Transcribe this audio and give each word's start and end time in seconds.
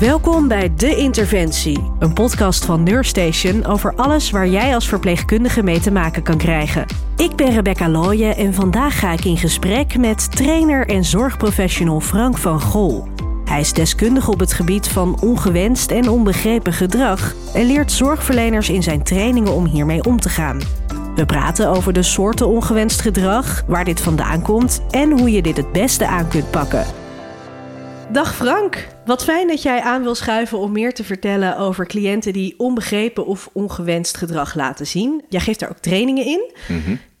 Welkom 0.00 0.48
bij 0.48 0.74
De 0.74 0.96
Interventie, 0.96 1.92
een 1.98 2.12
podcast 2.12 2.64
van 2.64 2.82
Neurstation 2.82 3.64
over 3.64 3.94
alles 3.94 4.30
waar 4.30 4.48
jij 4.48 4.74
als 4.74 4.88
verpleegkundige 4.88 5.62
mee 5.62 5.80
te 5.80 5.90
maken 5.90 6.22
kan 6.22 6.36
krijgen. 6.38 6.86
Ik 7.16 7.36
ben 7.36 7.50
Rebecca 7.50 7.88
Looyen 7.88 8.36
en 8.36 8.54
vandaag 8.54 8.98
ga 8.98 9.12
ik 9.12 9.24
in 9.24 9.36
gesprek 9.36 9.98
met 9.98 10.36
trainer 10.36 10.88
en 10.88 11.04
zorgprofessional 11.04 12.00
Frank 12.00 12.38
van 12.38 12.60
Gol. 12.60 13.08
Hij 13.44 13.60
is 13.60 13.72
deskundig 13.72 14.28
op 14.28 14.40
het 14.40 14.52
gebied 14.52 14.88
van 14.88 15.20
ongewenst 15.20 15.90
en 15.90 16.08
onbegrepen 16.08 16.72
gedrag 16.72 17.34
en 17.54 17.66
leert 17.66 17.92
zorgverleners 17.92 18.68
in 18.68 18.82
zijn 18.82 19.02
trainingen 19.02 19.52
om 19.52 19.64
hiermee 19.64 20.04
om 20.04 20.20
te 20.20 20.28
gaan. 20.28 20.60
We 21.14 21.26
praten 21.26 21.68
over 21.68 21.92
de 21.92 22.02
soorten 22.02 22.48
ongewenst 22.48 23.00
gedrag, 23.00 23.64
waar 23.66 23.84
dit 23.84 24.00
vandaan 24.00 24.42
komt 24.42 24.82
en 24.90 25.18
hoe 25.18 25.30
je 25.30 25.42
dit 25.42 25.56
het 25.56 25.72
beste 25.72 26.06
aan 26.06 26.28
kunt 26.28 26.50
pakken. 26.50 26.86
Dag 28.12 28.34
Frank, 28.34 28.95
wat 29.06 29.24
fijn 29.24 29.48
dat 29.48 29.62
jij 29.62 29.80
aan 29.80 30.02
wil 30.02 30.14
schuiven 30.14 30.58
om 30.58 30.72
meer 30.72 30.94
te 30.94 31.04
vertellen 31.04 31.58
over 31.58 31.86
cliënten 31.86 32.32
die 32.32 32.54
onbegrepen 32.56 33.26
of 33.26 33.50
ongewenst 33.52 34.16
gedrag 34.16 34.54
laten 34.54 34.86
zien. 34.86 35.24
Jij 35.28 35.40
geeft 35.40 35.60
daar 35.60 35.70
ook 35.70 35.78
trainingen 35.78 36.24
in. 36.24 36.50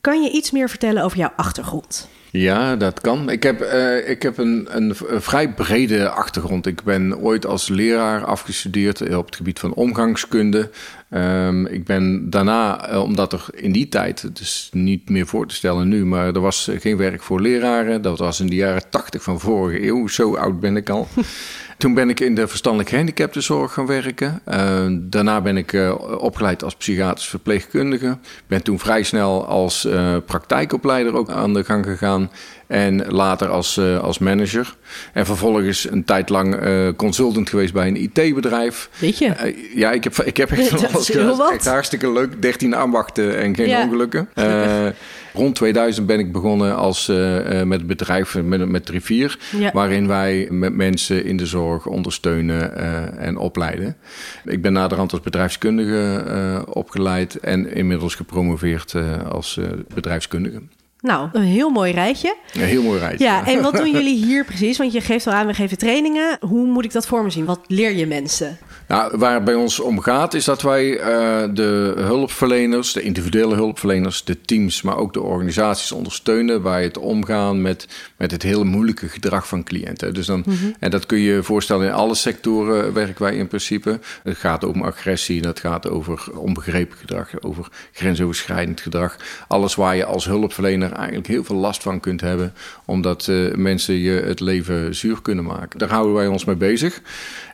Kan 0.00 0.22
je 0.22 0.30
iets 0.30 0.50
meer 0.50 0.68
vertellen 0.68 1.02
over 1.02 1.18
jouw 1.18 1.32
achtergrond? 1.36 2.08
Ja, 2.30 2.76
dat 2.76 3.00
kan. 3.00 3.30
Ik 3.30 3.42
heb, 3.42 3.60
eh, 3.60 4.08
ik 4.08 4.22
heb 4.22 4.38
een, 4.38 4.66
een, 4.70 4.94
een 5.06 5.22
vrij 5.22 5.54
brede 5.54 6.08
achtergrond. 6.08 6.66
Ik 6.66 6.82
ben 6.82 7.18
ooit 7.18 7.46
als 7.46 7.68
leraar 7.68 8.24
afgestudeerd 8.24 9.14
op 9.16 9.26
het 9.26 9.36
gebied 9.36 9.58
van 9.58 9.74
omgangskunde. 9.74 10.70
Ehm, 11.10 11.66
ik 11.66 11.84
ben 11.84 12.30
daarna, 12.30 12.88
eh, 12.88 13.02
omdat 13.02 13.32
er 13.32 13.46
in 13.54 13.72
die 13.72 13.88
tijd, 13.88 14.22
het 14.22 14.40
is 14.40 14.68
niet 14.72 15.08
meer 15.08 15.26
voor 15.26 15.46
te 15.46 15.54
stellen 15.54 15.88
nu, 15.88 16.04
maar 16.04 16.26
er 16.26 16.40
was 16.40 16.70
geen 16.78 16.96
werk 16.96 17.22
voor 17.22 17.40
leraren. 17.40 18.02
Dat 18.02 18.18
was 18.18 18.40
in 18.40 18.46
de 18.46 18.54
jaren 18.54 18.90
tachtig 18.90 19.22
van 19.22 19.40
vorige 19.40 19.86
eeuw. 19.86 20.06
Zo 20.06 20.36
oud 20.36 20.60
ben 20.60 20.76
ik 20.76 20.90
al. 20.90 21.08
Toen 21.76 21.94
ben 21.94 22.10
ik 22.10 22.20
in 22.20 22.34
de 22.34 22.48
verstandelijk 22.48 22.90
gehandicaptenzorg 22.90 23.72
gaan 23.72 23.86
werken. 23.86 24.40
Uh, 24.48 24.86
daarna 24.90 25.40
ben 25.40 25.56
ik 25.56 25.72
uh, 25.72 25.94
opgeleid 26.18 26.64
als 26.64 26.74
psychiatrisch 26.74 27.28
verpleegkundige. 27.28 28.18
Ben 28.46 28.62
toen 28.62 28.78
vrij 28.78 29.02
snel 29.02 29.46
als 29.46 29.84
uh, 29.84 30.16
praktijkopleider 30.26 31.14
ook 31.14 31.30
aan 31.30 31.54
de 31.54 31.64
gang 31.64 31.84
gegaan. 31.84 32.30
En 32.66 33.06
later 33.08 33.48
als, 33.48 33.78
als 33.78 34.18
manager. 34.18 34.74
En 35.12 35.26
vervolgens 35.26 35.90
een 35.90 36.04
tijd 36.04 36.28
lang 36.28 36.56
consultant 36.96 37.50
geweest 37.50 37.72
bij 37.72 37.88
een 37.88 37.96
IT-bedrijf. 37.96 38.88
Weet 38.98 39.18
je? 39.18 39.54
ja, 39.74 39.92
ik 39.92 40.04
heb, 40.04 40.16
ik 40.16 40.36
heb 40.36 40.50
echt 40.50 40.68
van 40.78 40.88
alles 40.92 41.08
gedaan. 41.08 41.52
Echt 41.52 41.66
hartstikke 41.66 42.12
leuk. 42.12 42.42
13 42.42 42.74
ambachten 42.74 43.38
en 43.38 43.54
geen 43.54 43.68
ja. 43.68 43.82
ongelukken. 43.82 44.28
Rond 45.36 45.54
2000 45.54 46.06
ben 46.06 46.18
ik 46.18 46.32
begonnen 46.32 46.76
als, 46.76 47.08
uh, 47.08 47.62
met 47.62 47.78
het 47.78 47.86
bedrijf 47.86 48.42
met, 48.42 48.68
met 48.68 48.88
Rivier, 48.88 49.38
ja. 49.58 49.70
waarin 49.72 50.06
wij 50.06 50.48
met 50.50 50.74
mensen 50.74 51.24
in 51.24 51.36
de 51.36 51.46
zorg 51.46 51.86
ondersteunen 51.86 52.72
uh, 52.76 53.26
en 53.26 53.36
opleiden. 53.36 53.96
Ik 54.44 54.62
ben 54.62 54.72
naderhand 54.72 55.12
als 55.12 55.20
bedrijfskundige 55.20 56.64
opgeleid 56.68 57.40
en 57.40 57.74
inmiddels 57.74 58.14
gepromoveerd 58.14 58.94
als 59.28 59.60
bedrijfskundige. 59.94 60.60
Nou, 61.00 61.28
een 61.32 61.42
heel 61.42 61.70
mooi 61.70 61.92
rijtje. 61.92 62.36
Een 62.54 62.60
heel 62.60 62.82
mooi 62.82 62.98
rijtje. 62.98 63.24
Ja, 63.24 63.46
en 63.46 63.62
wat 63.62 63.76
doen 63.76 63.90
jullie 63.90 64.24
hier 64.24 64.44
precies? 64.44 64.78
Want 64.78 64.92
je 64.92 65.00
geeft 65.00 65.26
al 65.26 65.32
aan, 65.32 65.46
we 65.46 65.54
geven 65.54 65.78
trainingen. 65.78 66.36
Hoe 66.40 66.66
moet 66.66 66.84
ik 66.84 66.92
dat 66.92 67.06
voor 67.06 67.22
me 67.22 67.30
zien? 67.30 67.44
Wat 67.44 67.60
leer 67.66 67.96
je 67.96 68.06
mensen? 68.06 68.58
Nou, 68.88 69.18
waar 69.18 69.34
het 69.34 69.44
bij 69.44 69.54
ons 69.54 69.80
om 69.80 70.00
gaat, 70.00 70.34
is 70.34 70.44
dat 70.44 70.62
wij 70.62 70.90
uh, 70.90 71.54
de 71.54 71.92
hulpverleners, 71.96 72.92
de 72.92 73.02
individuele 73.02 73.54
hulpverleners, 73.54 74.24
de 74.24 74.40
teams, 74.40 74.82
maar 74.82 74.96
ook 74.96 75.12
de 75.12 75.22
organisaties 75.22 75.92
ondersteunen 75.92 76.62
bij 76.62 76.82
het 76.82 76.98
omgaan 76.98 77.62
met, 77.62 77.88
met 78.16 78.30
het 78.30 78.42
hele 78.42 78.64
moeilijke 78.64 79.08
gedrag 79.08 79.48
van 79.48 79.64
cliënten. 79.64 80.14
Dus 80.14 80.26
dan, 80.26 80.42
mm 80.46 80.54
-hmm. 80.54 80.74
En 80.78 80.90
dat 80.90 81.06
kun 81.06 81.18
je 81.18 81.42
voorstellen 81.42 81.86
in 81.86 81.92
alle 81.92 82.14
sectoren 82.14 82.92
werken 82.92 83.22
wij 83.22 83.36
in 83.36 83.48
principe. 83.48 83.98
Het 84.22 84.36
gaat 84.36 84.64
om 84.64 84.82
agressie, 84.82 85.42
dat 85.42 85.60
gaat 85.60 85.88
over 85.88 86.38
onbegrepen 86.38 86.98
gedrag, 86.98 87.42
over 87.42 87.68
grensoverschrijdend 87.92 88.80
gedrag. 88.80 89.16
Alles 89.48 89.74
waar 89.74 89.96
je 89.96 90.04
als 90.04 90.24
hulpverlener 90.24 90.92
eigenlijk 90.92 91.26
heel 91.26 91.44
veel 91.44 91.56
last 91.56 91.82
van 91.82 92.00
kunt 92.00 92.20
hebben, 92.20 92.54
omdat 92.84 93.26
uh, 93.26 93.54
mensen 93.54 93.94
je 93.94 94.10
het 94.10 94.40
leven 94.40 94.94
zuur 94.94 95.22
kunnen 95.22 95.44
maken. 95.44 95.78
Daar 95.78 95.90
houden 95.90 96.14
wij 96.14 96.26
ons 96.26 96.44
mee 96.44 96.56
bezig. 96.56 97.00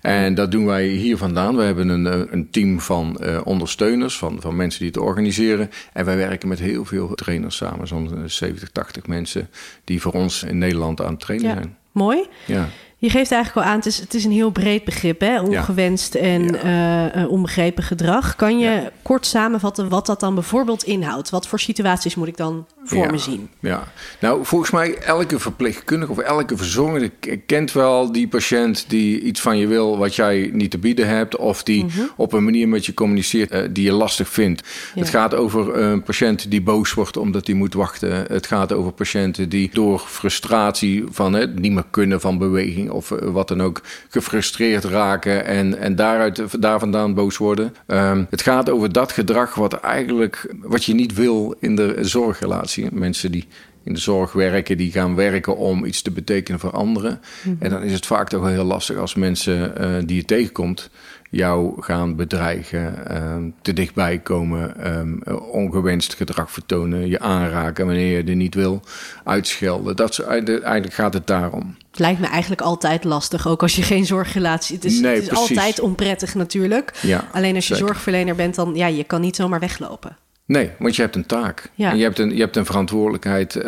En 0.01 0.35
dat 0.35 0.51
doen 0.51 0.67
wij 0.67 0.87
hier 0.87 1.19
vandaan. 1.23 1.57
We 1.57 1.63
hebben 1.63 1.89
een, 1.89 2.33
een 2.33 2.51
team 2.51 2.81
van 2.81 3.19
uh, 3.21 3.41
ondersteuners, 3.45 4.19
van, 4.19 4.41
van 4.41 4.57
mensen 4.57 4.81
die 4.81 4.89
het 4.89 4.99
organiseren. 4.99 5.71
En 5.93 6.05
wij 6.05 6.17
werken 6.17 6.49
met 6.49 6.59
heel 6.59 6.85
veel 6.85 7.15
trainers 7.15 7.57
samen. 7.57 7.87
Zo'n 7.87 8.23
70, 8.27 8.71
80 8.71 9.07
mensen 9.07 9.49
die 9.85 10.01
voor 10.01 10.13
ons 10.13 10.43
in 10.43 10.59
Nederland 10.59 11.01
aan 11.01 11.11
het 11.11 11.21
trainen 11.21 11.49
ja. 11.49 11.55
zijn. 11.55 11.77
Mooi. 11.93 12.27
Ja. 12.47 12.69
Je 13.03 13.11
geeft 13.11 13.33
eigenlijk 13.33 13.67
al 13.67 13.73
aan, 13.73 13.79
het 13.79 13.87
is, 13.87 13.99
het 13.99 14.15
is 14.15 14.25
een 14.25 14.33
heel 14.33 14.51
breed 14.51 14.85
begrip, 14.85 15.21
hè? 15.21 15.41
ongewenst 15.41 16.15
en 16.15 16.43
ja. 16.43 17.17
uh, 17.17 17.31
onbegrepen 17.31 17.83
gedrag. 17.83 18.37
Kan 18.37 18.59
je 18.59 18.71
ja. 18.71 18.91
kort 19.03 19.27
samenvatten 19.27 19.89
wat 19.89 20.07
dat 20.07 20.21
dan 20.21 20.35
bijvoorbeeld 20.35 20.83
inhoudt? 20.83 21.31
Wat 21.31 21.49
voor 21.49 21.61
situaties 21.61 22.15
moet 22.15 22.29
ik 22.29 22.37
dan 22.37 22.67
voor 22.85 23.11
me 23.11 23.19
zien? 23.19 23.49
Ja, 23.61 23.85
nou 24.21 24.45
volgens 24.45 24.71
mij 24.71 24.99
elke 24.99 25.39
verpleegkundige 25.39 26.13
of 26.13 26.19
elke 26.19 26.57
verzorgende 26.57 27.11
kent 27.47 27.73
wel 27.73 28.13
die 28.13 28.29
patiënt 28.29 28.85
die 28.89 29.21
iets 29.21 29.41
van 29.41 29.59
je 29.59 29.67
wil 29.67 29.99
wat 29.99 30.15
jij 30.15 30.51
niet 30.53 30.71
te 30.71 30.79
bieden 30.79 31.09
hebt, 31.09 31.37
of 31.37 31.63
die 31.63 31.83
mm 31.83 31.91
-hmm. 31.91 32.11
op 32.17 32.33
een 32.33 32.45
manier 32.45 32.69
met 32.69 32.87
je 32.87 32.95
communiceert 32.95 33.53
uh, 33.53 33.61
die 33.71 33.85
je 33.85 33.93
lastig 33.93 34.29
vindt. 34.29 34.63
Het 34.95 35.09
gaat 35.09 35.35
over 35.35 35.79
een 35.79 36.03
patiënt 36.03 36.51
die 36.51 36.63
boos 36.63 36.95
wordt 36.95 37.17
omdat 37.17 37.47
hij 37.47 37.57
moet 37.57 37.75
wachten. 37.75 38.25
Het 38.29 38.47
gaat 38.47 38.73
over 38.73 38.93
patiënten 38.93 39.49
die 39.49 39.71
door 39.73 39.99
frustratie 39.99 41.05
van 41.11 41.33
het 41.33 41.59
niet 41.59 41.73
meer 41.73 41.87
kunnen 41.91 42.21
van 42.21 42.39
beweging 42.39 42.91
of 42.93 43.09
wat 43.09 43.49
dan 43.49 43.63
ook 43.63 43.81
gefrustreerd 44.09 44.85
raken 44.85 45.45
en, 45.45 45.79
en 45.79 45.97
daaruit, 45.97 46.63
daar 46.63 46.79
vandaan 46.79 47.15
boos 47.15 47.37
worden. 47.37 47.75
Um, 47.87 48.27
het 48.31 48.43
gaat 48.43 48.71
over 48.71 48.93
dat 48.93 49.13
gedrag 49.13 49.55
wat 49.55 49.73
eigenlijk 49.73 50.55
wat 50.61 50.85
je 50.85 50.95
niet 50.95 51.15
wil 51.15 51.55
in 51.59 51.77
de 51.77 51.97
zorgrelatie. 52.01 52.89
Mensen 52.93 53.33
die 53.33 53.47
in 53.85 53.93
de 53.93 54.01
zorg 54.01 54.33
werken, 54.33 54.77
die 54.77 54.93
gaan 54.93 55.15
werken 55.15 55.57
om 55.57 55.85
iets 55.85 56.03
te 56.03 56.11
betekenen 56.11 56.61
voor 56.61 56.71
anderen. 56.71 57.21
Mm-hmm. 57.43 57.63
En 57.63 57.71
dan 57.71 57.83
is 57.83 57.93
het 57.93 58.07
vaak 58.07 58.29
toch 58.29 58.41
wel 58.41 58.51
heel 58.51 58.65
lastig 58.65 58.97
als 58.97 59.15
mensen 59.15 59.73
uh, 59.81 59.97
die 60.07 60.17
je 60.17 60.25
tegenkomt 60.25 60.91
jou 61.33 61.83
gaan 61.83 62.17
bedreigen, 62.17 62.95
uh, 63.11 63.37
te 63.63 63.73
dichtbij 63.73 64.19
komen, 64.19 64.97
um, 64.99 65.23
ongewenst 65.51 66.15
gedrag 66.15 66.51
vertonen, 66.51 67.09
je 67.09 67.21
aanraken 67.21 67.87
wanneer 67.87 68.17
je 68.17 68.25
er 68.25 68.37
niet 68.37 68.55
wil, 68.55 68.83
uitschelden. 69.25 69.97
Dat 69.97 70.11
is, 70.11 70.21
eigenlijk 70.21 70.93
gaat 70.93 71.15
het 71.15 71.27
daarom. 71.27 71.77
Het 71.91 71.99
lijkt 72.01 72.21
me 72.21 72.27
eigenlijk 72.27 72.61
altijd 72.61 73.05
lastig, 73.05 73.49
ook 73.49 73.63
als 73.63 73.77
je 73.77 73.83
geen 73.83 74.07
zorgrelatie... 74.07 74.75
Het 74.75 74.85
is, 74.85 75.01
nee, 75.01 75.15
het 75.15 75.23
is 75.23 75.37
altijd 75.37 75.81
onprettig 75.81 76.35
natuurlijk. 76.35 76.93
Ja, 77.03 77.29
Alleen 77.33 77.55
als 77.55 77.69
je 77.69 77.75
zeker. 77.75 77.89
zorgverlener 77.89 78.35
bent, 78.35 78.55
dan 78.55 78.75
ja, 78.75 78.87
je 78.87 79.05
kan 79.05 79.21
niet 79.21 79.37
zomaar 79.37 79.61
weglopen. 79.61 80.17
Nee, 80.53 80.71
want 80.79 80.97
je 80.97 81.03
hebt 81.03 81.17
een 81.17 81.27
taak. 81.27 81.71
Ja. 81.75 81.91
En 81.91 81.97
je 81.97 82.03
hebt 82.03 82.19
een, 82.19 82.35
je 82.35 82.41
hebt 82.41 82.57
een 82.57 82.65
verantwoordelijkheid 82.67 83.55
uh, 83.57 83.65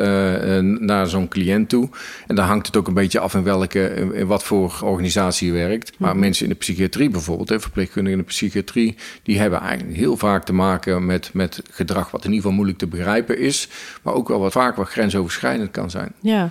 naar 0.78 1.06
zo'n 1.06 1.28
cliënt 1.28 1.68
toe. 1.68 1.88
En 2.26 2.34
dan 2.34 2.44
hangt 2.46 2.66
het 2.66 2.76
ook 2.76 2.86
een 2.86 2.94
beetje 2.94 3.18
af 3.18 3.34
in 3.34 3.42
welke, 3.42 3.94
in 4.14 4.26
wat 4.26 4.44
voor 4.44 4.78
organisatie 4.82 5.46
je 5.46 5.52
werkt. 5.52 5.92
Maar 5.98 6.10
Mhm. 6.10 6.18
mensen 6.20 6.44
in 6.44 6.50
de 6.50 6.58
psychiatrie 6.58 7.10
bijvoorbeeld, 7.10 7.48
hè, 7.48 7.60
verpleegkundigen 7.60 8.18
in 8.18 8.24
de 8.24 8.30
psychiatrie, 8.32 8.96
die 9.22 9.38
hebben 9.38 9.60
eigenlijk 9.60 9.96
heel 9.98 10.16
vaak 10.16 10.44
te 10.44 10.52
maken 10.52 11.06
met, 11.06 11.30
met 11.32 11.62
gedrag 11.70 12.10
wat 12.10 12.20
in 12.24 12.26
ieder 12.30 12.36
geval 12.42 12.52
moeilijk 12.56 12.78
te 12.78 12.86
begrijpen 12.86 13.38
is. 13.38 13.68
Maar 14.02 14.14
ook 14.14 14.28
wel 14.28 14.40
wat 14.40 14.52
vaak 14.52 14.76
wat 14.76 14.88
grensoverschrijdend 14.88 15.70
kan 15.70 15.90
zijn. 15.90 16.12
Ja. 16.20 16.50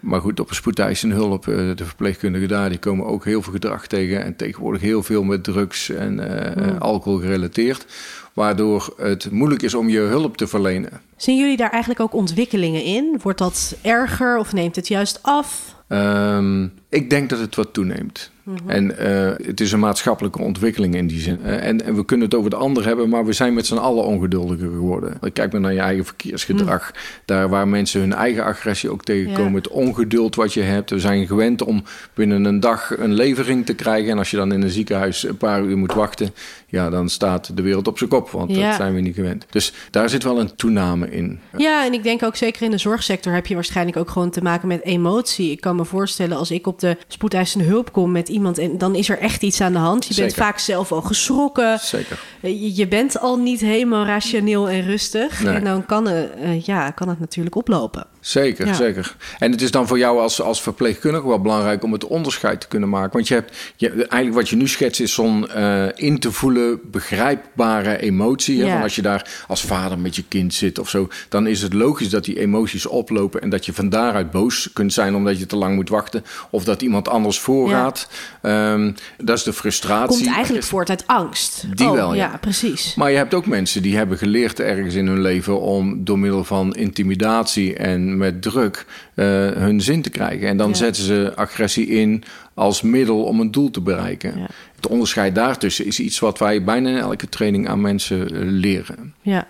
Maar 0.00 0.20
goed, 0.20 0.40
op 0.40 0.48
een 0.48 0.54
spoedeisende 0.54 1.14
hulp, 1.14 1.46
uh, 1.46 1.56
de 1.76 1.84
verpleegkundigen 1.84 2.48
daar, 2.48 2.68
die 2.68 2.78
komen 2.78 3.06
ook 3.06 3.24
heel 3.24 3.42
veel 3.42 3.52
gedrag 3.52 3.86
tegen. 3.86 4.24
En 4.24 4.36
tegenwoordig 4.36 4.80
heel 4.82 5.02
veel 5.02 5.22
met 5.22 5.44
drugs 5.44 5.90
en 5.90 6.18
uh, 6.18 6.64
Mm. 6.72 6.76
alcohol 6.78 7.18
gerelateerd. 7.18 7.86
Waardoor 8.34 8.94
het 8.96 9.30
moeilijk 9.30 9.62
is 9.62 9.74
om 9.74 9.88
je 9.88 9.98
hulp 9.98 10.36
te 10.36 10.46
verlenen. 10.46 11.00
Zien 11.16 11.38
jullie 11.38 11.56
daar 11.56 11.70
eigenlijk 11.70 12.00
ook 12.00 12.14
ontwikkelingen 12.14 12.82
in? 12.82 13.20
Wordt 13.22 13.38
dat 13.38 13.76
erger 13.82 14.38
of 14.38 14.52
neemt 14.52 14.76
het 14.76 14.88
juist 14.88 15.18
af? 15.22 15.74
Um, 15.88 16.72
ik 16.94 17.10
denk 17.10 17.30
dat 17.30 17.38
het 17.38 17.54
wat 17.54 17.72
toeneemt. 17.72 18.32
Mhm. 18.44 18.70
En 18.70 18.84
uh, 18.84 19.46
het 19.46 19.60
is 19.60 19.72
een 19.72 19.78
maatschappelijke 19.78 20.42
ontwikkeling 20.42 20.94
in 20.94 21.06
die 21.06 21.20
zin. 21.20 21.38
Uh, 21.44 21.66
en, 21.66 21.84
en, 21.84 21.94
we 21.94 22.04
kunnen 22.04 22.26
het 22.26 22.34
over 22.36 22.50
de 22.50 22.56
ander 22.56 22.84
hebben, 22.84 23.08
maar 23.08 23.24
we 23.24 23.32
zijn 23.32 23.54
met 23.54 23.66
z'n 23.66 23.76
allen 23.76 24.04
ongeduldiger 24.04 24.68
geworden. 24.68 25.32
Kijk 25.32 25.52
maar 25.52 25.60
naar 25.60 25.72
je 25.72 25.80
eigen 25.80 26.04
verkeersgedrag. 26.04 26.90
Mm. 26.92 27.00
Daar 27.24 27.48
waar 27.48 27.68
mensen 27.68 28.00
hun 28.00 28.12
eigen 28.12 28.44
agressie 28.44 28.90
ook 28.90 29.04
tegenkomen. 29.04 29.50
Ja. 29.50 29.56
Het 29.56 29.68
ongeduld 29.68 30.34
wat 30.34 30.52
je 30.52 30.60
hebt. 30.60 30.90
We 30.90 31.00
zijn 31.00 31.26
gewend 31.26 31.62
om 31.62 31.82
binnen 32.14 32.44
een 32.44 32.60
dag 32.60 32.98
een 32.98 33.12
levering 33.12 33.66
te 33.66 33.74
krijgen. 33.74 34.10
En 34.10 34.18
als 34.18 34.30
je 34.30 34.36
dan 34.36 34.52
in 34.52 34.62
een 34.62 34.70
ziekenhuis 34.70 35.24
een 35.28 35.36
paar 35.36 35.62
uur 35.62 35.76
moet 35.76 35.94
wachten, 35.94 36.34
ja, 36.66 36.90
dan 36.90 37.08
staat 37.08 37.56
de 37.56 37.62
wereld 37.62 37.88
op 37.88 37.98
zijn 37.98 38.10
kop. 38.10 38.30
Want 38.30 38.54
ja. 38.54 38.68
dat 38.68 38.76
zijn 38.76 38.94
we 38.94 39.00
niet 39.00 39.14
gewend. 39.14 39.46
Dus 39.50 39.72
daar 39.90 40.08
zit 40.08 40.22
wel 40.22 40.40
een 40.40 40.56
toename 40.56 41.10
in. 41.10 41.40
Ja, 41.56 41.84
en 41.84 41.92
ik 41.92 42.02
denk 42.02 42.22
ook 42.22 42.36
zeker 42.36 42.62
in 42.62 42.70
de 42.70 42.78
zorgsector 42.78 43.32
heb 43.32 43.46
je 43.46 43.54
waarschijnlijk 43.54 43.96
ook 43.96 44.10
gewoon 44.10 44.30
te 44.30 44.42
maken 44.42 44.68
met 44.68 44.82
emotie. 44.82 45.50
Ik 45.50 45.60
kan 45.60 45.76
me 45.76 45.84
voorstellen 45.84 46.36
als 46.36 46.50
ik 46.50 46.66
op 46.66 46.78
de 46.78 46.83
spoedeisende 47.08 47.64
hulp 47.64 47.92
kom 47.92 48.12
met 48.12 48.28
iemand 48.28 48.58
en 48.58 48.78
dan 48.78 48.94
is 48.94 49.08
er 49.08 49.18
echt 49.18 49.42
iets 49.42 49.60
aan 49.60 49.72
de 49.72 49.78
hand. 49.78 50.06
Je 50.06 50.14
Zeker. 50.14 50.34
bent 50.34 50.46
vaak 50.46 50.58
zelf 50.58 50.92
al 50.92 51.02
geschrokken. 51.02 51.78
Zeker. 51.78 52.20
Je, 52.40 52.74
je 52.74 52.88
bent 52.88 53.20
al 53.20 53.36
niet 53.36 53.60
helemaal 53.60 54.04
rationeel 54.04 54.68
en 54.68 54.84
rustig. 54.84 55.42
Nee. 55.42 55.54
En 55.54 55.64
dan 55.64 55.86
kan, 55.86 56.06
het, 56.06 56.30
uh, 56.42 56.60
ja, 56.60 56.90
kan 56.90 57.08
het 57.08 57.20
natuurlijk 57.20 57.56
oplopen. 57.56 58.06
Zeker, 58.20 58.74
zeker. 58.74 59.16
En 59.38 59.50
het 59.50 59.62
is 59.62 59.70
dan 59.70 59.86
voor 59.86 59.98
jou 59.98 60.20
als, 60.20 60.40
als 60.40 60.62
verpleegkundige 60.62 61.28
wel 61.28 61.40
belangrijk 61.40 61.84
om 61.84 61.92
het 61.92 62.04
onderscheid 62.04 62.60
te 62.60 62.68
kunnen 62.68 62.88
maken. 62.88 63.12
Want 63.12 63.28
je 63.28 63.34
hebt 63.34 63.56
je, 63.76 63.88
eigenlijk 63.88 64.34
wat 64.34 64.48
je 64.48 64.56
nu 64.56 64.68
schetst 64.68 65.00
is 65.00 65.14
zo'n 65.14 65.48
uh, 65.56 65.86
in 65.94 66.18
te 66.18 66.32
voelen, 66.32 66.80
begrijpbare 66.84 67.98
emotie. 67.98 68.56
Ja. 68.56 68.72
Van 68.72 68.82
als 68.82 68.94
je 68.94 69.02
daar 69.02 69.44
als 69.48 69.62
vader 69.62 69.98
met 69.98 70.16
je 70.16 70.24
kind 70.28 70.54
zit 70.54 70.78
of 70.78 70.88
zo, 70.88 71.08
dan 71.28 71.46
is 71.46 71.62
het 71.62 71.72
logisch 71.72 72.10
dat 72.10 72.24
die 72.24 72.40
emoties 72.40 72.86
oplopen 72.86 73.40
en 73.40 73.50
dat 73.50 73.66
je 73.66 73.72
van 73.72 73.88
daaruit 73.88 74.30
boos 74.30 74.70
kunt 74.72 74.92
zijn 74.92 75.14
omdat 75.14 75.38
je 75.38 75.46
te 75.46 75.56
lang 75.56 75.74
moet 75.74 75.88
wachten 75.88 76.24
of 76.50 76.64
dat 76.64 76.73
iemand 76.82 77.08
anders 77.08 77.38
voorgaat. 77.38 78.08
Ja. 78.42 78.72
Um, 78.72 78.94
dat 79.18 79.36
is 79.38 79.42
de 79.42 79.52
frustratie. 79.52 80.16
Komt 80.16 80.34
eigenlijk 80.34 80.64
voort 80.64 80.90
uit 80.90 81.06
angst. 81.06 81.64
Die 81.74 81.88
oh, 81.88 81.94
wel, 81.94 82.14
ja. 82.14 82.30
ja. 82.30 82.38
precies. 82.40 82.94
Maar 82.94 83.10
je 83.10 83.16
hebt 83.16 83.34
ook 83.34 83.46
mensen 83.46 83.82
die 83.82 83.96
hebben 83.96 84.18
geleerd 84.18 84.60
ergens 84.60 84.94
in 84.94 85.06
hun 85.06 85.20
leven 85.20 85.60
om 85.60 86.04
door 86.04 86.18
middel 86.18 86.44
van 86.44 86.74
intimidatie 86.74 87.76
en 87.76 88.16
met 88.16 88.42
druk 88.42 88.86
uh, 89.14 89.24
hun 89.50 89.80
zin 89.80 90.02
te 90.02 90.10
krijgen. 90.10 90.48
En 90.48 90.56
dan 90.56 90.68
ja. 90.68 90.74
zetten 90.74 91.02
ze 91.02 91.32
agressie 91.34 91.86
in 91.86 92.24
als 92.54 92.82
middel 92.82 93.22
om 93.24 93.40
een 93.40 93.50
doel 93.50 93.70
te 93.70 93.80
bereiken. 93.80 94.46
Het 94.76 94.86
onderscheid 94.86 95.34
daartussen 95.34 95.86
is 95.86 96.00
iets 96.00 96.18
wat 96.18 96.38
wij 96.38 96.64
bijna 96.64 96.88
in 96.88 96.96
elke 96.96 97.28
training 97.28 97.68
aan 97.68 97.80
mensen 97.80 98.34
uh, 98.34 98.40
leren. 98.42 99.14
Ja. 99.20 99.46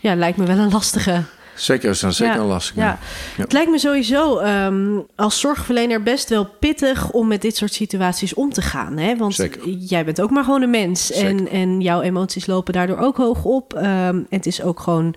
ja, 0.00 0.14
lijkt 0.14 0.38
me 0.38 0.46
wel 0.46 0.58
een 0.58 0.70
lastige. 0.70 1.24
Zeker, 1.56 1.90
is 1.90 2.00
dan 2.00 2.12
zeker 2.12 2.34
ja, 2.34 2.44
lastig. 2.44 2.76
Ja. 2.76 2.82
ja. 2.82 2.98
Het 3.42 3.52
lijkt 3.52 3.70
me 3.70 3.78
sowieso 3.78 4.40
um, 4.40 5.06
als 5.14 5.40
zorgverlener 5.40 6.02
best 6.02 6.28
wel 6.28 6.48
pittig 6.60 7.10
om 7.10 7.26
met 7.26 7.42
dit 7.42 7.56
soort 7.56 7.72
situaties 7.72 8.34
om 8.34 8.52
te 8.52 8.62
gaan. 8.62 8.96
Hè? 8.96 9.16
Want 9.16 9.34
zeker. 9.34 9.68
jij 9.68 10.04
bent 10.04 10.20
ook 10.20 10.30
maar 10.30 10.44
gewoon 10.44 10.62
een 10.62 10.70
mens. 10.70 11.12
En, 11.12 11.48
en 11.48 11.80
jouw 11.80 12.00
emoties 12.00 12.46
lopen 12.46 12.72
daardoor 12.72 12.98
ook 12.98 13.16
hoog 13.16 13.44
op. 13.44 13.74
Um, 13.74 13.82
en 13.82 14.26
het 14.30 14.46
is 14.46 14.62
ook 14.62 14.80
gewoon 14.80 15.14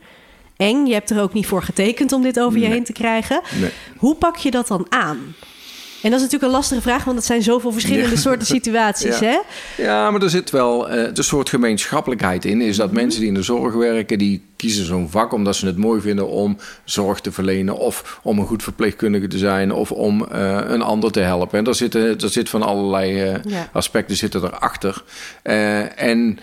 eng. 0.57 0.85
Je 0.85 0.93
hebt 0.93 1.09
er 1.09 1.21
ook 1.21 1.33
niet 1.33 1.47
voor 1.47 1.63
getekend 1.63 2.11
om 2.11 2.21
dit 2.21 2.39
over 2.39 2.59
nee. 2.59 2.67
je 2.67 2.73
heen 2.73 2.83
te 2.83 2.93
krijgen. 2.93 3.41
Nee. 3.59 3.71
Hoe 3.97 4.15
pak 4.15 4.37
je 4.37 4.51
dat 4.51 4.67
dan 4.67 4.85
aan? 4.89 5.35
En 6.01 6.09
dat 6.09 6.19
is 6.19 6.25
natuurlijk 6.25 6.43
een 6.43 6.57
lastige 6.57 6.81
vraag, 6.81 7.03
want 7.03 7.17
het 7.17 7.25
zijn 7.25 7.43
zoveel 7.43 7.71
verschillende 7.71 8.09
ja. 8.09 8.15
soorten 8.15 8.47
situaties. 8.47 9.19
Ja. 9.19 9.25
Hè? 9.25 9.39
ja, 9.83 10.11
maar 10.11 10.21
er 10.21 10.29
zit 10.29 10.49
wel 10.49 10.91
uh, 10.91 11.03
een 11.13 11.23
soort 11.23 11.49
gemeenschappelijkheid 11.49 12.45
in. 12.45 12.61
Is 12.61 12.75
dat 12.77 12.91
mensen 12.91 13.19
die 13.19 13.29
in 13.29 13.35
de 13.35 13.43
zorg 13.43 13.73
werken, 13.73 14.17
die 14.17 14.41
kiezen 14.59 14.85
zo'n 14.85 15.09
vak 15.09 15.33
omdat 15.33 15.55
ze 15.55 15.65
het 15.65 15.77
mooi 15.77 16.01
vinden 16.01 16.27
om 16.27 16.57
zorg 16.83 17.19
te 17.19 17.31
verlenen. 17.31 17.77
Of 17.77 18.19
om 18.23 18.39
een 18.39 18.45
goed 18.45 18.63
verpleegkundige 18.63 19.27
te 19.27 19.37
zijn. 19.37 19.73
Of 19.73 19.91
om 19.91 20.25
uh, 20.31 20.59
een 20.67 20.81
ander 20.81 21.11
te 21.11 21.19
helpen. 21.19 21.57
En 21.57 21.63
daar, 21.63 21.75
zitten, 21.75 22.19
daar 22.19 22.29
zit 22.29 22.49
van 22.49 22.61
allerlei 22.61 23.31
uh, 23.31 23.43
ja. 23.43 23.69
aspecten 23.73 24.15
zitten 24.15 24.43
erachter. 24.43 25.03
Uh, 25.43 26.01
en 26.01 26.39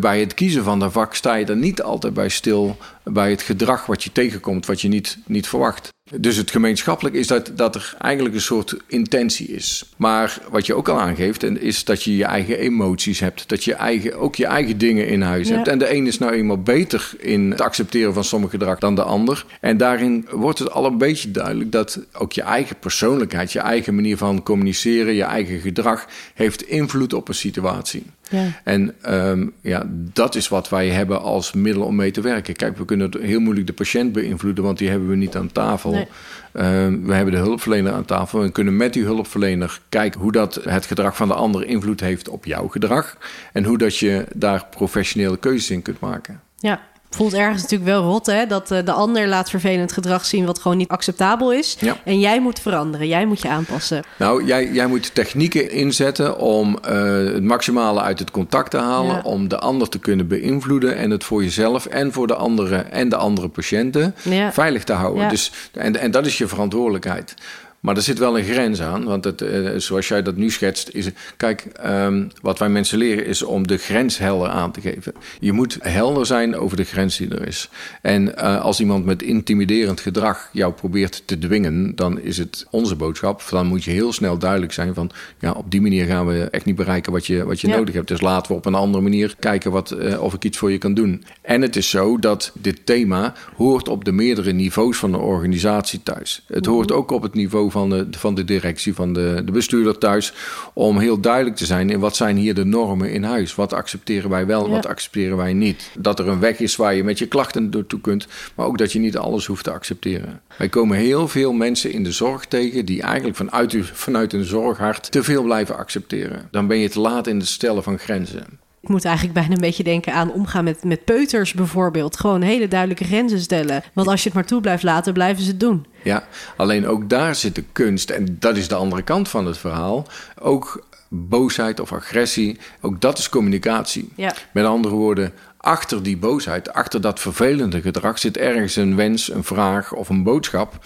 bij 0.00 0.20
het 0.20 0.34
kiezen 0.34 0.64
van 0.64 0.78
dat 0.78 0.92
vak 0.92 1.14
sta 1.14 1.34
je 1.34 1.44
er 1.44 1.56
niet 1.56 1.82
altijd 1.82 2.14
bij 2.14 2.28
stil. 2.28 2.76
Bij 3.04 3.30
het 3.30 3.42
gedrag 3.42 3.86
wat 3.86 4.02
je 4.02 4.12
tegenkomt, 4.12 4.66
wat 4.66 4.80
je 4.80 4.88
niet, 4.88 5.18
niet 5.26 5.48
verwacht. 5.48 5.88
Dus 6.16 6.36
het 6.36 6.50
gemeenschappelijk 6.50 7.14
is 7.14 7.26
dat, 7.26 7.50
dat 7.54 7.74
er 7.74 7.94
eigenlijk 7.98 8.34
een 8.34 8.40
soort 8.40 8.76
intentie 8.86 9.48
is. 9.48 9.84
Maar 9.96 10.38
wat 10.50 10.66
je 10.66 10.74
ook 10.74 10.88
al 10.88 11.00
aangeeft, 11.00 11.42
is 11.42 11.84
dat 11.84 12.02
je 12.02 12.16
je 12.16 12.24
eigen 12.24 12.58
emoties 12.58 13.20
hebt. 13.20 13.48
Dat 13.48 13.64
je 13.64 13.74
eigen, 13.74 14.18
ook 14.18 14.34
je 14.34 14.46
eigen 14.46 14.78
dingen 14.78 15.06
in 15.06 15.22
huis 15.22 15.48
ja. 15.48 15.54
hebt. 15.54 15.68
En 15.68 15.78
de 15.78 15.94
een 15.94 16.06
is 16.06 16.18
nou 16.18 16.32
eenmaal 16.32 16.62
beter 16.62 17.12
in 17.18 17.56
het 17.60 17.68
accepteren 17.68 18.14
van 18.14 18.24
sommige 18.24 18.58
gedrag 18.58 18.78
dan 18.78 18.94
de 18.94 19.02
ander. 19.02 19.44
En 19.60 19.76
daarin 19.76 20.26
wordt 20.30 20.58
het 20.58 20.70
al 20.70 20.86
een 20.86 20.98
beetje 20.98 21.30
duidelijk 21.30 21.72
dat 21.72 22.00
ook 22.12 22.32
je 22.32 22.42
eigen 22.42 22.78
persoonlijkheid, 22.78 23.52
je 23.52 23.58
eigen 23.58 23.94
manier 23.94 24.16
van 24.16 24.42
communiceren, 24.42 25.14
je 25.14 25.22
eigen 25.22 25.60
gedrag 25.60 26.06
heeft 26.34 26.62
invloed 26.62 27.12
op 27.12 27.28
een 27.28 27.34
situatie. 27.34 28.04
Ja. 28.30 28.60
En 28.64 28.94
um, 29.08 29.52
ja, 29.60 29.86
dat 29.90 30.34
is 30.34 30.48
wat 30.48 30.68
wij 30.68 30.88
hebben 30.88 31.22
als 31.22 31.52
middel 31.52 31.82
om 31.82 31.94
mee 31.94 32.10
te 32.10 32.20
werken. 32.20 32.56
Kijk, 32.56 32.76
we 32.76 32.84
kunnen 32.84 33.10
heel 33.20 33.40
moeilijk 33.40 33.66
de 33.66 33.72
patiënt 33.72 34.12
beïnvloeden, 34.12 34.64
want 34.64 34.78
die 34.78 34.88
hebben 34.88 35.08
we 35.08 35.16
niet 35.16 35.36
aan 35.36 35.52
tafel. 35.52 35.90
Nee. 35.90 36.06
Um, 36.52 37.06
we 37.06 37.14
hebben 37.14 37.34
de 37.34 37.40
hulpverlener 37.40 37.92
aan 37.92 38.04
tafel. 38.04 38.40
We 38.40 38.50
kunnen 38.50 38.76
met 38.76 38.92
die 38.92 39.04
hulpverlener 39.04 39.80
kijken 39.88 40.20
hoe 40.20 40.32
dat 40.32 40.60
het 40.62 40.86
gedrag 40.86 41.16
van 41.16 41.28
de 41.28 41.34
ander 41.34 41.66
invloed 41.66 42.00
heeft 42.00 42.28
op 42.28 42.44
jouw 42.44 42.68
gedrag. 42.68 43.16
En 43.52 43.64
hoe 43.64 43.78
dat 43.78 43.96
je 43.96 44.26
daar 44.34 44.66
professionele 44.70 45.38
keuzes 45.38 45.70
in 45.70 45.82
kunt 45.82 46.00
maken. 46.00 46.40
Ja, 46.58 46.80
voelt 47.10 47.34
ergens 47.34 47.62
natuurlijk 47.62 47.90
wel 47.90 48.02
rot, 48.02 48.26
hè? 48.26 48.46
Dat 48.46 48.70
uh, 48.70 48.78
de 48.84 48.92
ander 48.92 49.28
laat 49.28 49.50
vervelend 49.50 49.92
gedrag 49.92 50.24
zien 50.24 50.46
wat 50.46 50.58
gewoon 50.58 50.76
niet 50.76 50.88
acceptabel 50.88 51.52
is. 51.52 51.76
Ja. 51.80 51.96
En 52.04 52.20
jij 52.20 52.40
moet 52.40 52.60
veranderen, 52.60 53.08
jij 53.08 53.26
moet 53.26 53.42
je 53.42 53.48
aanpassen. 53.48 54.04
Nou, 54.18 54.44
jij, 54.44 54.70
jij 54.72 54.86
moet 54.86 55.14
technieken 55.14 55.70
inzetten 55.70 56.38
om 56.38 56.78
uh, 56.88 57.32
het 57.32 57.42
maximale 57.42 58.00
uit 58.00 58.18
het 58.18 58.30
contact 58.30 58.70
te 58.70 58.78
halen, 58.78 59.14
ja. 59.14 59.20
om 59.22 59.48
de 59.48 59.58
ander 59.58 59.88
te 59.88 59.98
kunnen 59.98 60.28
beïnvloeden 60.28 60.96
en 60.96 61.10
het 61.10 61.24
voor 61.24 61.42
jezelf 61.42 61.86
en 61.86 62.12
voor 62.12 62.26
de 62.26 62.34
anderen 62.34 62.92
en 62.92 63.08
de 63.08 63.16
andere 63.16 63.48
patiënten 63.48 64.14
ja. 64.22 64.52
veilig 64.52 64.84
te 64.84 64.92
houden. 64.92 65.28
Dus, 65.28 65.52
en, 65.72 65.96
en 65.96 66.10
dat 66.10 66.26
is 66.26 66.38
je 66.38 66.46
verantwoordelijkheid. 66.46 67.34
Maar 67.80 67.96
er 67.96 68.02
zit 68.02 68.18
wel 68.18 68.38
een 68.38 68.44
grens 68.44 68.82
aan, 68.82 69.04
want 69.04 69.24
het, 69.24 69.40
uh, 69.42 69.70
zoals 69.76 70.08
jij 70.08 70.22
dat 70.22 70.36
nu 70.36 70.50
schetst, 70.50 70.88
is 70.92 71.08
kijk, 71.36 71.66
um, 71.86 72.30
wat 72.42 72.58
wij 72.58 72.68
mensen 72.68 72.98
leren 72.98 73.26
is 73.26 73.42
om 73.42 73.66
de 73.66 73.76
grens 73.76 74.18
helder 74.18 74.48
aan 74.48 74.72
te 74.72 74.80
geven. 74.80 75.12
Je 75.40 75.52
moet 75.52 75.78
helder 75.80 76.26
zijn 76.26 76.56
over 76.56 76.76
de 76.76 76.84
grens 76.84 77.16
die 77.16 77.28
er 77.28 77.46
is. 77.46 77.68
En 78.02 78.26
uh, 78.26 78.60
als 78.60 78.80
iemand 78.80 79.04
met 79.04 79.22
intimiderend 79.22 80.00
gedrag 80.00 80.48
jou 80.52 80.72
probeert 80.72 81.22
te 81.24 81.38
dwingen, 81.38 81.94
dan 81.94 82.20
is 82.20 82.38
het 82.38 82.66
onze 82.70 82.96
boodschap. 82.96 83.42
Dan 83.50 83.66
moet 83.66 83.84
je 83.84 83.90
heel 83.90 84.12
snel 84.12 84.38
duidelijk 84.38 84.72
zijn 84.72 84.94
van, 84.94 85.10
ja, 85.38 85.52
op 85.52 85.70
die 85.70 85.80
manier 85.80 86.06
gaan 86.06 86.26
we 86.26 86.48
echt 86.50 86.64
niet 86.64 86.76
bereiken 86.76 87.12
wat 87.12 87.26
je, 87.26 87.44
wat 87.44 87.60
je 87.60 87.68
ja. 87.68 87.76
nodig 87.76 87.94
hebt. 87.94 88.08
Dus 88.08 88.20
laten 88.20 88.52
we 88.52 88.58
op 88.58 88.66
een 88.66 88.74
andere 88.74 89.02
manier 89.02 89.34
kijken 89.38 89.70
wat, 89.70 89.96
uh, 89.98 90.22
of 90.22 90.34
ik 90.34 90.44
iets 90.44 90.58
voor 90.58 90.70
je 90.70 90.78
kan 90.78 90.94
doen. 90.94 91.24
En 91.42 91.62
het 91.62 91.76
is 91.76 91.90
zo 91.90 92.18
dat 92.18 92.52
dit 92.54 92.86
thema 92.86 93.34
hoort 93.56 93.88
op 93.88 94.04
de 94.04 94.12
meerdere 94.12 94.52
niveaus 94.52 94.96
van 94.96 95.10
de 95.10 95.18
organisatie 95.18 96.02
thuis. 96.02 96.44
Het 96.46 96.66
hoort 96.66 96.92
ook 96.92 97.10
op 97.10 97.22
het 97.22 97.34
niveau 97.34 97.69
van 97.70 97.90
de, 97.90 98.06
van 98.10 98.34
de 98.34 98.44
directie, 98.44 98.94
van 98.94 99.12
de, 99.12 99.42
de 99.44 99.52
bestuurder 99.52 99.98
thuis. 99.98 100.32
Om 100.72 100.98
heel 100.98 101.20
duidelijk 101.20 101.56
te 101.56 101.66
zijn 101.66 101.90
in 101.90 102.00
wat 102.00 102.16
zijn 102.16 102.36
hier 102.36 102.54
de 102.54 102.64
normen 102.64 103.12
in 103.12 103.22
huis. 103.22 103.54
Wat 103.54 103.72
accepteren 103.72 104.30
wij 104.30 104.46
wel, 104.46 104.64
ja. 104.64 104.70
wat 104.70 104.86
accepteren 104.86 105.36
wij 105.36 105.52
niet. 105.52 105.90
Dat 105.98 106.18
er 106.18 106.28
een 106.28 106.40
weg 106.40 106.58
is 106.58 106.76
waar 106.76 106.94
je 106.94 107.04
met 107.04 107.18
je 107.18 107.26
klachten 107.26 107.68
naartoe 107.70 108.00
kunt. 108.00 108.26
Maar 108.54 108.66
ook 108.66 108.78
dat 108.78 108.92
je 108.92 108.98
niet 108.98 109.16
alles 109.16 109.46
hoeft 109.46 109.64
te 109.64 109.72
accepteren. 109.72 110.40
Wij 110.56 110.68
komen 110.68 110.96
heel 110.96 111.28
veel 111.28 111.52
mensen 111.52 111.92
in 111.92 112.04
de 112.04 112.12
zorg 112.12 112.44
tegen 112.44 112.84
die 112.84 113.02
eigenlijk 113.02 113.36
vanuit, 113.36 113.76
vanuit 113.92 114.32
een 114.32 114.44
zorghart 114.44 115.10
te 115.10 115.22
veel 115.22 115.42
blijven 115.42 115.76
accepteren. 115.76 116.48
Dan 116.50 116.66
ben 116.66 116.78
je 116.78 116.88
te 116.88 117.00
laat 117.00 117.26
in 117.26 117.38
het 117.38 117.48
stellen 117.48 117.82
van 117.82 117.98
grenzen. 117.98 118.46
Ik 118.82 118.88
moet 118.88 119.04
eigenlijk 119.04 119.34
bijna 119.34 119.54
een 119.54 119.60
beetje 119.60 119.82
denken 119.82 120.12
aan 120.12 120.32
omgaan 120.32 120.64
met, 120.64 120.84
met 120.84 121.04
peuters 121.04 121.52
bijvoorbeeld. 121.52 122.16
Gewoon 122.16 122.42
hele 122.42 122.68
duidelijke 122.68 123.04
grenzen 123.04 123.40
stellen. 123.40 123.82
Want 123.92 124.08
als 124.08 124.20
je 124.22 124.28
het 124.28 124.34
maar 124.34 124.46
toe 124.46 124.60
blijft 124.60 124.82
laten, 124.82 125.12
blijven 125.12 125.42
ze 125.42 125.50
het 125.50 125.60
doen. 125.60 125.86
Ja, 126.02 126.26
alleen 126.56 126.86
ook 126.86 127.08
daar 127.08 127.34
zit 127.34 127.54
de 127.54 127.64
kunst. 127.72 128.10
En 128.10 128.36
dat 128.38 128.56
is 128.56 128.68
de 128.68 128.74
andere 128.74 129.02
kant 129.02 129.28
van 129.28 129.46
het 129.46 129.58
verhaal. 129.58 130.06
Ook 130.38 130.86
boosheid 131.08 131.80
of 131.80 131.92
agressie, 131.92 132.58
ook 132.80 133.00
dat 133.00 133.18
is 133.18 133.28
communicatie. 133.28 134.08
Ja. 134.14 134.34
Met 134.52 134.64
andere 134.64 134.94
woorden, 134.94 135.32
achter 135.56 136.02
die 136.02 136.16
boosheid, 136.16 136.72
achter 136.72 137.00
dat 137.00 137.20
vervelende 137.20 137.80
gedrag 137.80 138.18
zit 138.18 138.36
ergens 138.36 138.76
een 138.76 138.96
wens, 138.96 139.32
een 139.32 139.44
vraag 139.44 139.92
of 139.92 140.08
een 140.08 140.22
boodschap. 140.22 140.78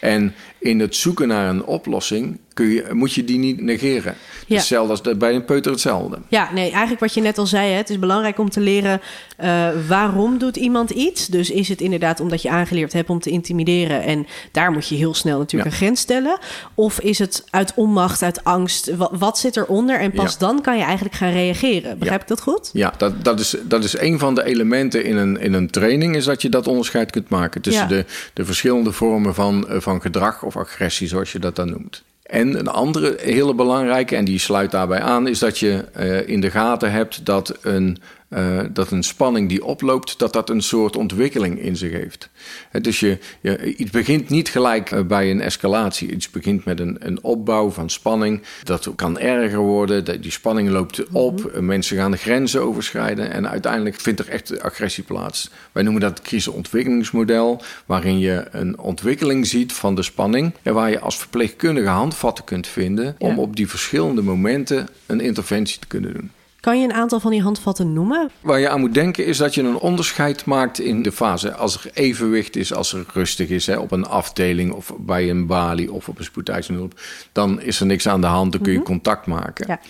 En 0.00 0.34
in 0.58 0.80
het 0.80 0.96
zoeken 0.96 1.28
naar 1.28 1.48
een 1.48 1.64
oplossing 1.64 2.38
kun 2.58 2.68
je, 2.68 2.84
moet 2.92 3.12
je 3.12 3.24
die 3.24 3.38
niet 3.38 3.60
negeren. 3.60 4.14
Ja. 4.46 4.56
Hetzelfde 4.56 4.90
als 4.90 5.16
bij 5.18 5.34
een 5.34 5.44
peuter 5.44 5.72
hetzelfde. 5.72 6.18
Ja, 6.28 6.52
nee, 6.52 6.70
eigenlijk 6.70 7.00
wat 7.00 7.14
je 7.14 7.20
net 7.20 7.38
al 7.38 7.46
zei, 7.46 7.70
hè, 7.70 7.76
het 7.76 7.90
is 7.90 7.98
belangrijk 7.98 8.38
om 8.38 8.50
te 8.50 8.60
leren 8.60 9.00
uh, 9.40 9.68
waarom 9.88 10.38
doet 10.38 10.56
iemand 10.56 10.90
iets. 10.90 11.26
Dus 11.26 11.50
is 11.50 11.68
het 11.68 11.80
inderdaad 11.80 12.20
omdat 12.20 12.42
je 12.42 12.50
aangeleerd 12.50 12.92
hebt 12.92 13.10
om 13.10 13.20
te 13.20 13.30
intimideren 13.30 14.02
en 14.02 14.26
daar 14.52 14.72
moet 14.72 14.88
je 14.88 14.94
heel 14.94 15.14
snel 15.14 15.38
natuurlijk 15.38 15.70
ja. 15.70 15.76
een 15.76 15.82
grens 15.82 16.00
stellen. 16.00 16.38
Of 16.74 17.00
is 17.00 17.18
het 17.18 17.44
uit 17.50 17.72
onmacht, 17.74 18.22
uit 18.22 18.44
angst, 18.44 18.96
wat, 18.96 19.10
wat 19.18 19.38
zit 19.38 19.56
eronder 19.56 20.00
en 20.00 20.12
pas 20.12 20.32
ja. 20.32 20.38
dan 20.38 20.60
kan 20.60 20.76
je 20.76 20.82
eigenlijk 20.82 21.14
gaan 21.14 21.32
reageren. 21.32 21.98
Begrijp 21.98 22.20
ik 22.20 22.28
dat 22.28 22.40
goed? 22.40 22.70
Ja, 22.72 22.94
dat, 22.96 23.24
dat, 23.24 23.40
is, 23.40 23.56
dat 23.62 23.84
is 23.84 23.98
een 23.98 24.18
van 24.18 24.34
de 24.34 24.44
elementen 24.44 25.04
in 25.04 25.16
een, 25.16 25.40
in 25.40 25.52
een 25.52 25.70
training, 25.70 26.16
is 26.16 26.24
dat 26.24 26.42
je 26.42 26.48
dat 26.48 26.66
onderscheid 26.66 27.10
kunt 27.10 27.28
maken 27.28 27.60
tussen 27.60 27.88
de, 27.88 28.04
de 28.32 28.44
verschillende 28.44 28.92
vormen 28.92 29.34
van, 29.34 29.66
van 29.68 30.00
gedrag 30.00 30.42
of 30.42 30.56
agressie, 30.56 31.08
zoals 31.08 31.32
je 31.32 31.38
dat 31.38 31.56
dan 31.56 31.70
noemt. 31.70 32.02
En 32.28 32.58
een 32.58 32.68
andere 32.68 33.16
hele 33.20 33.54
belangrijke, 33.54 34.16
en 34.16 34.24
die 34.24 34.38
sluit 34.38 34.70
daarbij 34.70 35.00
aan, 35.00 35.26
is 35.26 35.38
dat 35.38 35.58
je 35.58 35.84
uh, 35.96 36.28
in 36.28 36.40
de 36.40 36.50
gaten 36.50 36.92
hebt 36.92 37.24
dat 37.24 37.58
een, 37.62 37.98
uh, 38.30 38.60
dat 38.72 38.90
een 38.90 39.02
spanning 39.02 39.48
die 39.48 39.64
oploopt, 39.64 40.18
dat 40.18 40.32
dat 40.32 40.50
een 40.50 40.62
soort 40.62 40.96
ontwikkeling 40.96 41.60
in 41.60 41.76
zich 41.76 41.92
heeft. 41.92 42.28
Uh, 42.72 42.82
dus 42.82 43.00
je, 43.00 43.18
je, 43.40 43.74
iets 43.74 43.90
begint 43.90 44.28
niet 44.28 44.48
gelijk 44.48 44.90
uh, 44.90 45.02
bij 45.02 45.30
een 45.30 45.40
escalatie. 45.40 46.12
Iets 46.12 46.30
begint 46.30 46.64
met 46.64 46.80
een, 46.80 46.96
een 46.98 47.22
opbouw 47.22 47.70
van 47.70 47.90
spanning. 47.90 48.42
Dat 48.64 48.90
kan 48.96 49.18
erger 49.18 49.58
worden. 49.58 50.20
Die 50.20 50.30
spanning 50.30 50.68
loopt 50.68 51.08
op. 51.12 51.44
Mm 51.44 51.50
-hmm. 51.52 51.64
Mensen 51.64 51.96
gaan 51.96 52.10
de 52.10 52.16
grenzen 52.16 52.62
overschrijden. 52.62 53.32
En 53.32 53.48
uiteindelijk 53.48 54.00
vindt 54.00 54.20
er 54.20 54.28
echt 54.28 54.60
agressie 54.60 55.04
plaats. 55.04 55.50
Wij 55.72 55.82
noemen 55.82 56.02
dat 56.02 56.18
het 56.18 56.26
crisisontwikkelingsmodel. 56.26 57.62
Waarin 57.86 58.18
je 58.18 58.46
een 58.50 58.78
ontwikkeling 58.78 59.46
ziet 59.46 59.72
van 59.72 59.94
de 59.94 60.02
spanning. 60.02 60.52
En 60.62 60.74
waar 60.74 60.90
je 60.90 61.00
als 61.00 61.18
verpleegkundige 61.18 61.88
handvatten 61.88 62.44
kunt 62.44 62.66
vinden. 62.66 63.14
om 63.18 63.34
ja. 63.34 63.40
op 63.40 63.56
die 63.56 63.68
verschillende 63.68 64.22
momenten 64.22 64.88
een 65.06 65.20
interventie 65.20 65.78
te 65.78 65.86
kunnen 65.86 66.12
doen. 66.12 66.30
Kan 66.68 66.80
je 66.80 66.84
een 66.84 66.92
aantal 66.92 67.20
van 67.20 67.30
die 67.30 67.42
handvatten 67.42 67.92
noemen? 67.92 68.30
Waar 68.40 68.60
je 68.60 68.68
aan 68.68 68.80
moet 68.80 68.94
denken 68.94 69.26
is 69.26 69.36
dat 69.36 69.54
je 69.54 69.62
een 69.62 69.78
onderscheid 69.78 70.44
maakt 70.44 70.80
in 70.80 71.02
de 71.02 71.12
fase. 71.12 71.54
Als 71.54 71.84
er 71.84 71.90
evenwicht 71.94 72.56
is, 72.56 72.74
als 72.74 72.92
er 72.92 73.04
rustig 73.12 73.48
is 73.48 73.66
hè, 73.66 73.76
op 73.76 73.90
een 73.90 74.06
afdeling 74.06 74.72
of 74.72 74.92
bij 74.98 75.30
een 75.30 75.46
balie 75.46 75.92
of 75.92 76.08
op 76.08 76.18
een 76.18 76.24
spoedeisende 76.24 76.88
dan 77.32 77.60
is 77.60 77.80
er 77.80 77.86
niks 77.86 78.08
aan 78.08 78.20
de 78.20 78.26
hand, 78.26 78.52
dan 78.52 78.60
kun 78.60 78.72
je 78.72 78.78
mhm. 78.78 78.86
contact 78.86 79.26
maken. 79.26 79.66
Ja. 79.68 79.80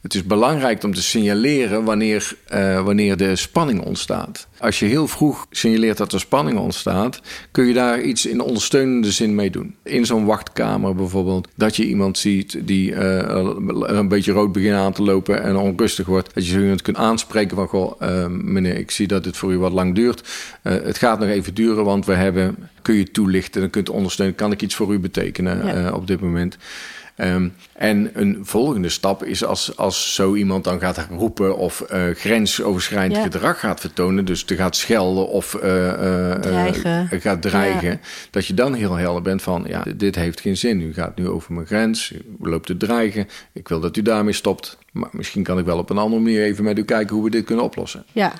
Het 0.00 0.14
is 0.14 0.24
belangrijk 0.24 0.82
om 0.82 0.94
te 0.94 1.02
signaleren 1.02 1.84
wanneer, 1.84 2.36
uh, 2.54 2.84
wanneer 2.84 3.16
de 3.16 3.36
spanning 3.36 3.80
ontstaat. 3.80 4.46
Als 4.58 4.78
je 4.78 4.86
heel 4.86 5.08
vroeg 5.08 5.46
signaleert 5.50 5.96
dat 5.96 6.12
er 6.12 6.20
spanning 6.20 6.58
ontstaat, 6.58 7.20
kun 7.50 7.66
je 7.66 7.74
daar 7.74 8.00
iets 8.00 8.26
in 8.26 8.40
ondersteunende 8.40 9.12
zin 9.12 9.34
mee 9.34 9.50
doen. 9.50 9.74
In 9.82 10.06
zo'n 10.06 10.24
wachtkamer 10.24 10.94
bijvoorbeeld, 10.94 11.48
dat 11.54 11.76
je 11.76 11.86
iemand 11.86 12.18
ziet 12.18 12.66
die 12.66 12.90
uh, 12.90 13.18
een 13.80 14.08
beetje 14.08 14.32
rood 14.32 14.52
begint 14.52 14.74
aan 14.74 14.92
te 14.92 15.02
lopen 15.02 15.42
en 15.42 15.56
onrustig 15.56 16.06
wordt. 16.06 16.34
Dat 16.34 16.46
je 16.46 16.52
zo 16.52 16.60
iemand 16.60 16.82
kunt 16.82 16.96
aanspreken 16.96 17.56
van, 17.56 17.68
goh, 17.68 18.00
uh, 18.02 18.26
meneer, 18.26 18.76
ik 18.76 18.90
zie 18.90 19.06
dat 19.06 19.24
het 19.24 19.36
voor 19.36 19.52
u 19.52 19.58
wat 19.58 19.72
lang 19.72 19.94
duurt. 19.94 20.28
het 20.62 20.98
gaat 20.98 21.18
nog 21.18 21.28
even 21.28 21.54
duren, 21.54 21.84
want 21.84 22.06
we 22.06 22.14
hebben, 22.14 22.56
kun 22.82 22.94
je 22.94 23.10
toelichten, 23.10 23.60
dan 23.60 23.70
kunt 23.70 23.88
ondersteunen, 23.88 24.36
kan 24.36 24.52
ik 24.52 24.62
iets 24.62 24.74
voor 24.74 24.92
u 24.92 24.98
betekenen 24.98 25.94
op 25.94 26.06
dit 26.06 26.20
moment. 26.20 26.56
Um, 27.20 27.54
en 27.72 28.10
een 28.12 28.38
volgende 28.42 28.88
stap 28.88 29.24
is 29.24 29.44
als, 29.44 29.76
als 29.76 30.14
zo 30.14 30.34
iemand 30.34 30.64
dan 30.64 30.80
gaat 30.80 31.06
roepen 31.10 31.56
of 31.56 31.84
uh, 31.92 32.04
grensoverschrijdend 32.14 33.22
gedrag 33.22 33.60
gaat 33.60 33.80
vertonen, 33.80 34.24
dus 34.24 34.44
te 34.44 34.56
gaat 34.56 34.76
schelden 34.76 35.28
of 35.28 35.54
uh, 35.54 35.60
dreigen. 36.32 37.08
gaat 37.20 37.42
dreigen, 37.42 38.00
dat 38.30 38.46
je 38.46 38.54
dan 38.54 38.74
heel 38.74 38.94
helder 38.94 39.22
bent 39.22 39.42
van, 39.42 39.64
ja, 39.68 39.84
dit 39.96 40.14
heeft 40.14 40.40
geen 40.40 40.56
zin. 40.56 40.80
U 40.80 40.92
gaat 40.92 41.16
nu 41.16 41.28
over 41.28 41.52
mijn 41.52 41.66
grens, 41.66 42.10
u 42.12 42.22
loopt 42.40 42.66
te 42.66 42.76
dreigen, 42.76 43.28
ik 43.52 43.68
wil 43.68 43.80
dat 43.80 43.96
u 43.96 44.02
daarmee 44.02 44.32
stopt. 44.32 44.78
Maar 44.92 45.08
misschien 45.12 45.42
kan 45.42 45.58
ik 45.58 45.64
wel 45.64 45.78
op 45.78 45.90
een 45.90 45.98
andere 45.98 46.22
manier 46.22 46.42
even 46.42 46.64
met 46.64 46.78
u 46.78 46.84
kijken 46.84 47.14
hoe 47.14 47.24
we 47.24 47.30
dit 47.30 47.44
kunnen 47.44 47.64
oplossen. 47.64 48.04
Ja, 48.12 48.32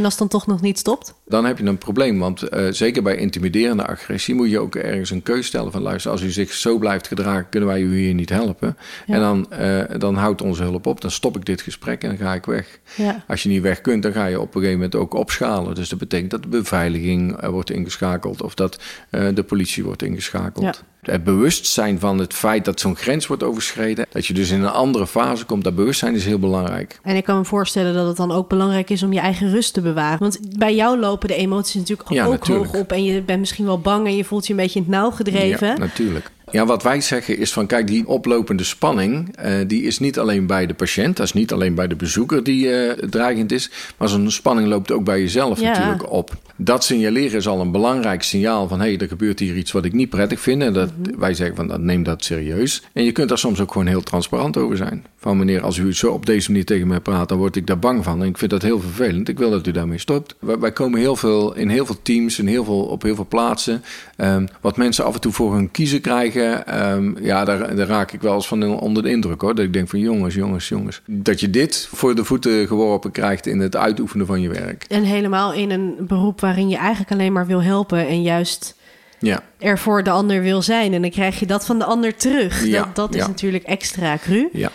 en 0.00 0.06
als 0.06 0.18
het 0.18 0.30
dan 0.30 0.40
toch 0.40 0.46
nog 0.46 0.60
niet 0.60 0.78
stopt? 0.78 1.14
Dan 1.26 1.44
heb 1.44 1.58
je 1.58 1.64
een 1.64 1.78
probleem. 1.78 2.18
Want 2.18 2.54
uh, 2.54 2.66
zeker 2.70 3.02
bij 3.02 3.16
intimiderende 3.16 3.86
agressie 3.86 4.34
moet 4.34 4.50
je 4.50 4.58
ook 4.58 4.74
ergens 4.74 5.10
een 5.10 5.22
keus 5.22 5.46
stellen 5.46 5.72
van 5.72 5.82
luister, 5.82 6.10
als 6.10 6.22
u 6.22 6.30
zich 6.30 6.52
zo 6.52 6.78
blijft 6.78 7.06
gedragen, 7.06 7.48
kunnen 7.48 7.68
wij 7.68 7.80
u 7.80 7.98
hier 7.98 8.14
niet 8.14 8.28
helpen. 8.28 8.76
En 9.06 9.20
dan, 9.20 9.46
uh, 9.60 9.82
dan 9.98 10.14
houdt 10.14 10.42
onze 10.42 10.62
hulp 10.62 10.86
op. 10.86 11.00
Dan 11.00 11.10
stop 11.10 11.36
ik 11.36 11.44
dit 11.44 11.60
gesprek 11.60 12.02
en 12.02 12.08
dan 12.08 12.18
ga 12.18 12.34
ik 12.34 12.44
weg. 12.44 12.78
Ja. 12.96 13.24
Als 13.28 13.42
je 13.42 13.48
niet 13.48 13.62
weg 13.62 13.80
kunt, 13.80 14.02
dan 14.02 14.12
ga 14.12 14.26
je 14.26 14.40
op 14.40 14.46
een 14.46 14.60
gegeven 14.60 14.74
moment 14.74 14.94
ook 14.94 15.14
opschalen. 15.14 15.74
Dus 15.74 15.88
dat 15.88 15.98
betekent 15.98 16.30
dat 16.30 16.42
de 16.42 16.48
beveiliging 16.48 17.42
uh, 17.42 17.48
wordt 17.48 17.70
ingeschakeld 17.70 18.42
of 18.42 18.54
dat 18.54 18.80
de 19.10 19.44
politie 19.46 19.84
wordt 19.84 20.02
ingeschakeld. 20.02 20.64
Ja. 20.64 20.74
Het 21.00 21.24
bewustzijn 21.24 22.00
van 22.00 22.18
het 22.18 22.34
feit 22.34 22.64
dat 22.64 22.80
zo'n 22.80 22.96
grens 22.96 23.26
wordt 23.26 23.42
overschreden, 23.42 24.06
dat 24.10 24.26
je 24.26 24.34
dus 24.34 24.50
in 24.50 24.62
een 24.62 24.70
andere 24.70 25.06
fase 25.06 25.44
komt, 25.44 25.64
dat 25.64 25.74
bewustzijn 25.74 26.14
is 26.14 26.24
heel 26.24 26.38
belangrijk. 26.38 26.98
En 27.02 27.16
ik 27.16 27.24
kan 27.24 27.36
me 27.36 27.44
voorstellen 27.44 27.94
dat 27.94 28.06
het 28.06 28.16
dan 28.16 28.32
ook 28.32 28.48
belangrijk 28.48 28.90
is 28.90 29.02
om 29.02 29.12
je 29.12 29.20
eigen 29.20 29.50
rust 29.50 29.72
te 29.74 29.80
bewaren. 29.80 30.18
Want 30.18 30.58
bij 30.58 30.74
jou 30.74 30.98
lopen 30.98 31.28
de 31.28 31.34
emoties 31.34 31.74
natuurlijk 31.74 32.10
ook 32.10 32.46
hoog 32.46 32.74
op 32.74 32.92
en 32.92 33.04
je 33.04 33.22
bent 33.22 33.40
misschien 33.40 33.64
wel 33.64 33.80
bang 33.80 34.06
en 34.06 34.16
je 34.16 34.24
voelt 34.24 34.46
je 34.46 34.52
een 34.52 34.58
beetje 34.58 34.78
in 34.78 34.84
het 34.84 34.94
nauw 34.94 35.10
gedreven. 35.10 35.68
Ja, 35.68 35.76
natuurlijk. 35.76 36.30
Ja, 36.52 36.66
wat 36.66 36.82
wij 36.82 37.00
zeggen 37.00 37.38
is 37.38 37.52
van 37.52 37.66
kijk, 37.66 37.86
die 37.86 38.06
oplopende 38.06 38.64
spanning, 38.64 39.36
uh, 39.44 39.52
die 39.66 39.82
is 39.82 39.98
niet 39.98 40.18
alleen 40.18 40.46
bij 40.46 40.66
de 40.66 40.74
patiënt, 40.74 41.16
dat 41.16 41.26
is 41.26 41.32
niet 41.32 41.52
alleen 41.52 41.74
bij 41.74 41.88
de 41.88 41.96
bezoeker 41.96 42.44
die 42.44 42.66
uh, 42.66 42.92
dreigend 42.92 43.52
is, 43.52 43.70
maar 43.96 44.08
zo'n 44.08 44.30
spanning 44.30 44.68
loopt 44.68 44.92
ook 44.92 45.04
bij 45.04 45.20
jezelf 45.20 45.60
natuurlijk 45.60 46.12
op. 46.12 46.36
Dat 46.56 46.84
signaleren 46.84 47.38
is 47.38 47.48
al 47.48 47.60
een 47.60 47.72
belangrijk 47.72 48.22
signaal 48.22 48.68
van 48.68 48.80
hé, 48.80 48.86
hey, 48.86 48.98
er 48.98 49.08
gebeurt 49.08 49.38
hier 49.38 49.56
iets 49.56 49.72
wat 49.72 49.84
ik 49.84 49.92
niet 49.92 50.10
prettig 50.10 50.40
vind. 50.40 50.62
En 50.62 50.72
dat, 50.72 50.90
mhm. 50.96 51.18
wij 51.18 51.34
zeggen 51.34 51.56
van 51.56 51.68
dat, 51.68 51.80
neem 51.80 52.02
dat 52.02 52.24
serieus. 52.24 52.82
En 52.92 53.04
je 53.04 53.12
kunt 53.12 53.28
daar 53.28 53.38
soms 53.38 53.60
ook 53.60 53.72
gewoon 53.72 53.86
heel 53.86 54.02
transparant 54.02 54.56
over 54.56 54.76
zijn. 54.76 55.04
Van 55.16 55.38
meneer, 55.38 55.62
als 55.62 55.76
u 55.76 55.94
zo 55.94 56.12
op 56.12 56.26
deze 56.26 56.50
manier 56.50 56.64
tegen 56.64 56.86
mij 56.86 57.00
praat, 57.00 57.28
dan 57.28 57.38
word 57.38 57.56
ik 57.56 57.66
daar 57.66 57.78
bang 57.78 58.04
van. 58.04 58.22
En 58.22 58.28
ik 58.28 58.38
vind 58.38 58.50
dat 58.50 58.62
heel 58.62 58.80
vervelend. 58.80 59.28
Ik 59.28 59.38
wil 59.38 59.50
dat 59.50 59.66
u 59.66 59.70
daarmee 59.70 59.98
stopt. 59.98 60.34
Wij, 60.38 60.58
wij 60.58 60.72
komen 60.72 61.00
heel 61.00 61.16
veel 61.16 61.54
in 61.54 61.68
heel 61.68 61.86
veel 61.86 61.98
teams, 62.02 62.38
in 62.38 62.46
heel 62.46 62.64
veel, 62.64 62.82
op 62.82 63.02
heel 63.02 63.14
veel 63.14 63.26
plaatsen. 63.28 63.82
Um, 64.16 64.48
wat 64.60 64.76
mensen 64.76 65.04
af 65.04 65.14
en 65.14 65.20
toe 65.20 65.32
voor 65.32 65.54
hun 65.54 65.70
kiezen 65.70 66.00
krijgen 66.00 66.39
Ehm, 66.42 67.24
ja, 67.24 67.44
daar, 67.44 67.76
daar, 67.76 67.86
raak 67.86 68.12
ik 68.12 68.20
wel 68.20 68.34
eens 68.34 68.48
van 68.48 68.80
onder 68.80 69.02
de 69.02 69.10
indruk 69.10 69.40
hoor. 69.40 69.54
Dat 69.54 69.64
ik 69.64 69.72
denk 69.72 69.88
van 69.88 69.98
jongens, 69.98 70.34
jongens, 70.34 70.68
jongens. 70.68 71.02
Dat 71.06 71.40
je 71.40 71.50
dit 71.50 71.88
voor 71.92 72.14
de 72.14 72.24
voeten 72.24 72.66
geworpen 72.66 73.10
krijgt 73.10 73.46
in 73.46 73.60
het 73.60 73.76
uitoefenen 73.76 74.26
van 74.26 74.40
je 74.40 74.48
werk. 74.48 74.84
En 74.88 75.02
helemaal 75.02 75.52
in 75.52 75.70
een 75.70 75.94
beroep 75.98 76.40
waarin 76.40 76.68
je 76.68 76.76
eigenlijk 76.76 77.10
alleen 77.10 77.32
maar 77.32 77.46
wil 77.46 77.62
helpen 77.62 78.06
en 78.06 78.22
juist 78.22 78.76
ja. 79.18 79.42
er 79.58 79.78
voor 79.78 80.02
de 80.02 80.10
ander 80.10 80.42
wil 80.42 80.62
zijn. 80.62 80.92
En 80.92 81.02
dan 81.02 81.10
krijg 81.10 81.40
je 81.40 81.46
dat 81.46 81.66
van 81.66 81.78
de 81.78 81.84
ander 81.84 82.16
terug. 82.16 82.64
Ja, 82.64 82.82
dat, 82.82 82.94
dat 82.94 83.14
is 83.14 83.26
natuurlijk 83.26 83.64
extra 83.64 84.16
cru. 84.16 84.48
Ja. 84.52 84.70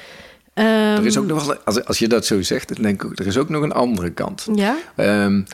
Um, 0.57 0.65
er 0.65 1.05
is 1.05 1.17
ook 1.17 1.25
nog 1.25 1.65
als, 1.65 1.86
als 1.86 2.00
je 2.00 2.07
dat 2.07 2.25
zo 2.25 2.41
zegt, 2.41 2.75
dan 2.75 2.84
denk 2.84 3.03
ik 3.03 3.19
er 3.19 3.27
is 3.27 3.38
ook 3.38 3.50
nog 3.50 3.63
een 3.63 3.72
andere 3.72 4.10
kant. 4.10 4.48
Ja. 4.53 4.75
Um, 4.95 5.45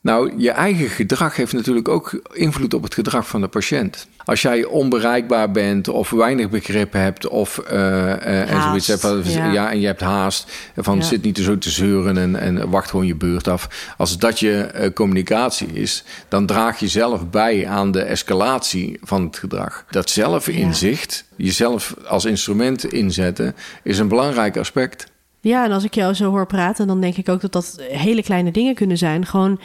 nou, 0.00 0.32
je 0.36 0.50
eigen 0.50 0.88
gedrag 0.88 1.36
heeft 1.36 1.52
natuurlijk 1.52 1.88
ook 1.88 2.20
invloed 2.32 2.74
op 2.74 2.82
het 2.82 2.94
gedrag 2.94 3.28
van 3.28 3.40
de 3.40 3.48
patiënt. 3.48 4.06
Als 4.24 4.42
jij 4.42 4.64
onbereikbaar 4.64 5.50
bent 5.50 5.88
of 5.88 6.10
weinig 6.10 6.50
begrip 6.50 6.92
hebt 6.92 7.28
of 7.28 7.62
uh, 7.72 8.50
en 8.50 8.62
zoiets 8.62 8.86
hebt, 8.86 9.32
ja. 9.32 9.70
en 9.70 9.80
je 9.80 9.86
hebt 9.86 10.00
haast, 10.00 10.50
van 10.76 11.02
zit 11.02 11.22
niet 11.22 11.38
zo 11.38 11.58
te 11.58 11.70
zeuren 11.70 12.18
en, 12.18 12.36
en 12.36 12.70
wacht 12.70 12.90
gewoon 12.90 13.06
je 13.06 13.14
beurt 13.14 13.48
af. 13.48 13.92
Als 13.96 14.18
dat 14.18 14.40
je 14.40 14.70
uh, 14.74 14.92
communicatie 14.94 15.68
is, 15.72 16.04
dan 16.28 16.46
draag 16.46 16.78
je 16.78 16.88
zelf 16.88 17.30
bij 17.30 17.66
aan 17.66 17.90
de 17.90 18.02
escalatie 18.02 18.98
van 19.02 19.24
het 19.24 19.38
gedrag. 19.38 19.84
Dat 19.90 20.10
zelfinzicht, 20.10 21.24
jezelf 21.36 21.94
als 22.06 22.24
instrument 22.24 22.92
inzetten, 22.92 23.54
is 23.82 23.98
een 23.98 24.08
belangrijk 24.08 24.56
aspect. 24.56 25.09
Ja, 25.40 25.64
en 25.64 25.72
als 25.72 25.84
ik 25.84 25.94
jou 25.94 26.14
zo 26.14 26.30
hoor 26.30 26.46
praten, 26.46 26.86
dan 26.86 27.00
denk 27.00 27.16
ik 27.16 27.28
ook 27.28 27.40
dat 27.40 27.52
dat 27.52 27.82
hele 27.90 28.22
kleine 28.22 28.50
dingen 28.50 28.74
kunnen 28.74 28.98
zijn. 28.98 29.26
Gewoon 29.26 29.60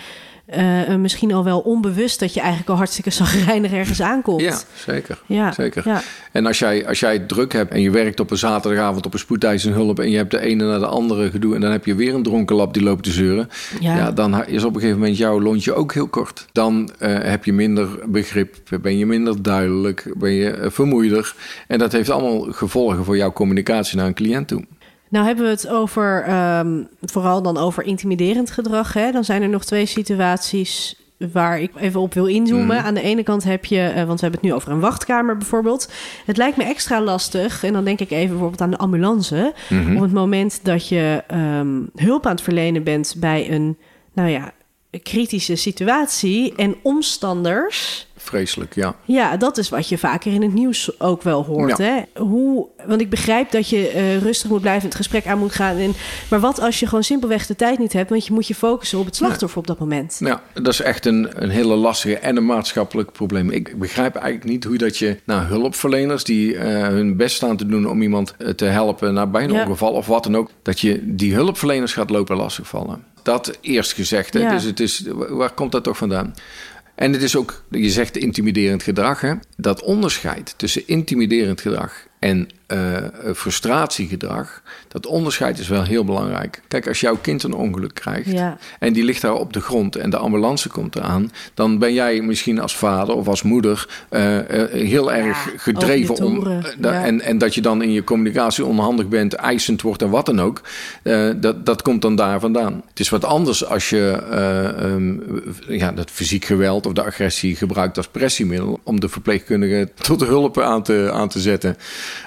uh, 0.58 0.96
misschien 0.96 1.34
al 1.34 1.44
wel 1.44 1.60
onbewust 1.60 2.20
dat 2.20 2.34
je 2.34 2.40
eigenlijk 2.40 2.70
al 2.70 2.76
hartstikke 2.76 3.10
zagrijnig 3.10 3.72
ergens 3.72 4.02
aankomt. 4.02 4.42
Ja, 4.42 4.60
zeker. 4.74 5.22
Ja, 5.26 5.52
zeker. 5.52 5.82
Ja. 5.86 6.02
En 6.32 6.46
als 6.46 6.60
jij, 6.60 6.88
als 6.88 7.00
jij 7.00 7.20
druk 7.20 7.54
hebt 7.54 7.72
en 7.72 7.82
je 7.82 7.92
werkt 7.92 8.20
op 8.20 8.32
een 8.32 8.38
zaterdagavond 8.38 9.06
op 9.06 9.14
een 9.14 9.20
spoedeisende 9.20 9.76
hulp 9.76 10.00
en 10.00 10.10
je 10.10 10.18
hebt 10.18 10.32
de 10.32 10.40
ene 10.40 10.66
naar 10.66 10.80
de 10.80 10.86
andere 10.86 11.30
gedoe 11.30 11.56
en 11.56 11.62
dan 11.62 11.72
heb 11.72 11.86
je 11.86 11.96
weer 11.96 12.14
een 12.14 12.24
dronken 12.24 12.56
lap 12.56 12.74
die 12.74 12.84
loopt 12.84 13.04
te 13.04 13.12
zeuren, 13.12 13.50
ja. 13.80 14.12
dan 14.12 14.46
is 14.46 14.64
op 14.64 14.74
een 14.74 14.80
gegeven 14.80 15.00
moment 15.00 15.18
jouw 15.18 15.42
lontje 15.42 15.74
ook 15.74 15.94
heel 15.94 16.08
kort. 16.08 16.46
Dan 16.52 16.90
uh, 17.00 17.18
heb 17.22 17.46
je 17.46 17.54
minder 17.54 17.90
begrip, 18.06 18.56
ben 18.82 18.98
je 18.98 19.06
minder 19.06 19.42
duidelijk, 19.42 20.14
ben 20.18 20.32
je 20.32 20.68
vermoeider. 20.72 21.36
En 21.68 21.80
dat 21.80 21.92
heeft 21.92 22.10
allemaal 22.10 22.42
gevolgen 22.42 23.04
voor 23.04 23.18
jouw 23.18 23.34
communicatie 23.34 23.98
naar 23.98 24.08
een 24.08 24.14
cliënt 24.14 24.48
toe. 24.48 24.64
Nou 25.16 25.28
hebben 25.28 25.46
we 25.46 25.52
het 25.52 25.68
over, 25.68 26.24
ehm, 26.24 26.84
vooral 27.02 27.42
dan 27.42 27.58
over 27.58 27.84
intimiderend 27.84 28.52
gedrag. 28.52 28.94
Hè? 28.94 29.12
Dan 29.12 29.24
zijn 29.24 29.42
er 29.42 29.50
nog 29.50 29.66
twee 29.66 29.86
situaties 29.86 30.96
waar 31.32 31.60
ik 31.60 31.72
even 31.76 32.02
op 32.02 32.14
wil 32.14 32.26
inzoomen. 32.26 32.76
Mhm. 32.76 32.86
Aan 32.86 32.94
de 32.94 33.02
ene 33.02 33.24
kant 33.24 33.44
heb 33.44 33.66
je, 33.66 33.92
uh, 33.96 34.04
want 34.04 34.20
we 34.20 34.28
hebben 34.28 34.32
het 34.32 34.42
nu 34.42 34.54
over 34.54 34.72
een 34.72 34.80
wachtkamer 34.80 35.38
bijvoorbeeld. 35.38 35.92
Het 36.26 36.38
lijkt 36.38 36.58
me 36.58 36.64
extra 36.64 37.02
lastig, 37.02 37.64
en 37.64 37.74
dan 37.74 37.84
denk 37.84 38.00
ik 38.00 38.12
even 38.12 38.30
bijvoorbeeld 38.30 38.62
aan 38.62 38.72
de 38.72 38.78
ambulance. 38.78 39.54
Mhm. 39.70 39.96
Op 39.96 40.02
het 40.02 40.14
moment 40.14 40.60
dat 40.64 40.88
je 40.88 41.24
ehm, 41.28 41.82
hulp 41.96 42.26
aan 42.26 42.32
het 42.32 42.42
verlenen 42.42 42.84
bent 42.84 43.16
bij 43.18 43.52
een, 43.52 43.78
nou 44.14 44.30
ja, 44.30 44.52
kritische 45.04 45.56
situatie 45.56 46.56
en 46.56 46.76
omstanders 46.82 48.08
vreselijk, 48.26 48.76
ja. 48.76 48.96
Ja, 49.06 49.38
dat 49.38 49.58
is 49.58 49.70
wat 49.70 49.90
je 49.90 49.98
vaker 49.98 50.34
in 50.34 50.42
het 50.42 50.54
nieuws 50.54 51.00
ook 51.00 51.22
wel 51.22 51.44
hoort. 51.44 51.78
Hè? 51.78 52.02
Hoe, 52.16 52.68
want 52.86 53.02
ik 53.02 53.10
begrijp 53.10 53.52
dat 53.52 53.70
je 53.70 53.94
uh, 53.96 54.18
rustig 54.18 54.50
moet 54.50 54.62
blijven, 54.62 54.88
het 54.88 54.98
gesprek 54.98 55.28
aan 55.28 55.40
moet 55.40 55.54
gaan. 55.54 55.78
En, 55.78 55.94
maar 56.30 56.40
wat 56.40 56.60
als 56.60 56.80
je 56.80 56.88
gewoon 56.88 57.04
simpelweg 57.04 57.46
de 57.46 57.56
tijd 57.56 57.80
niet 57.80 57.94
hebt, 57.94 58.10
want 58.10 58.26
je 58.26 58.34
moet 58.34 58.48
je 58.48 58.56
focussen 58.56 59.00
op 59.00 59.06
het 59.06 59.16
slachtoffer 59.16 59.58
op 59.58 59.68
dat 59.68 59.80
moment? 59.80 60.18
Ja, 60.20 60.42
dat 60.54 60.74
is 60.74 60.82
echt 60.82 61.06
een, 61.06 61.44
een 61.44 61.50
hele 61.50 61.76
lastige 61.76 62.18
en 62.18 62.38
een 62.38 62.46
maatschappelijk 62.46 63.12
probleem. 63.12 63.50
Ik 63.50 63.80
begrijp 63.80 64.16
eigenlijk 64.16 64.50
niet 64.50 64.64
hoe 64.64 64.78
dat 64.78 64.98
je 64.98 65.18
naar 65.24 65.48
hulpverleners 65.48 66.24
die 66.24 66.54
uh, 66.54 66.62
hun 66.88 67.18
best 67.18 67.36
staan 67.36 67.58
te 67.58 67.66
doen 67.66 67.90
om 67.90 68.02
iemand 68.02 68.34
eh, 68.38 68.50
te 68.50 68.66
helpen 68.66 69.14
naar 69.14 69.30
bijna 69.30 69.54
ja. 69.54 69.62
ongeval 69.62 69.92
of 69.92 70.08
wat 70.08 70.24
dan 70.24 70.36
ook, 70.36 70.50
dat 70.62 70.80
je 70.80 71.16
die 71.16 71.34
hulpverleners 71.34 71.94
gaat 71.94 72.10
lopen 72.10 72.36
lastigvallen. 72.36 73.04
Dat 73.24 73.58
eerst 73.62 73.94
gezegd. 73.94 74.34
Hè? 74.34 74.50
Dus 74.50 74.64
het 74.64 74.80
is, 74.80 75.06
waar 75.30 75.52
komt 75.52 75.72
dat 75.72 75.84
toch 75.84 75.98
vandaan? 75.98 76.34
En 76.96 77.14
het 77.14 77.22
is 77.22 77.36
ook, 77.36 77.64
je 77.70 77.90
zegt 77.90 78.18
intimiderend 78.18 78.84
gedrag, 78.84 79.22
hè? 79.22 79.34
dat 79.58 79.82
onderscheid 79.82 80.54
tussen 80.58 80.88
intimiderend 80.88 81.62
gedrag 81.62 82.08
en 82.26 82.50
uh, 82.68 82.98
frustratiegedrag, 83.36 84.62
dat 84.88 85.06
onderscheid 85.06 85.60
is 85.60 85.68
wel 85.68 85.84
heel 85.84 86.06
belangrijk. 86.06 86.62
Kijk, 86.68 86.88
als 86.88 87.00
jouw 87.00 87.18
kind 87.18 87.44
een 87.44 87.54
ongeluk 87.54 87.94
krijgt 87.94 88.34
en 88.80 88.94
die 88.94 89.04
ligt 89.04 89.22
daar 89.22 89.34
op 89.34 89.54
de 89.54 89.62
grond 89.62 89.96
en 89.96 90.10
de 90.10 90.18
ambulance 90.18 90.70
komt 90.70 90.96
eraan, 90.96 91.32
dan 91.54 91.80
ben 91.80 91.94
jij 91.94 92.22
misschien 92.22 92.60
als 92.60 92.76
vader 92.76 93.16
of 93.16 93.28
als 93.28 93.42
moeder 93.42 93.88
uh, 94.10 94.38
heel 94.72 95.14
erg 95.14 95.50
gedreven 95.58 96.16
om. 96.16 96.48
en, 96.82 97.22
en 97.22 97.38
dat 97.38 97.56
je 97.56 97.62
dan 97.62 97.82
in 97.82 97.92
je 97.92 98.04
communicatie 98.04 98.66
onhandig 98.66 99.08
bent, 99.08 99.34
eisend 99.34 99.82
wordt 99.82 100.02
en 100.02 100.10
wat 100.10 100.26
dan 100.26 100.42
ook, 100.42 100.62
dat, 101.36 101.66
dat 101.66 101.82
komt 101.82 102.02
dan 102.02 102.16
daar 102.16 102.40
vandaan. 102.40 102.84
Het 102.90 103.00
is 103.00 103.10
wat 103.10 103.26
anders 103.26 103.66
als 103.66 103.90
je 103.90 104.24
um, 104.82 105.24
ja, 105.68 105.92
dat 105.92 106.12
fysiek 106.12 106.46
geweld 106.46 106.86
of 106.86 106.94
de 106.94 107.04
agressie 107.04 107.56
gebruikt 107.56 107.98
als 107.98 108.08
pressiemiddel 108.08 108.80
om 108.84 109.00
de 109.00 109.10
verpleegkundige 109.10 109.90
tot 109.96 110.26
hulp 110.26 110.60
aan 110.60 110.84
te, 110.84 111.10
aan 111.14 111.30
te 111.30 111.40
zetten. 111.40 111.78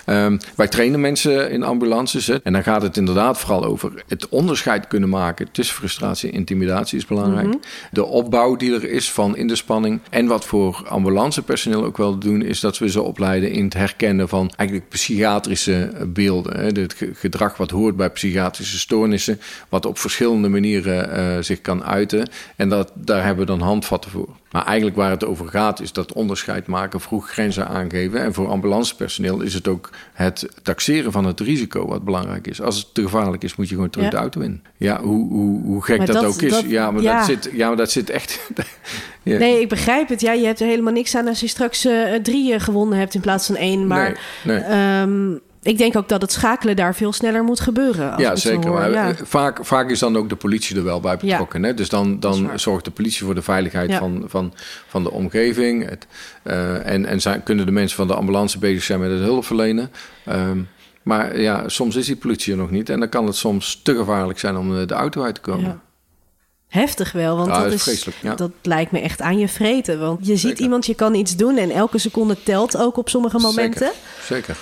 Ehm, 0.04 0.38
wij 0.54 0.68
trainen 0.68 1.00
mensen 1.00 1.50
in 1.50 1.62
ambulances. 1.62 2.26
Hè, 2.26 2.42
en 2.42 2.52
dan 2.52 2.62
gaat 2.62 2.82
het 2.82 2.96
inderdaad 2.96 3.38
vooral 3.38 3.64
over 3.64 3.92
het 4.08 4.28
onderscheid 4.28 4.86
kunnen 4.86 5.08
maken 5.08 5.50
tussen 5.52 5.76
frustratie 5.76 6.30
en 6.30 6.36
intimidatie 6.36 6.98
is 6.98 7.06
belangrijk. 7.06 7.46
Mhm. 7.46 7.56
De 7.90 8.04
opbouw 8.04 8.56
die 8.56 8.74
er 8.74 8.90
is 8.90 9.10
van 9.10 9.36
in 9.36 9.46
de 9.46 9.56
spanning. 9.56 10.00
En 10.10 10.26
wat 10.26 10.44
voor 10.44 10.84
ambulancepersoneel 10.88 11.84
ook 11.84 11.96
wel 11.96 12.18
doen, 12.18 12.42
is 12.42 12.60
dat 12.60 12.78
we 12.78 12.90
ze 12.90 13.02
opleiden 13.02 13.50
in 13.50 13.64
het 13.64 13.74
herkennen 13.74 14.28
van 14.28 14.50
eigenlijk 14.56 14.88
psychiatrische 14.88 15.90
beelden. 16.06 16.56
Hè. 16.60 16.80
Het 16.80 16.96
gedrag 17.12 17.56
wat 17.56 17.70
hoort 17.70 17.96
bij 17.96 18.10
psychiatrische 18.10 18.78
stoornissen, 18.78 19.40
wat 19.68 19.86
op 19.86 19.98
verschillende 19.98 20.48
manieren 20.48 21.18
uh, 21.18 21.42
zich 21.42 21.60
kan 21.60 21.84
uiten. 21.84 22.28
En 22.56 22.68
dat, 22.68 22.92
daar 22.94 23.24
hebben 23.24 23.46
we 23.46 23.50
dan 23.50 23.60
handvatten 23.60 24.10
voor. 24.10 24.28
Maar 24.50 24.64
eigenlijk 24.66 24.96
waar 24.96 25.10
het 25.10 25.24
over 25.24 25.48
gaat, 25.48 25.80
is 25.80 25.92
dat 25.92 26.12
onderscheid 26.12 26.66
maken, 26.66 27.00
vroeg 27.00 27.30
grenzen 27.30 27.68
aangeven. 27.68 28.22
En 28.22 28.34
voor 28.34 28.48
ambulancepersoneel 28.48 29.40
is 29.40 29.54
het 29.54 29.68
ook 29.68 29.90
het 30.12 30.48
taxeren 30.62 31.12
van 31.12 31.24
het 31.24 31.40
risico 31.40 31.86
wat 31.86 32.04
belangrijk 32.04 32.46
is. 32.46 32.60
Als 32.60 32.76
het 32.76 32.94
te 32.94 33.02
gevaarlijk 33.02 33.42
is, 33.44 33.56
moet 33.56 33.68
je 33.68 33.74
gewoon 33.74 33.90
terug 33.90 34.10
de 34.10 34.16
auto 34.16 34.40
in. 34.40 34.62
Ja, 34.76 35.00
hoe, 35.00 35.28
hoe, 35.28 35.62
hoe 35.62 35.84
gek 35.84 36.06
dat, 36.06 36.24
ook 36.24 36.42
is. 36.42 36.60
ja, 36.60 36.90
maar 36.90 37.02
Dat 37.02 37.24
zit, 37.24 37.50
ja, 37.52 37.68
maar 37.68 37.76
dat 37.76 37.90
zit 37.90 38.10
echt. 38.10 38.40
Nee, 39.22 39.60
ik 39.60 39.68
begrijp 39.68 40.08
het. 40.08 40.20
Ja, 40.20 40.32
je 40.32 40.46
hebt 40.46 40.60
er 40.60 40.66
helemaal 40.66 40.92
niks 40.92 41.14
aan 41.14 41.28
als 41.28 41.40
je 41.40 41.46
straks 41.46 41.86
uh, 41.86 42.14
drie 42.14 42.60
gewonnen 42.60 42.98
hebt 42.98 43.14
in 43.14 43.20
plaats 43.20 43.46
van 43.46 43.56
één. 43.56 43.86
Maar 43.86 44.20
nee, 44.44 44.56
nee. 44.56 44.64
Ehm, 44.64 45.30
ik 45.62 45.78
denk 45.78 45.96
ook 45.96 46.08
dat 46.08 46.22
het 46.22 46.32
schakelen 46.32 46.76
daar 46.76 46.94
veel 46.94 47.12
sneller 47.12 47.44
moet 47.44 47.60
gebeuren. 47.60 48.18
Ja, 48.18 48.36
zeker. 48.36 48.70
maar 48.70 48.92
eh, 48.92 49.08
Vaak, 49.22 49.64
vaak 49.64 49.90
is 49.90 49.98
dan 49.98 50.16
ook 50.16 50.28
de 50.28 50.36
politie 50.36 50.76
er 50.76 50.84
wel 50.84 51.00
bij 51.00 51.16
betrokken. 51.16 51.62
Hè? 51.62 51.74
Dus 51.74 51.88
dan, 51.88 52.20
dan 52.20 52.50
zorgt 52.54 52.84
de 52.84 52.90
politie 52.90 53.24
voor 53.24 53.34
de 53.34 53.42
veiligheid 53.42 53.94
van, 53.94 54.24
van, 54.26 54.54
van 54.86 55.02
de 55.02 55.10
omgeving. 55.10 55.88
Het, 55.88 56.06
uh, 56.44 56.86
en 56.86 57.06
en 57.06 57.20
zijn, 57.20 57.42
kunnen 57.42 57.66
de 57.66 57.72
mensen 57.72 57.96
van 57.96 58.06
de 58.06 58.14
ambulance 58.14 58.58
bezig 58.58 58.82
zijn 58.82 59.00
met 59.00 59.10
het 59.10 59.20
hulp 59.20 59.44
verlenen. 59.44 59.90
Um, 60.28 60.68
maar 61.02 61.40
ja, 61.40 61.68
soms 61.68 61.96
is 61.96 62.06
die 62.06 62.16
politie 62.16 62.52
er 62.52 62.58
nog 62.58 62.70
niet. 62.70 62.88
En 62.88 63.00
dan 63.00 63.08
kan 63.08 63.26
het 63.26 63.36
soms 63.36 63.80
te 63.82 63.96
gevaarlijk 63.96 64.38
zijn 64.38 64.56
om 64.56 64.86
de 64.86 64.94
auto 64.94 65.22
uit 65.22 65.34
te 65.34 65.40
komen. 65.40 65.80
Heftig 66.68 67.12
wel, 67.12 67.36
want 67.36 67.48
dat, 67.48 67.72
is, 67.72 68.08
dat 68.36 68.50
lijkt 68.62 68.92
me 68.92 69.00
echt 69.00 69.20
aan 69.20 69.38
je 69.38 69.48
vreten. 69.48 70.00
Want 70.00 70.26
je 70.26 70.36
ziet 70.36 70.58
iemand, 70.58 70.86
je 70.86 70.94
kan 70.94 71.14
iets 71.14 71.36
doen 71.36 71.56
en 71.56 71.70
elke 71.70 71.98
seconde 71.98 72.36
telt 72.42 72.76
ook 72.76 72.96
op 72.96 73.08
sommige 73.08 73.38
momenten. 73.38 73.90
Zeker. 74.20 74.26
Zeker. 74.26 74.56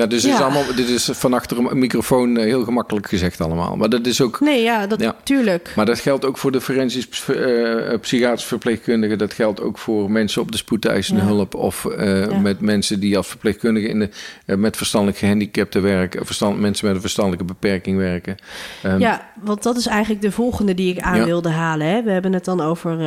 Ja, 0.00 0.06
dus 0.06 0.24
Is 0.24 0.40
allemaal, 0.40 0.64
dit 0.76 0.88
is 0.88 1.08
van 1.12 1.34
achter 1.34 1.58
een 1.58 1.78
microfoon 1.78 2.36
eh, 2.36 2.44
heel 2.44 2.64
gemakkelijk 2.64 3.08
gezegd 3.08 3.40
allemaal. 3.40 3.76
Maar 3.76 3.88
dat 3.88 4.06
is 4.06 4.20
ook... 4.20 4.40
Nee, 4.40 4.62
ja, 4.62 4.86
dat, 4.86 5.14
tuurlijk. 5.22 5.72
Maar 5.76 5.86
dat 5.86 5.98
geldt 5.98 6.24
ook 6.24 6.38
voor 6.38 6.52
de 6.52 6.60
forensisch 6.60 7.08
uh, 7.28 7.98
psychiatrisch 8.00 8.44
verpleegkundigen. 8.44 9.18
Dat 9.18 9.32
geldt 9.32 9.60
ook 9.60 9.78
voor 9.78 10.10
mensen 10.10 10.42
op 10.42 10.52
de 10.52 10.56
spoedeisende 10.56 11.20
hulp. 11.20 11.54
Of 11.54 11.84
uh, 11.84 12.38
met 12.38 12.60
mensen 12.60 13.00
die 13.00 13.16
als 13.16 13.26
verpleegkundige 13.26 13.88
in 13.88 13.98
de, 14.46 14.56
met 14.56 14.76
verstandelijk 14.76 15.18
gehandicapten 15.18 15.82
werken. 15.82 16.26
Verstand, 16.26 16.60
mensen 16.60 16.86
met 16.86 16.94
een 16.94 17.00
verstandelijke 17.00 17.44
beperking 17.44 17.96
werken. 17.96 18.36
Um, 18.86 18.98
ja, 18.98 19.30
want 19.42 19.62
dat 19.62 19.76
is 19.76 19.86
eigenlijk 19.86 20.22
de 20.22 20.32
volgende 20.32 20.74
die 20.74 20.92
ik 20.92 21.00
aan 21.00 21.24
wilde 21.24 21.48
halen. 21.48 21.86
Hè. 21.86 22.02
We 22.02 22.10
hebben 22.10 22.32
het 22.32 22.44
dan 22.44 22.60
over 22.60 22.98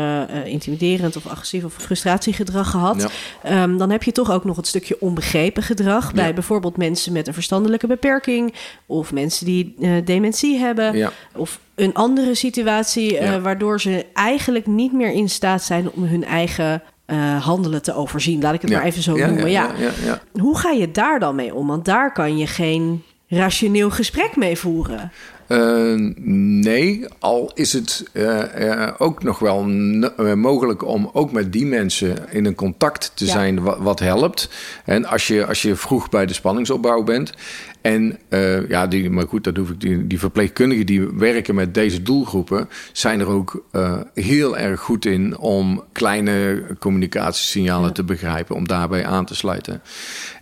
intimiderend 0.45 1.15
of 1.15 1.27
agressief 1.27 1.63
of 1.63 1.73
frustratiegedrag 1.73 2.69
gehad. 2.69 3.12
Um, 3.50 3.77
dan 3.77 3.89
heb 3.89 4.03
je 4.03 4.12
toch 4.12 4.31
ook 4.31 4.43
nog 4.43 4.55
het 4.55 4.67
stukje 4.67 4.97
onbegrepen 5.00 5.63
gedrag. 5.63 6.13
Bij 6.13 6.33
bijvoorbeeld 6.33 6.77
mensen 6.83 7.13
met 7.13 7.27
een 7.27 7.33
verstandelijke 7.33 7.87
beperking 7.87 8.53
of 8.85 9.11
mensen 9.11 9.45
die 9.45 9.75
uh, 9.79 9.91
dementie 10.05 10.57
hebben 10.57 11.11
of 11.35 11.59
een 11.75 11.93
andere 11.93 12.35
situatie 12.35 13.19
uh, 13.19 13.41
waardoor 13.41 13.81
ze 13.81 14.05
eigenlijk 14.13 14.67
niet 14.67 14.93
meer 14.93 15.11
in 15.11 15.29
staat 15.29 15.63
zijn 15.63 15.91
om 15.91 16.03
hun 16.03 16.23
eigen 16.23 16.83
uh, 17.07 17.45
handelen 17.45 17.81
te 17.81 17.95
overzien. 17.95 18.41
Laat 18.41 18.53
ik 18.53 18.61
het 18.61 18.71
maar 18.71 18.83
even 18.83 19.01
zo 19.01 19.15
noemen. 19.15 19.51
Ja, 19.51 19.71
Hoe 20.31 20.57
ga 20.57 20.69
je 20.69 20.91
daar 20.91 21.19
dan 21.19 21.35
mee 21.35 21.53
om? 21.55 21.67
Want 21.67 21.85
daar 21.85 22.13
kan 22.13 22.37
je 22.37 22.47
geen 22.47 23.03
rationeel 23.27 23.89
gesprek 23.89 24.35
mee 24.35 24.57
voeren. 24.57 25.11
Uh, 25.53 26.12
nee, 26.62 27.05
al 27.19 27.51
is 27.53 27.74
het 27.74 28.05
uh, 28.13 28.88
ook 28.98 29.24
nog 29.24 29.39
wel 29.39 29.63
mogelijk 30.36 30.86
om 30.86 31.10
ook 31.13 31.31
met 31.31 31.51
die 31.53 31.65
mensen 31.65 32.31
in 32.31 32.45
een 32.45 32.55
contact 32.55 33.12
te 33.15 33.25
zijn 33.25 33.62
wat, 33.62 33.77
wat, 33.79 34.00
helpt. 34.00 34.50
En 34.86 35.05
als 35.05 35.27
je, 35.27 35.45
als 35.45 35.62
je 35.62 35.75
vroeg 35.75 36.10
bij 36.10 36.25
de 36.25 36.33
spanningsopbouw 36.33 37.03
bent. 37.03 37.33
En 37.81 38.19
ja, 38.67 38.88
die, 38.88 39.10
maar 39.10 39.27
goed, 39.27 39.43
dat 39.43 39.57
hoef 39.57 39.69
ik. 39.69 39.81
Die, 39.81 40.07
die 40.07 40.19
verpleegkundigen 40.19 40.86
die 40.86 41.10
werken 41.10 41.55
met 41.55 41.74
deze 41.74 42.01
doelgroepen, 42.01 42.70
zijn 42.92 43.20
er 43.20 43.27
ook 43.27 43.63
heel 44.13 44.57
erg 44.57 44.79
goed 44.79 45.05
in 45.05 45.37
om 45.37 45.83
kleine 45.92 46.63
communicatiesignalen 46.79 47.94
te 47.94 48.03
begrijpen, 48.03 48.55
om 48.55 48.68
daarbij 48.68 49.05
aan 49.05 49.25
te 49.25 49.35
sluiten. 49.35 49.81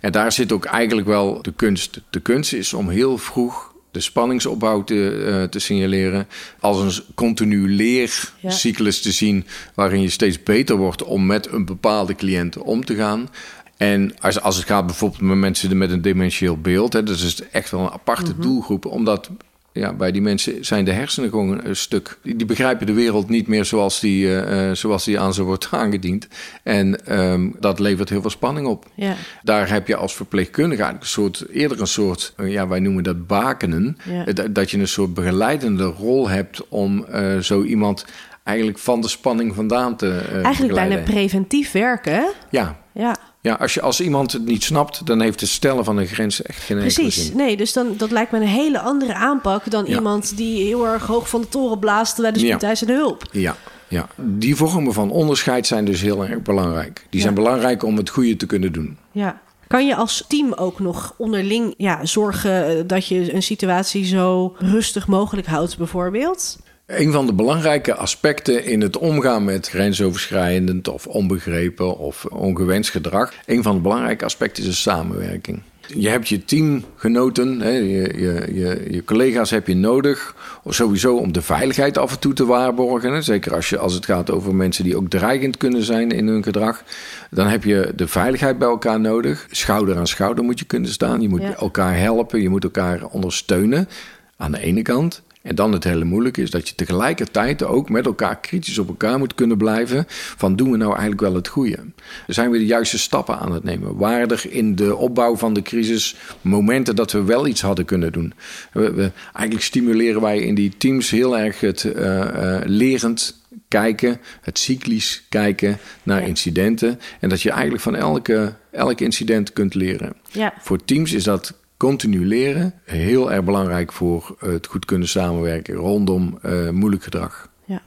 En 0.00 0.12
daar 0.12 0.32
zit 0.32 0.52
ook 0.52 0.64
eigenlijk 0.64 1.06
wel 1.06 1.42
de 1.42 1.52
kunst. 1.52 2.00
De 2.10 2.20
kunst 2.20 2.52
is 2.52 2.72
om 2.72 2.88
heel 2.88 3.18
vroeg 3.18 3.71
de 3.92 4.00
spanningsopbouw 4.00 4.84
te, 4.84 5.24
uh, 5.26 5.42
te 5.42 5.58
signaleren. 5.58 6.28
Als 6.60 6.98
een 6.98 7.04
continu 7.14 7.74
leercyclus 7.74 9.02
te 9.02 9.12
zien 9.12 9.46
waarin 9.74 10.02
je 10.02 10.08
steeds 10.08 10.42
beter 10.42 10.76
wordt 10.76 11.04
om 11.04 11.26
met 11.26 11.52
een 11.52 11.64
bepaalde 11.64 12.14
cliënt 12.14 12.58
om 12.58 12.84
te 12.84 12.94
gaan. 12.94 13.28
En 13.76 14.14
als, 14.20 14.40
als 14.40 14.56
het 14.56 14.66
gaat 14.66 14.86
bijvoorbeeld 14.86 15.20
met 15.20 15.36
mensen 15.36 15.76
met 15.76 15.90
een 15.90 16.02
dementieel 16.02 16.56
beeld, 16.56 16.92
hè, 16.92 17.02
dat 17.02 17.16
is 17.16 17.42
echt 17.50 17.70
wel 17.70 17.80
een 17.80 17.90
aparte 17.90 18.32
mhm. 18.32 18.40
doelgroep, 18.40 18.86
omdat 18.86 19.30
ja, 19.72 19.92
bij 19.92 20.12
die 20.12 20.22
mensen 20.22 20.64
zijn 20.64 20.84
de 20.84 20.92
hersenen 20.92 21.30
gewoon 21.30 21.64
een 21.64 21.76
stuk. 21.76 22.18
Die 22.22 22.46
begrijpen 22.46 22.86
de 22.86 22.92
wereld 22.92 23.28
niet 23.28 23.46
meer 23.46 23.64
zoals 23.64 24.00
die, 24.00 24.26
uh, 24.26 24.72
zoals 24.72 25.04
die 25.04 25.20
aan 25.20 25.34
ze 25.34 25.42
wordt 25.42 25.68
aangediend. 25.82 26.28
En 26.62 27.18
um, 27.20 27.56
dat 27.60 27.78
levert 27.78 28.08
heel 28.08 28.20
veel 28.20 28.30
spanning 28.30 28.66
op. 28.66 28.86
Ja. 28.94 29.14
Daar 29.42 29.68
heb 29.68 29.86
je 29.86 29.96
als 29.96 30.14
verpleegkundige 30.14 30.82
eigenlijk 30.82 31.02
een 31.02 31.22
soort, 31.22 31.50
eerder 31.50 31.80
een 31.80 31.86
soort, 31.86 32.34
uh, 32.36 32.52
ja, 32.52 32.68
wij 32.68 32.80
noemen 32.80 33.02
dat 33.02 33.26
bakenen. 33.26 33.96
Ja. 34.04 34.48
Dat 34.50 34.70
je 34.70 34.78
een 34.78 34.88
soort 34.88 35.14
begeleidende 35.14 35.84
rol 35.84 36.28
hebt 36.28 36.68
om 36.68 37.06
uh, 37.14 37.38
zo 37.38 37.62
iemand 37.62 38.06
eigenlijk 38.44 38.78
van 38.78 39.00
de 39.00 39.08
spanning 39.08 39.54
vandaan 39.54 39.96
te. 39.96 40.40
eigenlijk 40.42 40.74
bijna 40.74 41.02
preventief 41.02 41.72
werken. 41.72 42.24
Ja. 42.50 42.80
Ja. 42.92 43.16
Ja, 43.42 43.54
als, 43.54 43.74
je, 43.74 43.80
als 43.80 44.00
iemand 44.00 44.32
het 44.32 44.44
niet 44.44 44.62
snapt, 44.62 45.06
dan 45.06 45.20
heeft 45.20 45.40
het 45.40 45.48
stellen 45.48 45.84
van 45.84 45.96
een 45.96 46.06
grens 46.06 46.42
echt 46.42 46.62
geen 46.62 46.78
Precies, 46.78 47.32
nee, 47.32 47.56
dus 47.56 47.72
dan, 47.72 47.94
dat 47.96 48.10
lijkt 48.10 48.32
me 48.32 48.38
een 48.38 48.46
hele 48.46 48.80
andere 48.80 49.14
aanpak 49.14 49.70
dan 49.70 49.86
iemand 49.86 50.36
die 50.36 50.64
heel 50.64 50.86
erg 50.86 51.06
hoog 51.06 51.28
van 51.28 51.40
de 51.40 51.48
toren 51.48 51.78
blaast 51.78 52.20
bij 52.20 52.32
de 52.32 52.38
spoedeisende 52.38 52.92
hulp. 52.92 53.24
Ja, 53.30 53.56
ja, 53.88 54.08
die 54.16 54.56
vormen 54.56 54.92
van 54.92 55.10
onderscheid 55.10 55.66
zijn 55.66 55.84
dus 55.84 56.00
heel 56.00 56.26
erg 56.26 56.42
belangrijk. 56.42 57.06
Die 57.10 57.20
zijn 57.20 57.34
belangrijk 57.34 57.82
om 57.82 57.96
het 57.96 58.08
goede 58.08 58.36
te 58.36 58.46
kunnen 58.46 58.72
doen. 58.72 58.96
Ja. 59.12 59.40
Kan 59.66 59.86
je 59.86 59.94
als 59.94 60.24
team 60.28 60.52
ook 60.52 60.80
nog 60.80 61.14
onderling 61.16 61.74
ja, 61.76 62.04
zorgen 62.04 62.86
dat 62.86 63.06
je 63.06 63.34
een 63.34 63.42
situatie 63.42 64.04
zo 64.04 64.54
rustig 64.58 65.06
mogelijk 65.06 65.46
houdt, 65.46 65.78
bijvoorbeeld? 65.78 66.58
Een 66.94 67.12
van 67.12 67.26
de 67.26 67.32
belangrijke 67.32 67.94
aspecten 67.94 68.64
in 68.64 68.80
het 68.80 68.98
omgaan 68.98 69.44
met 69.44 69.68
grensoverschrijdend 69.68 70.88
of 70.88 71.06
onbegrepen 71.06 71.98
of 71.98 72.24
ongewenst 72.24 72.90
gedrag, 72.90 73.32
een 73.46 73.62
van 73.62 73.74
de 73.74 73.80
belangrijke 73.80 74.24
aspecten 74.24 74.62
is 74.62 74.68
de 74.68 74.74
samenwerking. 74.74 75.62
Je 75.86 76.08
hebt 76.08 76.28
je 76.28 76.44
teamgenoten, 76.44 77.60
hè, 77.60 77.70
je, 77.70 78.12
je, 78.16 78.48
je, 78.52 78.86
je, 78.90 79.04
collega's 79.04 79.50
heb 79.50 79.66
je 79.66 79.74
nodig, 79.74 80.34
of 80.62 80.74
sowieso 80.74 81.16
om 81.16 81.32
de 81.32 81.42
veiligheid 81.42 81.98
af 81.98 82.12
en 82.12 82.18
toe 82.18 82.32
te 82.32 82.46
waarborgen. 82.46 83.12
Hè. 83.12 83.22
Zeker 83.22 83.54
als, 83.54 83.70
je, 83.70 83.78
als 83.78 83.94
het 83.94 84.04
gaat 84.04 84.30
over 84.30 84.54
mensen 84.54 84.84
die 84.84 84.96
ook 84.96 85.08
dreigend 85.08 85.56
kunnen 85.56 85.82
zijn 85.82 86.10
in 86.10 86.26
hun 86.26 86.42
gedrag. 86.42 86.82
Dan 87.30 87.46
heb 87.46 87.64
je 87.64 87.92
de 87.96 88.08
veiligheid 88.08 88.58
bij 88.58 88.68
elkaar 88.68 89.00
nodig. 89.00 89.46
Schouder 89.50 89.96
aan 89.96 90.06
schouder 90.06 90.44
moet 90.44 90.58
je 90.58 90.64
kunnen 90.64 90.90
staan. 90.90 91.20
Je 91.20 91.28
moet 91.28 91.54
elkaar 91.54 91.98
helpen, 91.98 92.42
je 92.42 92.48
moet 92.48 92.64
elkaar 92.64 93.04
ondersteunen 93.04 93.88
aan 94.36 94.52
de 94.52 94.60
ene 94.60 94.82
kant. 94.82 95.22
En 95.42 95.54
dan 95.54 95.72
het 95.72 95.84
hele 95.84 96.04
moeilijke 96.04 96.42
is 96.42 96.50
dat 96.50 96.68
je 96.68 96.74
tegelijkertijd 96.74 97.64
ook 97.64 97.88
met 97.88 98.06
elkaar 98.06 98.40
kritisch 98.40 98.78
op 98.78 98.88
elkaar 98.88 99.18
moet 99.18 99.34
kunnen 99.34 99.56
blijven. 99.56 100.04
Van 100.08 100.56
doen 100.56 100.70
we 100.70 100.76
nou 100.76 100.90
eigenlijk 100.90 101.20
wel 101.20 101.34
het 101.34 101.48
goede? 101.48 101.78
Zijn 102.26 102.50
we 102.50 102.58
de 102.58 102.66
juiste 102.66 102.98
stappen 102.98 103.38
aan 103.38 103.52
het 103.52 103.64
nemen? 103.64 103.96
Waardig 103.96 104.48
in 104.48 104.74
de 104.74 104.96
opbouw 104.96 105.36
van 105.36 105.52
de 105.52 105.62
crisis 105.62 106.16
momenten 106.40 106.96
dat 106.96 107.12
we 107.12 107.22
wel 107.24 107.46
iets 107.46 107.60
hadden 107.60 107.84
kunnen 107.84 108.12
doen? 108.12 108.34
We, 108.72 109.10
eigenlijk 109.32 109.64
stimuleren 109.64 110.20
wij 110.20 110.38
in 110.38 110.54
die 110.54 110.76
teams 110.78 111.10
heel 111.10 111.38
erg 111.38 111.60
het 111.60 111.84
uh, 111.84 111.94
uh, 111.94 112.58
lerend 112.64 113.40
kijken, 113.68 114.20
het 114.40 114.58
cyclisch 114.58 115.22
kijken 115.28 115.78
naar 116.02 116.26
incidenten. 116.26 117.00
En 117.20 117.28
dat 117.28 117.42
je 117.42 117.50
eigenlijk 117.50 117.82
van 117.82 117.96
elke, 117.96 118.54
elk 118.70 119.00
incident 119.00 119.52
kunt 119.52 119.74
leren. 119.74 120.12
Ja. 120.30 120.54
Voor 120.60 120.84
teams 120.84 121.12
is 121.12 121.24
dat 121.24 121.54
continu 121.82 122.26
leren. 122.26 122.74
Heel 122.84 123.32
erg 123.32 123.44
belangrijk 123.44 123.92
voor 123.92 124.36
het 124.38 124.66
goed 124.66 124.84
kunnen 124.84 125.08
samenwerken 125.08 125.74
rondom 125.74 126.38
uh, 126.42 126.70
moeilijk 126.70 127.02
gedrag. 127.02 127.48
Ja. 127.64 127.82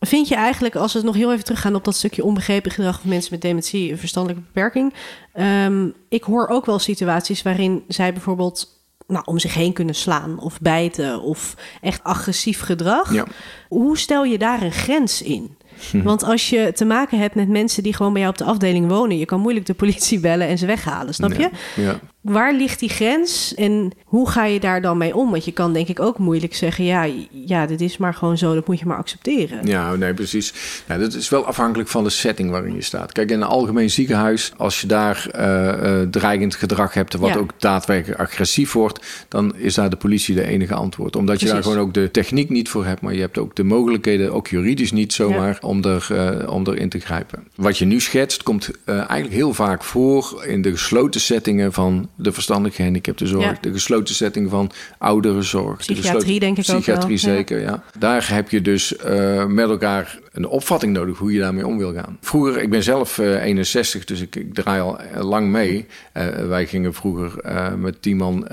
Vind 0.00 0.28
je 0.28 0.34
eigenlijk, 0.34 0.76
als 0.76 0.92
we 0.92 1.02
nog 1.02 1.14
heel 1.14 1.32
even 1.32 1.44
teruggaan 1.44 1.74
op 1.74 1.84
dat 1.84 1.94
stukje 1.94 2.24
onbegrepen 2.24 2.70
gedrag 2.70 3.00
van 3.00 3.10
mensen 3.10 3.32
met 3.32 3.40
dementie 3.40 3.90
en 3.90 3.98
verstandelijke 3.98 4.44
beperking. 4.46 4.94
Um, 5.34 5.94
ik 6.08 6.22
hoor 6.22 6.48
ook 6.48 6.66
wel 6.66 6.78
situaties 6.78 7.42
waarin 7.42 7.84
zij 7.88 8.12
bijvoorbeeld 8.12 8.82
nou, 9.06 9.22
om 9.24 9.38
zich 9.38 9.54
heen 9.54 9.72
kunnen 9.72 9.94
slaan 9.94 10.38
of 10.38 10.60
bijten 10.60 11.20
of 11.20 11.54
echt 11.80 12.02
agressief 12.02 12.60
gedrag. 12.60 13.12
Ja. 13.12 13.26
Hoe 13.68 13.98
stel 13.98 14.24
je 14.24 14.38
daar 14.38 14.62
een 14.62 14.72
grens 14.72 15.22
in? 15.22 15.56
Want 16.04 16.22
als 16.22 16.48
je 16.50 16.72
te 16.74 16.84
maken 16.84 17.18
hebt 17.18 17.34
met 17.34 17.48
mensen 17.48 17.82
die 17.82 17.94
gewoon 17.94 18.12
bij 18.12 18.20
jou 18.22 18.32
op 18.32 18.38
de 18.38 18.44
afdeling 18.44 18.88
wonen, 18.88 19.18
je 19.18 19.24
kan 19.24 19.40
moeilijk 19.40 19.66
de 19.66 19.74
politie 19.74 20.20
bellen 20.20 20.48
en 20.48 20.58
ze 20.58 20.66
weghalen, 20.66 21.14
snap 21.14 21.32
je? 21.32 21.50
Ja, 21.76 21.82
ja. 21.82 22.00
Waar 22.24 22.54
ligt 22.54 22.80
die 22.80 22.88
grens 22.88 23.54
en 23.54 23.92
hoe 24.04 24.30
ga 24.30 24.44
je 24.44 24.60
daar 24.60 24.82
dan 24.82 24.98
mee 24.98 25.16
om? 25.16 25.30
Want 25.30 25.44
je 25.44 25.52
kan 25.52 25.72
denk 25.72 25.88
ik 25.88 26.00
ook 26.00 26.18
moeilijk 26.18 26.54
zeggen: 26.54 26.84
ja, 26.84 27.08
ja 27.30 27.66
dit 27.66 27.80
is 27.80 27.96
maar 27.96 28.14
gewoon 28.14 28.38
zo, 28.38 28.54
dat 28.54 28.66
moet 28.66 28.78
je 28.78 28.86
maar 28.86 28.96
accepteren. 28.96 29.66
Ja, 29.66 29.94
nee, 29.94 30.14
precies. 30.14 30.54
Ja, 30.88 30.98
dat 30.98 31.14
is 31.14 31.28
wel 31.28 31.46
afhankelijk 31.46 31.88
van 31.88 32.04
de 32.04 32.10
setting 32.10 32.50
waarin 32.50 32.74
je 32.74 32.82
staat. 32.82 33.12
Kijk, 33.12 33.30
in 33.30 33.40
een 33.40 33.48
algemeen 33.48 33.90
ziekenhuis, 33.90 34.52
als 34.56 34.80
je 34.80 34.86
daar 34.86 35.26
uh, 35.38 36.00
dreigend 36.10 36.54
gedrag 36.54 36.94
hebt, 36.94 37.14
wat 37.14 37.36
ook 37.36 37.50
daadwerkelijk 37.58 38.20
agressief 38.20 38.72
wordt, 38.72 39.26
dan 39.28 39.56
is 39.56 39.74
daar 39.74 39.90
de 39.90 39.96
politie 39.96 40.34
de 40.34 40.46
enige 40.46 40.74
antwoord. 40.74 41.16
Omdat 41.16 41.40
je 41.40 41.46
daar 41.46 41.62
gewoon 41.62 41.78
ook 41.78 41.94
de 41.94 42.10
techniek 42.10 42.50
niet 42.50 42.68
voor 42.68 42.84
hebt, 42.84 43.00
maar 43.00 43.14
je 43.14 43.20
hebt 43.20 43.38
ook 43.38 43.56
de 43.56 43.64
mogelijkheden, 43.64 44.32
ook 44.32 44.48
juridisch 44.48 44.92
niet 44.92 45.12
zomaar, 45.12 45.58
om, 45.60 45.84
er, 45.84 46.08
uh, 46.12 46.52
om 46.52 46.66
erin 46.66 46.88
te 46.88 46.98
grijpen. 46.98 47.46
Wat 47.54 47.78
je 47.78 47.84
nu 47.84 48.00
schetst, 48.00 48.42
komt 48.42 48.70
eigenlijk 48.84 49.32
heel 49.32 49.54
vaak 49.54 49.84
voor 49.84 50.44
in 50.46 50.62
de 50.62 50.70
gesloten 50.70 51.20
settingen 51.20 51.72
van 51.72 52.08
de 52.16 52.32
verstandige 52.32 52.76
gehandicaptenzorg, 52.76 53.44
ja. 53.44 53.58
de 53.60 53.72
gesloten 53.72 54.14
setting 54.14 54.50
van 54.50 54.70
ouderenzorg. 54.98 55.76
Psychiatrie, 55.76 56.40
denk 56.40 56.56
ik 56.56 56.62
psychiatrie 56.62 56.94
ook 56.94 57.00
Psychiatrie 57.00 57.18
zeker, 57.18 57.60
ja. 57.60 57.82
Daar 57.98 58.28
heb 58.28 58.50
je 58.50 58.60
dus 58.60 58.94
uh, 59.06 59.44
met 59.44 59.68
elkaar 59.68 60.18
een 60.34 60.46
opvatting 60.46 60.92
nodig 60.92 61.18
hoe 61.18 61.32
je 61.32 61.40
daarmee 61.40 61.66
om 61.66 61.78
wil 61.78 61.92
gaan. 61.92 62.18
Vroeger, 62.20 62.62
ik 62.62 62.70
ben 62.70 62.82
zelf 62.82 63.18
uh, 63.18 63.42
61, 63.42 64.04
dus 64.04 64.20
ik, 64.20 64.36
ik, 64.36 64.54
draai 64.54 64.80
al 64.80 64.98
lang 65.20 65.48
mee. 65.50 65.86
Uh, 66.14 66.26
wij 66.26 66.66
gingen 66.66 66.94
vroeger 66.94 67.32
met 67.78 68.02
tien 68.02 68.16
man, 68.16 68.48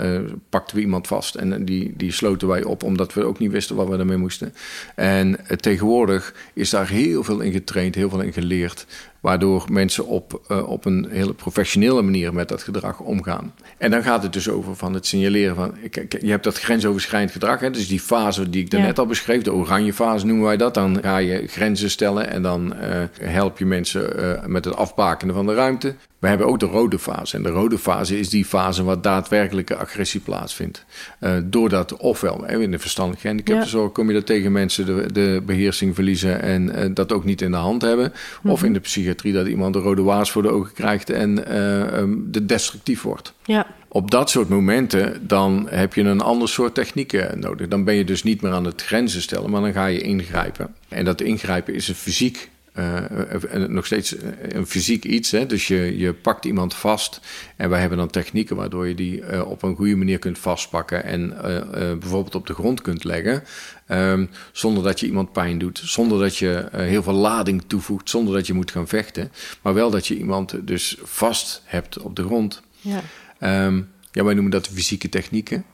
pakten 0.49 0.75
we 0.75 0.81
iemand 0.81 1.07
vast 1.07 1.35
en 1.35 1.65
die, 1.65 1.93
die 1.97 2.11
sloten 2.11 2.47
wij 2.47 2.63
op, 2.63 2.83
omdat 2.83 3.13
we 3.13 3.23
ook 3.23 3.39
niet 3.39 3.51
wisten 3.51 3.75
wat 3.75 3.87
we 3.87 3.97
ermee 3.97 4.17
moesten. 4.17 4.53
En 4.95 5.37
tegenwoordig 5.59 6.33
is 6.53 6.69
daar 6.69 6.89
heel 6.89 7.23
veel 7.23 7.39
in 7.39 7.51
getraind, 7.51 7.95
heel 7.95 8.09
veel 8.09 8.21
in 8.21 8.33
geleerd. 8.33 8.85
Waardoor 9.19 9.65
mensen 9.69 10.05
op, 10.05 10.41
op 10.65 10.85
een 10.85 11.07
hele 11.09 11.33
professionele 11.33 12.01
manier 12.01 12.33
met 12.33 12.47
dat 12.47 12.63
gedrag 12.63 12.99
omgaan. 12.99 13.53
En 13.77 13.91
dan 13.91 14.03
gaat 14.03 14.23
het 14.23 14.33
dus 14.33 14.49
over 14.49 14.75
van 14.75 14.93
het 14.93 15.05
signaleren 15.05 15.55
van... 15.55 15.73
Je 16.19 16.29
hebt 16.29 16.43
dat 16.43 16.59
grensoverschrijdend 16.59 17.31
gedrag. 17.31 17.59
Hè, 17.59 17.69
dus 17.69 17.87
die 17.87 17.99
fase 17.99 18.49
die 18.49 18.61
ik 18.61 18.69
daarnet 18.69 18.99
al 18.99 19.05
beschreef, 19.05 19.41
de 19.41 19.53
oranje 19.53 19.93
fase 19.93 20.25
noemen 20.25 20.45
wij 20.45 20.57
dat. 20.57 20.73
Dan 20.73 20.99
ga 21.01 21.17
je 21.17 21.43
grenzen 21.71 21.89
stellen 21.89 22.29
en 22.29 22.41
dan 22.41 22.73
uh, 22.73 23.03
help 23.21 23.57
je 23.57 23.65
mensen 23.65 24.19
uh, 24.19 24.45
met 24.45 24.65
het 24.65 24.75
afbakenen 24.75 25.35
van 25.35 25.45
de 25.45 25.53
ruimte. 25.53 25.95
We 26.19 26.27
hebben 26.27 26.47
ook 26.47 26.59
de 26.59 26.65
rode 26.65 26.99
fase. 26.99 27.35
En 27.35 27.43
de 27.43 27.49
rode 27.49 27.77
fase 27.77 28.19
is 28.19 28.29
die 28.29 28.45
fase 28.45 28.83
waar 28.83 29.01
daadwerkelijke 29.01 29.75
agressie 29.75 30.19
plaatsvindt. 30.19 30.85
Uh, 31.19 31.31
doordat, 31.43 31.97
ofwel 31.97 32.45
in 32.45 32.71
de 32.71 32.79
verstandige 32.79 33.27
handicaptenzorg 33.27 33.87
ja. 33.87 33.93
kom 33.93 34.07
je 34.07 34.13
dat 34.13 34.25
tegen 34.25 34.51
mensen 34.51 34.85
de, 34.85 35.11
de 35.13 35.41
beheersing 35.45 35.95
verliezen 35.95 36.41
en 36.41 36.79
uh, 36.79 36.85
dat 36.93 37.11
ook 37.11 37.23
niet 37.23 37.41
in 37.41 37.51
de 37.51 37.57
hand 37.57 37.81
hebben. 37.81 38.13
Of 38.43 38.57
mhm. 38.57 38.65
in 38.65 38.73
de 38.73 38.79
psychiatrie 38.79 39.33
dat 39.33 39.47
iemand 39.47 39.73
de 39.73 39.79
rode 39.79 40.01
waas 40.01 40.31
voor 40.31 40.41
de 40.41 40.49
ogen 40.49 40.73
krijgt 40.73 41.09
en 41.09 41.43
uh, 41.51 41.97
um, 41.97 42.27
de 42.31 42.45
destructief 42.45 43.01
wordt. 43.01 43.33
Ja. 43.43 43.67
Op 43.93 44.11
dat 44.11 44.29
soort 44.29 44.49
momenten 44.49 45.27
dan 45.27 45.67
heb 45.69 45.93
je 45.93 46.01
een 46.01 46.21
ander 46.21 46.49
soort 46.49 46.73
technieken 46.73 47.39
nodig. 47.39 47.67
Dan 47.67 47.83
ben 47.83 47.95
je 47.95 48.03
dus 48.03 48.23
niet 48.23 48.41
meer 48.41 48.51
aan 48.51 48.65
het 48.65 48.81
grenzen 48.81 49.21
stellen, 49.21 49.49
maar 49.49 49.61
dan 49.61 49.73
ga 49.73 49.85
je 49.85 50.01
ingrijpen. 50.01 50.75
En 50.87 51.05
dat 51.05 51.21
ingrijpen 51.21 51.73
is 51.73 51.87
een 51.87 51.95
fysiek 51.95 52.49
uh, 52.75 53.67
nog 53.67 53.85
steeds 53.85 54.15
een 54.41 54.67
fysiek 54.67 55.05
iets. 55.05 55.31
Hè? 55.31 55.45
Dus 55.45 55.67
je, 55.67 55.97
je 55.97 56.13
pakt 56.13 56.45
iemand 56.45 56.73
vast. 56.73 57.19
En 57.55 57.69
wij 57.69 57.79
hebben 57.79 57.97
dan 57.97 58.09
technieken 58.09 58.55
waardoor 58.55 58.87
je 58.87 58.95
die 58.95 59.21
uh, 59.21 59.49
op 59.49 59.63
een 59.63 59.75
goede 59.75 59.95
manier 59.95 60.19
kunt 60.19 60.39
vastpakken. 60.39 61.03
En 61.03 61.33
uh, 61.35 61.61
bijvoorbeeld 61.73 62.35
op 62.35 62.47
de 62.47 62.53
grond 62.53 62.81
kunt 62.81 63.03
leggen. 63.03 63.43
Um, 63.87 64.29
zonder 64.51 64.83
dat 64.83 64.99
je 64.99 65.05
iemand 65.05 65.31
pijn 65.31 65.57
doet. 65.57 65.81
Zonder 65.83 66.19
dat 66.19 66.37
je 66.37 66.67
heel 66.71 67.03
veel 67.03 67.13
lading 67.13 67.63
toevoegt. 67.67 68.09
Zonder 68.09 68.33
dat 68.33 68.47
je 68.47 68.53
moet 68.53 68.71
gaan 68.71 68.87
vechten. 68.87 69.31
Maar 69.61 69.73
wel 69.73 69.89
dat 69.89 70.07
je 70.07 70.17
iemand 70.17 70.67
dus 70.67 70.97
vast 71.03 71.61
hebt 71.65 71.97
op 71.97 72.15
de 72.15 72.23
grond. 72.23 72.61
Ja, 72.81 73.01
um, 73.43 73.89
ja 74.11 74.23
wij 74.23 74.33
noemen 74.33 74.51
dat 74.51 74.67
fysieke 74.67 75.09
technieken. 75.09 75.65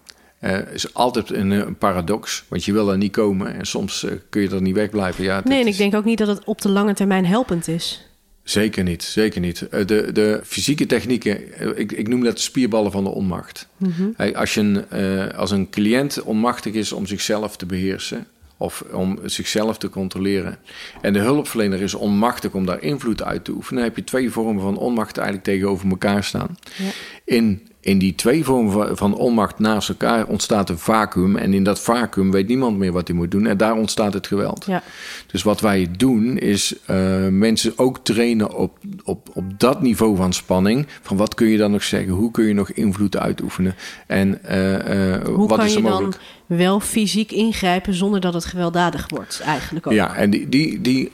Uh, 0.41 0.71
is 0.73 0.93
altijd 0.93 1.31
een, 1.31 1.51
een, 1.51 1.77
paradox, 1.77 2.43
want 2.47 2.65
je 2.65 2.71
wil 2.71 2.91
er 2.91 2.97
niet 2.97 3.11
komen 3.11 3.53
en 3.53 3.65
soms 3.65 4.03
uh, 4.03 4.11
kun 4.29 4.41
je 4.41 4.49
er 4.49 4.61
niet 4.61 4.75
wegblijven. 4.75 5.23
Ja, 5.23 5.41
nee, 5.43 5.61
en 5.61 5.67
is... 5.67 5.71
ik 5.73 5.77
denk 5.77 5.95
ook 5.95 6.05
niet 6.05 6.17
dat 6.17 6.27
het 6.27 6.43
op 6.43 6.61
de 6.61 6.69
lange 6.69 6.93
termijn 6.93 7.25
helpend 7.25 7.67
is. 7.67 8.05
Zeker 8.43 8.83
niet, 8.83 9.03
zeker 9.03 9.41
niet. 9.41 9.67
Uh, 9.71 9.85
de, 9.85 10.11
de 10.11 10.41
fysieke 10.43 10.85
technieken, 10.85 11.77
ik, 11.77 11.91
ik 11.91 12.07
noem 12.07 12.23
dat 12.23 12.35
de 12.35 12.41
spierballen 12.41 12.91
van 12.91 13.03
de 13.03 13.09
onmacht. 13.09 13.67
Mm 13.77 13.91
-hmm. 13.91 14.13
hey, 14.17 14.35
als, 14.35 14.53
je 14.53 14.59
een, 14.59 15.33
als 15.33 15.51
een 15.51 15.69
cliënt 15.69 16.21
onmachtig 16.21 16.73
is 16.73 16.91
om 16.91 17.05
zichzelf 17.05 17.57
te 17.57 17.65
beheersen, 17.65 18.27
of 18.57 18.83
om 18.91 19.19
zichzelf 19.23 19.77
te 19.77 19.89
controleren. 19.89 20.57
En 21.01 21.13
de 21.13 21.19
hulpverlener 21.19 21.81
is 21.81 21.93
onmachtig 21.93 22.53
om 22.53 22.65
daar 22.65 22.81
invloed 22.81 23.23
uit 23.23 23.43
te 23.43 23.51
oefenen. 23.51 23.81
Dan 23.81 23.89
heb 23.89 23.97
je 23.97 24.03
twee 24.03 24.31
vormen 24.31 24.61
van 24.61 24.77
onmacht 24.77 25.17
eigenlijk 25.17 25.47
tegenover 25.47 25.89
elkaar 25.89 26.23
staan. 26.23 26.57
Ja. 26.77 26.89
In 27.25 27.61
in 27.87 27.97
die 27.97 28.15
twee 28.15 28.43
vormen 28.43 28.97
van 28.97 29.15
onmacht 29.15 29.59
naast 29.59 29.89
elkaar 29.89 30.25
ontstaat 30.25 30.69
een 30.69 30.77
vacuüm. 30.77 31.35
En 31.35 31.53
in 31.53 31.63
dat 31.63 31.79
vacuüm 31.79 32.31
weet 32.31 32.47
niemand 32.47 32.77
meer 32.77 32.91
wat 32.91 33.07
hij 33.07 33.17
moet 33.17 33.31
doen. 33.31 33.45
En 33.45 33.57
daar 33.57 33.75
ontstaat 33.75 34.13
het 34.13 34.27
geweld. 34.27 34.65
Ja. 34.65 34.83
Dus 35.27 35.43
wat 35.43 35.61
wij 35.61 35.87
doen 35.97 36.37
is 36.37 36.75
uh, 36.89 37.27
mensen 37.27 37.73
ook 37.75 37.99
trainen 38.03 38.55
op, 38.55 38.77
op, 39.03 39.29
op 39.33 39.59
dat 39.59 39.81
niveau 39.81 40.15
van 40.15 40.33
spanning. 40.33 40.87
Van 41.01 41.17
wat 41.17 41.33
kun 41.33 41.47
je 41.47 41.57
dan 41.57 41.71
nog 41.71 41.83
zeggen? 41.83 42.13
Hoe 42.13 42.31
kun 42.31 42.45
je 42.45 42.53
nog 42.53 42.71
invloed 42.71 43.17
uitoefenen? 43.17 43.75
En 44.07 44.39
uh, 44.49 44.71
uh, 44.73 45.23
Hoe 45.25 45.47
wat 45.47 45.63
is 45.63 45.75
er 45.75 45.81
mogelijk? 45.81 46.11
dan 46.13 46.46
wel 46.47 46.79
fysiek 46.79 47.31
ingrijpen 47.31 47.93
zonder 47.93 48.19
dat 48.19 48.33
het 48.33 48.45
gewelddadig 48.45 49.09
wordt 49.09 49.41
eigenlijk 49.45 49.87
ook? 49.87 49.93
Ja, 49.93 50.15
en 50.15 50.29
die, 50.29 50.49
die, 50.49 50.81
die, 50.81 51.11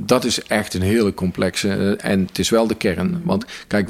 dat 0.00 0.24
is 0.24 0.42
echt 0.42 0.74
een 0.74 0.82
hele 0.82 1.14
complexe. 1.14 1.96
en 1.96 2.20
het 2.20 2.38
is 2.38 2.50
wel 2.50 2.66
de 2.66 2.74
kern. 2.74 3.20
Want 3.24 3.44
kijk, 3.66 3.88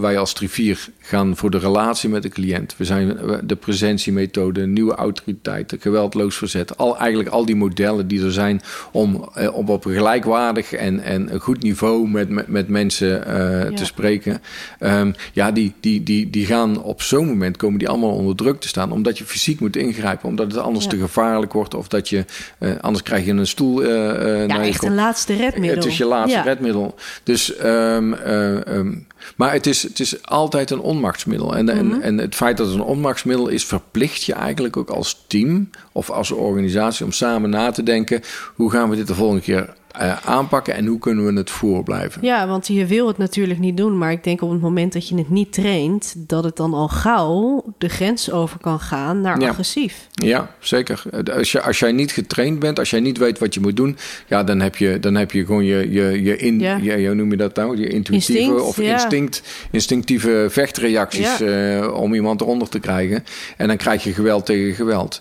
wij 0.00 0.18
als 0.18 0.32
Trivier 0.32 0.88
gaan 0.98 1.36
voor 1.36 1.50
de 1.50 1.58
relatie 1.58 2.08
met 2.08 2.22
de 2.22 2.28
cliënt. 2.28 2.74
We 2.76 2.84
zijn 2.84 3.18
de 3.44 3.56
presentiemethode, 3.56 4.66
nieuwe 4.66 4.94
autoriteiten, 4.94 5.80
geweldloos 5.80 6.36
verzet. 6.36 6.76
Al, 6.76 6.98
eigenlijk 6.98 7.28
al 7.28 7.44
die 7.44 7.56
modellen 7.56 8.08
die 8.08 8.24
er 8.24 8.32
zijn 8.32 8.60
om, 8.92 9.28
eh, 9.34 9.54
om 9.54 9.68
op 9.68 9.84
een 9.84 9.92
gelijkwaardig 9.92 10.72
en, 10.72 11.00
en 11.00 11.32
een 11.32 11.40
goed 11.40 11.62
niveau 11.62 12.08
met, 12.08 12.28
met, 12.28 12.48
met 12.48 12.68
mensen 12.68 13.24
uh, 13.28 13.34
ja. 13.62 13.70
te 13.70 13.84
spreken. 13.84 14.40
Um, 14.80 15.14
ja, 15.32 15.52
die, 15.52 15.72
die, 15.80 16.02
die, 16.02 16.30
die 16.30 16.46
gaan 16.46 16.82
op 16.82 17.02
zo'n 17.02 17.26
moment 17.26 17.56
komen 17.56 17.78
die 17.78 17.88
allemaal 17.88 18.14
onder 18.14 18.36
druk 18.36 18.60
te 18.60 18.68
staan. 18.68 18.92
Omdat 18.92 19.18
je 19.18 19.24
fysiek 19.24 19.60
moet 19.60 19.76
ingrijpen, 19.76 20.01
omdat 20.22 20.52
het 20.52 20.60
anders 20.60 20.84
ja. 20.84 20.90
te 20.90 20.98
gevaarlijk 20.98 21.52
wordt. 21.52 21.74
Of 21.74 21.88
dat 21.88 22.08
je, 22.08 22.24
uh, 22.58 22.72
anders 22.80 23.02
krijg 23.04 23.24
je 23.24 23.32
een 23.32 23.46
stoel. 23.46 23.82
Uh, 23.82 24.46
ja, 24.46 24.62
echt 24.62 24.84
een 24.84 24.94
laatste 24.94 25.34
redmiddel. 25.34 25.76
Het 25.76 25.84
is 25.84 25.96
je 25.96 26.04
laatste 26.04 26.38
ja. 26.38 26.42
redmiddel. 26.42 26.94
Dus, 27.22 27.64
um, 27.64 28.12
um, 28.12 29.06
maar 29.36 29.52
het 29.52 29.66
is, 29.66 29.82
het 29.82 30.00
is 30.00 30.26
altijd 30.26 30.70
een 30.70 30.80
onmachtsmiddel. 30.80 31.56
En, 31.56 31.64
mm 31.64 31.70
-hmm. 31.70 31.92
en, 31.92 32.02
en 32.02 32.18
het 32.18 32.34
feit 32.34 32.56
dat 32.56 32.66
het 32.66 32.74
een 32.74 32.82
onmachtsmiddel 32.82 33.48
is, 33.48 33.64
verplicht 33.64 34.22
je 34.22 34.32
eigenlijk 34.32 34.76
ook 34.76 34.90
als 34.90 35.24
team 35.26 35.70
of 35.92 36.10
als 36.10 36.30
organisatie 36.30 37.04
om 37.04 37.12
samen 37.12 37.50
na 37.50 37.70
te 37.70 37.82
denken: 37.82 38.22
hoe 38.54 38.70
gaan 38.70 38.90
we 38.90 38.96
dit 38.96 39.06
de 39.06 39.14
volgende 39.14 39.42
keer 39.42 39.74
uh, 40.00 40.16
aanpakken 40.24 40.74
en 40.74 40.86
hoe 40.86 40.98
kunnen 40.98 41.26
we 41.26 41.32
het 41.32 41.50
voorblijven? 41.50 42.24
Ja, 42.24 42.46
want 42.46 42.66
je 42.66 42.86
wil 42.86 43.06
het 43.06 43.18
natuurlijk 43.18 43.58
niet 43.58 43.76
doen, 43.76 43.98
maar 43.98 44.12
ik 44.12 44.24
denk 44.24 44.42
op 44.42 44.50
het 44.50 44.60
moment 44.60 44.92
dat 44.92 45.08
je 45.08 45.16
het 45.16 45.30
niet 45.30 45.52
traint, 45.52 46.14
dat 46.16 46.44
het 46.44 46.56
dan 46.56 46.74
al 46.74 46.88
gauw 46.88 47.64
de 47.78 47.88
grens 47.88 48.30
over 48.30 48.58
kan 48.58 48.80
gaan 48.80 49.20
naar 49.20 49.40
ja. 49.40 49.48
agressief. 49.48 50.06
Ja, 50.12 50.54
zeker. 50.58 51.02
Als, 51.36 51.52
je, 51.52 51.62
als 51.62 51.78
jij 51.78 51.92
niet 51.92 52.12
getraind 52.12 52.58
bent, 52.58 52.78
als 52.78 52.90
jij 52.90 53.00
niet 53.00 53.18
weet 53.18 53.38
wat 53.38 53.54
je 53.54 53.60
moet 53.60 53.76
doen, 53.76 53.96
ja, 54.26 54.44
dan 54.44 54.60
heb 54.60 54.76
je, 54.76 55.00
dan 55.00 55.14
heb 55.14 55.30
je 55.30 55.44
gewoon 55.44 55.64
je, 55.64 55.90
je, 55.90 56.22
je, 56.22 56.36
in, 56.36 56.60
ja. 56.60 56.76
je 56.76 57.06
hoe 57.06 57.14
noem 57.14 57.30
je 57.30 57.36
dat 57.36 57.56
nou? 57.56 57.76
Je 57.76 57.88
intuïtieve 57.88 58.40
Instinct, 58.40 58.62
of 58.62 58.76
ja. 58.76 58.92
instinct, 58.92 59.42
instinctieve 59.70 60.46
vechtreacties 60.50 61.40
uh, 61.40 61.94
om 61.94 62.14
iemand 62.14 62.40
eronder 62.40 62.68
te 62.68 62.78
krijgen. 62.78 63.24
En 63.56 63.68
dan 63.68 63.76
krijg 63.76 64.04
je 64.04 64.12
geweld 64.12 64.46
tegen 64.46 64.74
geweld. 64.74 65.20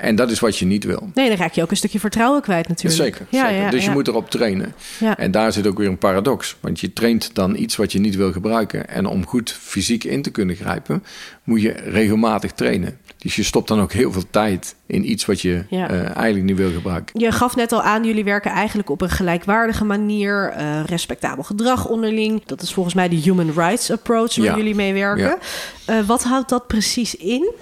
En 0.00 0.14
dat 0.14 0.30
is 0.30 0.40
wat 0.40 0.58
je 0.58 0.66
niet 0.66 0.84
wil. 0.84 1.10
Nee, 1.14 1.28
dan 1.28 1.36
raak 1.36 1.52
je 1.52 1.62
ook 1.62 1.70
een 1.70 1.76
stukje 1.76 2.00
vertrouwen 2.00 2.42
kwijt 2.42 2.68
natuurlijk. 2.68 3.02
Zeker. 3.02 3.26
Ja, 3.28 3.46
zeker. 3.48 3.62
ja, 3.62 3.70
dus 3.70 3.84
je 3.84 3.90
moet 3.90 4.08
erop 4.08 4.30
trainen. 4.30 4.74
Ja. 4.98 5.16
En 5.18 5.30
daar 5.30 5.52
zit 5.52 5.66
ook 5.66 5.78
weer 5.78 5.88
een 5.88 5.98
paradox. 5.98 6.56
Want 6.60 6.80
je 6.80 6.92
traint 6.92 7.34
dan 7.34 7.56
iets 7.56 7.76
wat 7.76 7.92
je 7.92 7.98
niet 7.98 8.16
wil 8.16 8.32
gebruiken. 8.32 8.88
En 8.88 9.06
om 9.06 9.26
goed 9.26 9.52
fysiek 9.60 10.04
in 10.04 10.22
te 10.22 10.30
kunnen 10.30 10.56
grijpen, 10.56 11.04
moet 11.44 11.62
je 11.62 11.72
regelmatig 11.72 12.52
trainen. 12.52 12.98
Dus 13.18 13.36
je 13.36 13.42
stopt 13.42 13.68
dan 13.68 13.80
ook 13.80 13.92
heel 13.92 14.12
veel 14.12 14.24
tijd 14.30 14.74
in 14.86 15.10
iets 15.10 15.24
wat 15.26 15.40
je 15.40 15.64
Ja. 15.70 15.90
uh, 15.90 16.16
eigenlijk 16.16 16.44
niet 16.44 16.56
wil 16.56 16.70
gebruiken. 16.72 17.20
Je 17.20 17.32
gaf 17.32 17.56
net 17.56 17.72
al 17.72 17.82
aan, 17.82 18.04
jullie 18.04 18.24
werken 18.24 18.50
eigenlijk 18.50 18.90
op 18.90 19.00
een 19.00 19.10
gelijkwaardige 19.10 19.84
manier. 19.84 20.54
Uh, 20.58 20.84
respectabel 20.86 21.42
gedrag 21.42 21.86
onderling. 21.88 22.42
Dat 22.46 22.62
is 22.62 22.72
volgens 22.72 22.94
mij 22.94 23.08
de 23.08 23.16
human 23.16 23.52
rights 23.54 23.90
approach 23.90 24.36
waar 24.36 24.44
Ja. 24.46 24.56
jullie 24.56 24.74
mee 24.74 24.92
werken. 24.92 25.38
Ja. 25.86 25.98
Uh, 26.00 26.06
wat 26.06 26.22
houdt 26.22 26.48
dat 26.48 26.66
precies 26.66 27.14
in? 27.14 27.52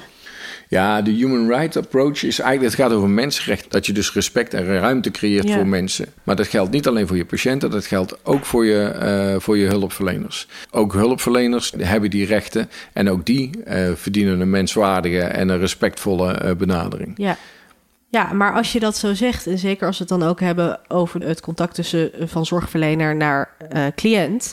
Ja, 0.69 1.03
de 1.03 1.11
human 1.11 1.49
rights 1.49 1.77
approach 1.77 2.23
is 2.23 2.39
eigenlijk, 2.39 2.75
het 2.75 2.85
gaat 2.85 2.97
over 2.97 3.09
mensenrechten. 3.09 3.71
Dat 3.71 3.87
je 3.87 3.93
dus 3.93 4.13
respect 4.13 4.55
en 4.55 4.65
ruimte 4.65 5.11
creëert 5.11 5.49
Ja. 5.49 5.55
voor 5.55 5.67
mensen. 5.67 6.07
Maar 6.23 6.37
dat 6.37 6.47
geldt 6.47 6.71
niet 6.71 6.87
alleen 6.87 7.07
voor 7.07 7.17
je 7.17 7.25
patiënten, 7.25 7.71
dat 7.71 7.87
geldt 7.87 8.25
ook 8.25 8.45
voor 8.45 8.65
je, 8.65 8.83
eh, 8.83 9.35
voor 9.41 9.57
je 9.57 9.67
hulpverleners. 9.67 10.49
Ook 10.71 10.93
hulpverleners 10.93 11.73
hebben 11.79 12.11
die 12.11 12.27
rechten 12.27 12.71
en 12.93 13.11
ook 13.11 13.25
die 13.27 13.51
eh, 13.65 13.91
verdienen 13.95 14.41
een 14.41 14.51
menswaardige 14.51 15.21
en 15.21 15.49
een 15.49 15.59
respectvolle 15.59 16.33
eh, 16.33 16.55
benadering. 16.57 17.13
Ja. 17.17 17.37
Ja, 18.11 18.33
maar 18.33 18.53
als 18.55 18.73
je 18.73 18.81
dat 18.81 18.97
zo 18.97 19.15
zegt, 19.15 19.47
en 19.47 19.59
zeker 19.59 19.87
als 19.87 19.99
we 19.99 20.05
het 20.09 20.21
dan 20.21 20.29
ook 20.29 20.41
hebben 20.41 20.81
over 20.89 21.23
het 21.23 21.41
contact 21.41 21.75
tussen 21.75 22.11
van 22.19 22.47
zorgverlener 22.47 23.17
naar 23.17 23.51
cliënt. 23.95 24.53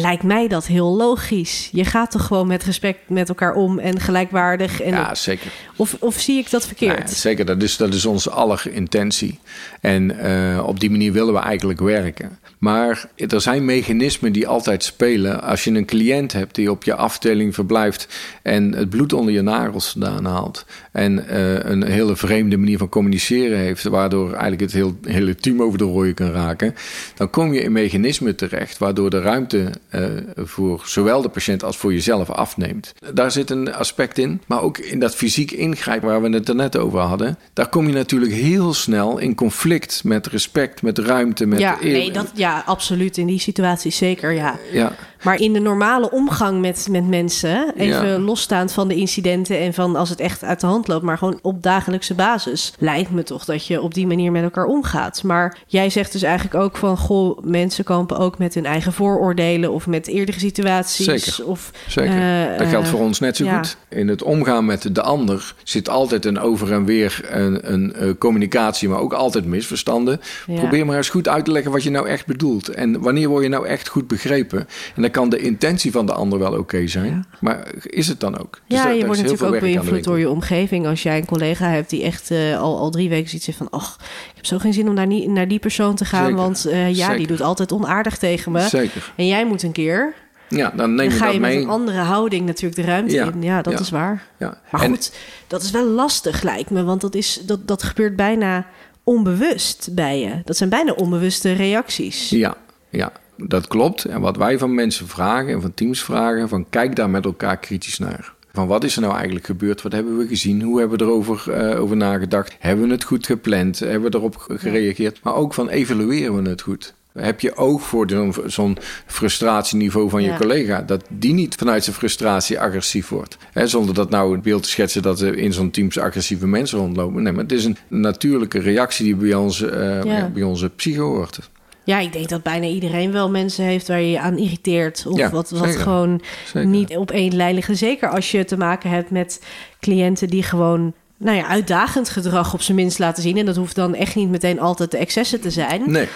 Lijkt 0.00 0.22
mij 0.22 0.48
dat 0.48 0.66
heel 0.66 0.96
logisch. 0.96 1.68
Je 1.72 1.84
gaat 1.84 2.10
toch 2.10 2.26
gewoon 2.26 2.46
met 2.46 2.64
respect 2.64 3.08
met 3.08 3.28
elkaar 3.28 3.54
om 3.54 3.78
en 3.78 4.00
gelijkwaardig. 4.00 4.80
En 4.80 4.90
ja, 4.90 5.14
zeker. 5.14 5.50
Of, 5.76 5.96
of 6.00 6.20
zie 6.20 6.38
ik 6.38 6.50
dat 6.50 6.66
verkeerd? 6.66 7.04
Nee, 7.04 7.14
zeker, 7.14 7.44
dat 7.44 7.62
is, 7.62 7.76
dat 7.76 7.94
is 7.94 8.06
onze 8.06 8.30
aller 8.30 8.62
intentie. 8.70 9.38
En 9.80 10.26
uh, 10.26 10.66
op 10.66 10.80
die 10.80 10.90
manier 10.90 11.12
willen 11.12 11.34
we 11.34 11.40
eigenlijk 11.40 11.80
werken. 11.80 12.38
Maar 12.58 13.08
er 13.16 13.40
zijn 13.40 13.64
mechanismen 13.64 14.32
die 14.32 14.48
altijd 14.48 14.84
spelen. 14.84 15.42
Als 15.42 15.64
je 15.64 15.70
een 15.70 15.84
cliënt 15.84 16.32
hebt 16.32 16.54
die 16.54 16.70
op 16.70 16.84
je 16.84 16.94
afdeling 16.94 17.54
verblijft 17.54 18.08
en 18.42 18.74
het 18.74 18.90
bloed 18.90 19.12
onder 19.12 19.32
je 19.32 19.42
nagels 19.42 19.90
vandaan 19.90 20.24
haalt. 20.24 20.64
En 20.92 21.24
uh, 21.30 21.58
een 21.58 21.82
hele 21.82 22.16
vreemde 22.16 22.56
manier 22.56 22.78
van 22.78 22.88
communiceren 22.88 23.58
heeft, 23.58 23.82
waardoor 23.82 24.30
eigenlijk 24.30 24.60
het 24.60 24.72
heel, 24.72 24.96
hele 25.02 25.34
team 25.34 25.62
over 25.62 25.78
de 25.78 25.84
rooien 25.84 26.14
kan 26.14 26.30
raken. 26.30 26.74
Dan 27.14 27.30
kom 27.30 27.52
je 27.52 27.60
in 27.60 27.72
mechanismen 27.72 28.36
terecht, 28.36 28.78
waardoor 28.78 29.10
de 29.10 29.20
ruimte 29.20 29.70
uh, 29.94 30.04
voor 30.36 30.82
zowel 30.84 31.22
de 31.22 31.28
patiënt 31.28 31.64
als 31.64 31.76
voor 31.76 31.92
jezelf 31.92 32.30
afneemt. 32.30 32.94
Daar 33.14 33.30
zit 33.30 33.50
een 33.50 33.74
aspect 33.74 34.18
in. 34.18 34.40
Maar 34.46 34.62
ook 34.62 34.78
in 34.78 34.98
dat 34.98 35.14
fysiek 35.14 35.50
ingrijpen 35.50 36.08
waar 36.08 36.22
we 36.22 36.28
het 36.28 36.48
er 36.48 36.54
net 36.54 36.76
over 36.76 36.98
hadden. 36.98 37.38
Daar 37.52 37.68
kom 37.68 37.86
je 37.86 37.92
natuurlijk 37.92 38.32
heel 38.32 38.74
snel 38.74 39.18
in 39.18 39.34
conflict 39.34 40.04
met 40.04 40.26
respect, 40.26 40.82
met 40.82 40.98
ruimte, 40.98 41.46
met 41.46 41.58
ja, 41.58 41.76
eer. 41.80 41.92
Nee, 41.92 42.12
dat, 42.12 42.30
ja, 42.34 42.45
absoluut. 42.66 43.18
In 43.18 43.26
die 43.26 43.38
situatie 43.38 43.90
zeker, 43.90 44.30
ja. 44.30 44.58
ja. 44.72 44.92
Maar 45.22 45.40
in 45.40 45.52
de 45.52 45.60
normale 45.60 46.10
omgang 46.10 46.60
met, 46.60 46.88
met 46.90 47.08
mensen, 47.08 47.72
even 47.76 48.08
ja. 48.08 48.18
losstaand 48.18 48.72
van 48.72 48.88
de 48.88 48.94
incidenten 48.94 49.58
en 49.58 49.74
van 49.74 49.96
als 49.96 50.08
het 50.08 50.20
echt 50.20 50.44
uit 50.44 50.60
de 50.60 50.66
hand 50.66 50.88
loopt, 50.88 51.04
maar 51.04 51.18
gewoon 51.18 51.38
op 51.42 51.62
dagelijkse 51.62 52.14
basis, 52.14 52.74
lijkt 52.78 53.10
me 53.10 53.22
toch 53.22 53.44
dat 53.44 53.66
je 53.66 53.80
op 53.80 53.94
die 53.94 54.06
manier 54.06 54.32
met 54.32 54.42
elkaar 54.42 54.64
omgaat. 54.64 55.22
Maar 55.22 55.58
jij 55.66 55.90
zegt 55.90 56.12
dus 56.12 56.22
eigenlijk 56.22 56.54
ook 56.54 56.76
van, 56.76 56.96
goh, 56.96 57.38
mensen 57.44 57.84
kampen 57.84 58.18
ook 58.18 58.38
met 58.38 58.54
hun 58.54 58.66
eigen 58.66 58.92
vooroordelen 58.92 59.72
of 59.72 59.86
met 59.86 60.06
eerdere 60.06 60.38
situaties. 60.38 61.04
Zeker. 61.04 61.46
Of, 61.46 61.70
Zeker. 61.88 62.50
Uh, 62.52 62.58
dat 62.58 62.68
geldt 62.68 62.88
voor 62.88 63.00
ons 63.00 63.20
net 63.20 63.36
zo 63.36 63.44
ja. 63.44 63.56
goed. 63.56 63.76
In 63.88 64.08
het 64.08 64.22
omgaan 64.22 64.64
met 64.64 64.94
de 64.94 65.02
ander 65.02 65.54
zit 65.62 65.88
altijd 65.88 66.24
een 66.24 66.38
over 66.38 66.72
en 66.72 66.84
weer 66.84 67.20
een, 67.28 67.72
een, 67.72 67.92
een 67.96 68.18
communicatie, 68.18 68.88
maar 68.88 69.00
ook 69.00 69.12
altijd 69.12 69.44
misverstanden. 69.44 70.20
Ja. 70.46 70.58
Probeer 70.58 70.86
maar 70.86 70.96
eens 70.96 71.08
goed 71.08 71.28
uit 71.28 71.44
te 71.44 71.52
leggen 71.52 71.72
wat 71.72 71.82
je 71.82 71.90
nou 71.90 72.08
echt 72.08 72.26
bedoelt. 72.26 72.68
En 72.68 73.00
wanneer 73.00 73.28
word 73.28 73.42
je 73.42 73.48
nou 73.48 73.66
echt 73.66 73.88
goed 73.88 74.06
begrepen? 74.06 74.58
En 74.94 75.02
dan 75.02 75.10
kan 75.16 75.28
de 75.30 75.38
intentie 75.38 75.90
van 75.92 76.06
de 76.06 76.12
ander 76.12 76.38
wel 76.38 76.50
oké 76.50 76.58
okay 76.60 76.88
zijn, 76.88 77.06
Ja. 77.10 77.24
maar 77.40 77.68
is 77.82 78.08
het 78.08 78.20
dan 78.20 78.38
ook? 78.38 78.60
Dus 78.66 78.78
Ja, 78.78 78.82
daar- 78.84 78.92
je 78.92 78.98
daar 78.98 79.06
wordt 79.06 79.22
natuurlijk 79.22 79.54
ook 79.54 79.60
beïnvloed 79.60 80.04
door 80.04 80.18
je 80.18 80.30
omgeving. 80.30 80.86
Als 80.86 81.02
jij 81.02 81.16
een 81.18 81.24
collega 81.26 81.68
hebt 81.68 81.90
die 81.90 82.02
echt 82.02 82.30
eh, 82.30 82.60
al, 82.60 82.78
al 82.78 82.90
drie 82.90 83.08
weken 83.08 83.28
zoiets 83.28 83.46
heeft 83.46 83.58
van... 83.58 83.70
ach, 83.70 83.96
ik 84.00 84.32
heb 84.36 84.46
zo 84.46 84.58
geen 84.58 84.72
zin 84.72 84.88
om 84.88 84.94
naar, 84.94 85.06
nie- 85.06 85.28
naar 85.28 85.48
die 85.48 85.58
persoon 85.58 85.94
te 85.94 86.04
gaan... 86.04 86.24
Zeker. 86.24 86.36
want 86.40 86.64
eh, 86.66 86.94
ja, 86.94 87.16
die 87.16 87.26
doet 87.26 87.40
altijd 87.40 87.72
onaardig 87.72 88.18
tegen 88.18 88.52
me. 88.52 88.60
Zeker. 88.60 89.12
En 89.16 89.26
jij 89.26 89.46
moet 89.46 89.62
een 89.62 89.72
keer... 89.72 90.14
Ja, 90.48 90.72
dan 90.76 90.94
neem 90.94 90.96
dan 90.96 91.04
je 91.06 91.10
ga 91.12 91.24
dat 91.24 91.34
je 91.34 91.40
met 91.40 91.50
mee. 91.50 91.62
een 91.62 91.68
andere 91.68 91.98
houding 91.98 92.46
natuurlijk 92.46 92.76
de 92.76 92.82
ruimte 92.86 93.14
Ja. 93.14 93.24
in. 93.32 93.42
Ja, 93.42 93.62
dat 93.62 93.72
Ja. 93.72 93.78
is 93.78 93.90
waar. 93.90 94.26
Ja. 94.38 94.58
Maar 94.70 94.82
En- 94.82 94.90
goed, 94.90 95.12
dat 95.46 95.62
is 95.62 95.70
wel 95.70 95.84
lastig 95.86 96.42
lijkt 96.42 96.70
me. 96.70 96.84
Want 96.84 97.00
dat, 97.00 97.14
is, 97.14 97.40
dat, 97.46 97.68
dat 97.68 97.82
gebeurt 97.82 98.16
bijna 98.16 98.66
onbewust 99.04 99.88
bij 99.92 100.20
je. 100.20 100.40
Dat 100.44 100.56
zijn 100.56 100.68
bijna 100.70 100.92
onbewuste 100.92 101.52
reacties. 101.52 102.30
Ja, 102.30 102.56
ja, 102.90 103.12
dat 103.36 103.66
klopt. 103.66 104.04
En 104.04 104.20
wat 104.20 104.36
wij 104.36 104.58
van 104.58 104.74
mensen 104.74 105.06
vragen 105.08 105.52
en 105.52 105.60
van 105.60 105.74
teams 105.74 106.02
vragen, 106.02 106.48
van 106.48 106.66
kijk 106.70 106.96
daar 106.96 107.10
met 107.10 107.24
elkaar 107.24 107.56
kritisch 107.58 107.98
naar. 107.98 108.34
Van 108.52 108.66
wat 108.66 108.84
is 108.84 108.94
er 108.96 109.00
nou 109.02 109.14
eigenlijk 109.14 109.46
gebeurd? 109.46 109.82
Wat 109.82 109.92
hebben 109.92 110.18
we 110.18 110.26
gezien? 110.26 110.62
Hoe 110.62 110.78
hebben 110.78 110.98
we 110.98 111.04
erover 111.04 111.52
eh, 111.52 111.80
over 111.80 111.96
nagedacht? 111.96 112.56
Hebben 112.58 112.86
we 112.86 112.92
het 112.92 113.04
goed 113.04 113.26
gepland? 113.26 113.78
Hebben 113.78 114.10
we 114.10 114.16
erop 114.16 114.36
gereageerd? 114.48 115.20
Maar 115.22 115.34
ook 115.34 115.54
van 115.54 115.68
evalueren 115.68 116.42
we 116.42 116.48
het 116.48 116.60
goed? 116.62 116.94
Heb 117.12 117.40
je 117.40 117.56
oog 117.56 117.82
voor 117.82 118.06
zo'n 118.46 118.76
frustratieniveau 119.06 120.08
van 120.10 120.22
je 120.22 120.28
Ja. 120.30 120.36
collega? 120.36 120.82
Dat 120.82 121.04
die 121.08 121.32
niet 121.34 121.54
vanuit 121.54 121.84
zijn 121.84 121.96
frustratie 121.96 122.60
agressief 122.60 123.08
wordt. 123.08 123.36
Hè, 123.52 123.66
zonder 123.66 123.94
dat 123.94 124.10
nou 124.10 124.32
het 124.32 124.42
beeld 124.42 124.62
te 124.62 124.68
schetsen 124.68 125.02
dat 125.02 125.20
er 125.20 125.38
in 125.38 125.52
zo'n 125.52 125.70
teams 125.70 125.98
agressieve 125.98 126.46
mensen 126.46 126.78
rondlopen. 126.78 127.22
Nee, 127.22 127.32
maar 127.32 127.42
het 127.42 127.52
is 127.52 127.64
een 127.64 127.76
natuurlijke 127.88 128.58
reactie 128.58 129.04
die 129.04 129.16
bij, 129.16 129.34
ons, 129.34 129.62
eh, 129.62 130.02
Ja. 130.04 130.28
bij 130.34 130.42
onze 130.42 130.68
psycho 130.70 131.14
hoort. 131.14 131.50
Ja, 131.86 131.98
ik 131.98 132.12
denk 132.12 132.28
dat 132.28 132.42
bijna 132.42 132.66
iedereen 132.66 133.12
wel 133.12 133.30
mensen 133.30 133.64
heeft 133.64 133.88
waar 133.88 134.00
je 134.00 134.10
je 134.10 134.20
aan 134.20 134.38
irriteert. 134.38 135.04
Of 135.08 135.18
Ja, 135.18 135.30
wat, 135.30 135.50
wat 135.50 135.64
zeker. 135.64 135.80
gewoon 135.80 136.20
Zeker. 136.44 136.68
niet 136.68 136.96
op 136.96 137.10
één 137.10 137.36
lijn 137.36 137.54
liggen. 137.54 137.76
Zeker 137.76 138.08
als 138.08 138.30
je 138.30 138.44
te 138.44 138.56
maken 138.56 138.90
hebt 138.90 139.10
met 139.10 139.42
cliënten 139.80 140.28
die 140.28 140.42
gewoon 140.42 140.92
nou 141.16 141.36
ja, 141.36 141.46
uitdagend 141.46 142.08
gedrag 142.08 142.54
op 142.54 142.62
zijn 142.62 142.76
minst 142.76 142.98
laten 142.98 143.22
zien. 143.22 143.36
En 143.36 143.46
dat 143.46 143.56
hoeft 143.56 143.74
dan 143.74 143.94
echt 143.94 144.14
niet 144.14 144.28
meteen 144.30 144.60
altijd 144.60 144.90
de 144.90 144.96
excessen 144.98 145.40
te 145.40 145.50
zijn. 145.50 145.90
Nee. 145.90 146.08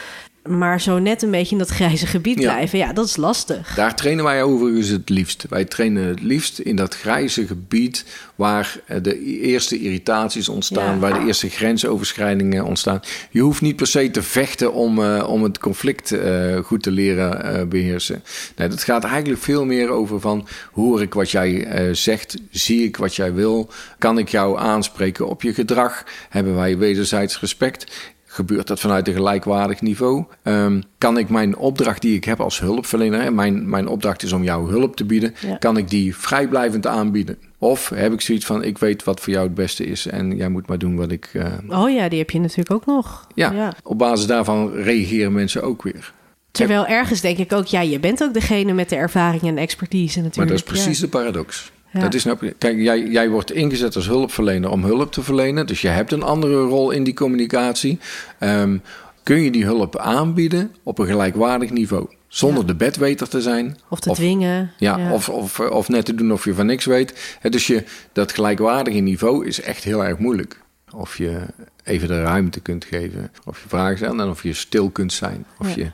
Maar 0.49 0.81
zo 0.81 0.99
net 0.99 1.23
een 1.23 1.31
beetje 1.31 1.53
in 1.53 1.59
dat 1.59 1.69
grijze 1.69 2.07
gebied 2.07 2.39
Ja. 2.39 2.53
blijven, 2.53 2.79
ja, 2.79 2.93
dat 2.93 3.07
is 3.07 3.17
lastig. 3.17 3.75
Daar 3.75 3.95
trainen 3.97 4.25
wij 4.25 4.43
overigens 4.43 4.89
het 4.89 5.09
liefst. 5.09 5.47
Wij 5.49 5.65
trainen 5.65 6.05
het 6.05 6.23
liefst 6.23 6.59
in 6.59 6.77
dat 6.77 6.95
grijze 6.97 7.47
gebied 7.47 8.05
waar 8.35 8.81
eh, 8.87 8.97
de 9.03 9.21
eerste 9.41 9.81
irritaties 9.81 10.49
ontstaan, 10.49 10.95
Ja. 10.95 10.99
waar 10.99 11.19
de 11.21 11.27
eerste 11.27 11.49
grensoverschrijdingen 11.49 12.65
ontstaan. 12.65 13.01
Je 13.31 13.41
hoeft 13.41 13.61
niet 13.61 13.77
per 13.77 13.87
se 13.87 14.11
te 14.11 14.23
vechten 14.23 14.73
om, 14.73 15.03
eh, 15.05 15.29
om 15.29 15.43
het 15.43 15.59
conflict 15.59 16.13
eh, 16.13 16.57
goed 16.57 16.83
te 16.83 16.91
leren 16.91 17.45
eh, 17.45 17.67
beheersen. 17.67 18.23
Nee, 18.57 18.69
dat 18.69 18.83
gaat 18.83 19.05
eigenlijk 19.05 19.43
veel 19.43 19.65
meer 19.65 19.89
over 19.89 20.21
van 20.21 20.49
hoor 20.73 21.03
ik 21.03 21.15
wat 21.15 21.31
jij 21.31 21.67
zegt, 21.95 22.37
zie 22.51 22.85
ik 22.85 22.97
wat 22.97 23.17
jij 23.17 23.33
wil, 23.35 23.71
kan 23.99 24.19
ik 24.19 24.29
jou 24.29 24.59
aanspreken 24.59 25.29
op 25.29 25.43
je 25.43 25.55
gedrag, 25.55 26.05
hebben 26.29 26.55
wij 26.55 26.79
wederzijds 26.79 27.41
respect. 27.41 27.87
Gebeurt 28.33 28.67
dat 28.67 28.81
vanuit 28.81 29.09
een 29.09 29.15
gelijkwaardig 29.15 29.81
niveau? 29.81 30.25
Ehm, 30.43 30.81
kan 30.99 31.19
ik 31.19 31.29
mijn 31.29 31.57
opdracht 31.57 32.03
die 32.03 32.15
ik 32.17 32.25
heb 32.25 32.41
als 32.41 32.61
hulpverlener, 32.61 33.23
hè, 33.23 33.31
mijn, 33.31 33.69
mijn 33.69 33.87
opdracht 33.89 34.23
is 34.23 34.33
om 34.33 34.43
jou 34.43 34.71
hulp 34.71 34.97
te 34.97 35.05
bieden, 35.05 35.35
Ja. 35.47 35.57
kan 35.57 35.77
ik 35.77 35.89
die 35.91 36.17
vrijblijvend 36.17 36.87
aanbieden? 36.87 37.37
Of 37.59 37.89
heb 37.89 38.13
ik 38.13 38.21
zoiets 38.21 38.45
van, 38.47 38.65
ik 38.65 38.79
weet 38.79 39.05
wat 39.05 39.21
voor 39.21 39.33
jou 39.33 39.45
het 39.47 39.55
beste 39.55 39.87
is 39.87 40.07
en 40.07 40.37
jij 40.37 40.49
moet 40.49 40.67
maar 40.67 40.79
doen 40.79 40.97
wat 40.97 41.11
ik... 41.11 41.31
eh, 41.33 41.45
Oh 41.69 41.91
ja, 41.91 42.09
die 42.09 42.19
heb 42.19 42.31
je 42.31 42.41
natuurlijk 42.41 42.71
ook 42.71 42.87
nog. 42.87 43.27
ja, 43.35 43.73
op 43.83 43.99
basis 43.99 44.27
daarvan 44.27 44.73
reageren 44.73 45.33
mensen 45.33 45.63
ook 45.63 45.83
weer. 45.83 46.13
Terwijl 46.51 46.87
ergens 46.87 47.21
denk 47.21 47.39
ik 47.39 47.53
ook, 47.53 47.67
ja, 47.67 47.81
je 47.81 47.99
bent 48.01 48.23
ook 48.23 48.35
degene 48.35 48.73
met 48.73 48.89
de 48.89 48.97
ervaring 48.97 49.43
en 49.43 49.59
expertise 49.59 50.21
natuurlijk. 50.21 50.37
Maar 50.37 50.47
dat 50.47 50.57
is 50.57 50.63
precies 50.83 50.99
Ja. 51.01 51.05
de 51.05 51.11
paradox. 51.11 51.73
Ja. 51.93 52.01
Dat 52.01 52.15
is 52.15 52.25
nou, 52.25 52.53
kijk, 52.59 52.77
jij, 52.79 53.07
jij 53.07 53.29
wordt 53.29 53.53
ingezet 53.53 53.97
als 53.97 54.07
hulpverlener 54.07 54.71
om 54.71 54.85
hulp 54.85 55.13
te 55.13 55.23
verlenen. 55.23 55.67
Dus 55.67 55.81
je 55.81 55.89
hebt 55.89 56.13
een 56.13 56.23
andere 56.23 56.61
rol 56.63 56.91
in 56.91 57.05
die 57.05 57.15
communicatie. 57.15 57.99
Ehm, 58.39 58.79
kun 59.23 59.41
je 59.43 59.51
die 59.51 59.65
hulp 59.65 59.97
aanbieden 59.97 60.75
op 60.83 60.99
een 60.99 61.07
gelijkwaardig 61.07 61.71
niveau? 61.71 62.07
Zonder 62.29 62.61
Ja. 62.61 62.67
de 62.67 62.75
bedweter 62.75 63.29
te 63.29 63.41
zijn. 63.43 63.77
Of 63.89 64.01
te 64.01 64.11
dwingen. 64.13 64.73
Ja, 64.79 65.13
Of, 65.13 65.29
of, 65.29 65.61
of 65.61 65.89
net 65.89 66.05
te 66.05 66.15
doen 66.15 66.33
of 66.33 66.45
je 66.45 66.55
van 66.55 66.67
niks 66.67 66.85
weet. 66.85 67.39
Dus 67.43 67.67
je, 67.67 67.85
dat 68.13 68.33
gelijkwaardige 68.33 68.99
niveau 68.99 69.47
is 69.47 69.61
echt 69.61 69.85
heel 69.85 70.05
erg 70.05 70.19
moeilijk. 70.19 70.61
Of 70.95 71.17
je 71.19 71.41
even 71.85 72.09
de 72.09 72.23
ruimte 72.23 72.61
kunt 72.61 72.85
geven. 72.85 73.31
Of 73.45 73.63
je 73.63 73.69
vragen 73.69 73.97
stelt 73.97 74.19
en 74.21 74.29
of 74.29 74.43
je 74.43 74.53
stil 74.53 74.91
kunt 74.91 75.13
zijn. 75.13 75.47
Of 75.59 75.75
je 75.75 75.91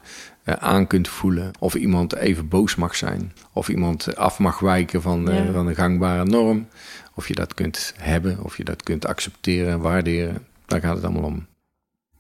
aan 0.46 0.86
kunt 0.86 1.08
voelen. 1.08 1.50
Of 1.58 1.74
iemand 1.74 2.14
even 2.14 2.48
boos 2.48 2.74
mag 2.74 2.96
zijn. 2.96 3.32
Of 3.52 3.68
iemand 3.68 4.16
af 4.16 4.38
mag 4.38 4.58
wijken 4.58 5.02
van, 5.02 5.30
eh, 5.30 5.52
van 5.52 5.66
een 5.66 5.74
gangbare 5.74 6.24
norm. 6.24 6.66
Of 7.14 7.28
je 7.28 7.34
dat 7.34 7.54
kunt 7.54 7.94
hebben. 7.96 8.38
Of 8.42 8.56
je 8.56 8.64
dat 8.64 8.82
kunt 8.82 9.06
accepteren 9.06 9.72
en 9.72 9.80
waarderen. 9.80 10.46
Daar 10.66 10.80
gaat 10.80 10.94
het 10.94 11.04
allemaal 11.04 11.22
om. 11.22 11.46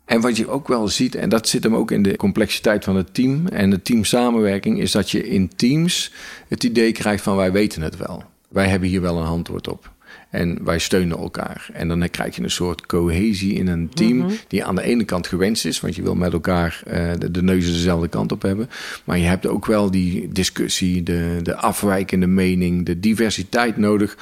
En 0.04 0.20
wat 0.20 0.36
je 0.36 0.48
ook 0.48 0.68
wel 0.68 0.88
ziet, 0.88 1.14
en 1.14 1.28
dat 1.28 1.48
zit 1.48 1.62
hem 1.62 1.74
ook 1.74 1.90
in 1.90 2.02
de 2.02 2.16
complexiteit 2.16 2.84
van 2.84 2.96
het 2.96 3.14
team 3.14 3.46
en 3.46 3.70
de 3.70 3.82
teamsamenwerking, 3.82 4.80
is 4.80 4.92
dat 4.92 5.10
je 5.10 5.28
in 5.28 5.48
teams 5.56 6.12
het 6.48 6.64
idee 6.64 6.92
krijgt 6.92 7.22
van 7.22 7.36
wij 7.36 7.52
weten 7.52 7.82
het 7.82 7.96
wel. 7.96 8.24
Wij 8.48 8.68
hebben 8.68 8.88
hier 8.88 9.00
wel 9.00 9.18
een 9.18 9.26
antwoord 9.26 9.68
op. 9.68 9.94
En 10.30 10.64
wij 10.64 10.78
steunen 10.78 11.18
elkaar. 11.18 11.68
En 11.72 11.88
dan 11.88 12.10
krijg 12.10 12.36
je 12.36 12.42
een 12.42 12.50
soort 12.50 12.86
cohesie 12.86 13.54
in 13.54 13.66
een 13.66 13.88
team 13.88 14.26
die 14.48 14.64
aan 14.64 14.74
de 14.74 14.82
ene 14.82 15.04
kant 15.04 15.26
gewenst 15.26 15.64
is, 15.64 15.80
want 15.80 15.94
je 15.94 16.02
wil 16.02 16.14
met 16.14 16.32
elkaar 16.32 16.82
eh, 16.86 17.10
de, 17.18 17.30
de 17.30 17.42
neuzen 17.42 17.72
dezelfde 17.72 18.08
kant 18.08 18.32
op 18.32 18.42
hebben. 18.42 18.70
Maar 19.04 19.18
je 19.18 19.24
hebt 19.24 19.46
ook 19.46 19.66
wel 19.66 19.90
die 19.90 20.28
discussie, 20.28 21.02
de, 21.02 21.38
de 21.42 21.56
afwijkende 21.56 22.26
mening, 22.26 22.86
de 22.86 23.00
diversiteit 23.00 23.76
nodig 23.76 24.16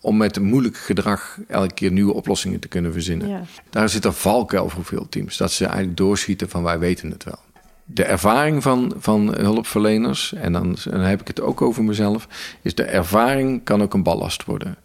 om 0.00 0.16
met 0.16 0.36
een 0.36 0.44
moeilijk 0.44 0.76
gedrag 0.76 1.38
elke 1.48 1.74
keer 1.74 1.92
nieuwe 1.92 2.12
oplossingen 2.12 2.60
te 2.60 2.68
kunnen 2.68 2.92
verzinnen. 2.92 3.28
Ja. 3.28 3.42
Daar 3.70 3.88
zit 3.88 4.04
een 4.04 4.12
valkuil 4.12 4.68
voor 4.68 4.84
veel 4.84 5.08
teams. 5.08 5.36
Dat 5.36 5.52
ze 5.52 5.64
eigenlijk 5.64 5.96
doorschieten 5.96 6.48
van 6.48 6.62
wij 6.62 6.78
weten 6.78 7.10
het 7.10 7.24
wel. 7.24 7.38
De 7.84 8.04
ervaring 8.04 8.62
van, 8.62 8.94
van 8.98 9.34
hulpverleners, 9.34 10.32
en 10.32 10.52
dan, 10.52 10.76
en 10.84 10.90
dan 10.90 11.00
heb 11.00 11.20
ik 11.20 11.26
het 11.26 11.40
ook 11.40 11.62
over 11.62 11.84
mezelf, 11.84 12.28
is 12.62 12.74
de 12.74 12.82
ervaring 12.82 13.64
kan 13.64 13.82
ook 13.82 13.94
een 13.94 14.02
ballast 14.02 14.44
worden. 14.44 14.76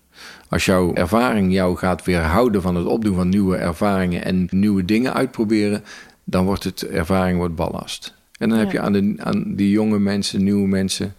Als 0.50 0.66
jouw 0.66 0.94
ervaring 0.94 1.54
jou 1.54 1.78
gaat 1.78 2.06
weerhouden 2.06 2.62
van 2.62 2.76
het 2.76 2.86
opdoen 2.86 3.16
van 3.16 3.30
nieuwe 3.30 3.56
ervaringen 3.56 4.26
en 4.26 4.48
nieuwe 4.52 4.86
dingen 4.86 5.14
uitproberen, 5.14 5.84
dan 6.24 6.46
wordt 6.46 6.64
het 6.64 6.88
ervaring 6.88 7.38
wordt 7.38 7.56
ballast. 7.56 8.16
En 8.38 8.50
dan 8.50 8.58
heb 8.58 8.72
je 8.72 8.80
aan, 8.80 8.94
de, 8.94 9.14
aan 9.18 9.56
die 9.56 9.70
jonge 9.70 10.00
mensen, 10.00 10.44
nieuwe 10.44 10.68
mensen, 10.68 11.16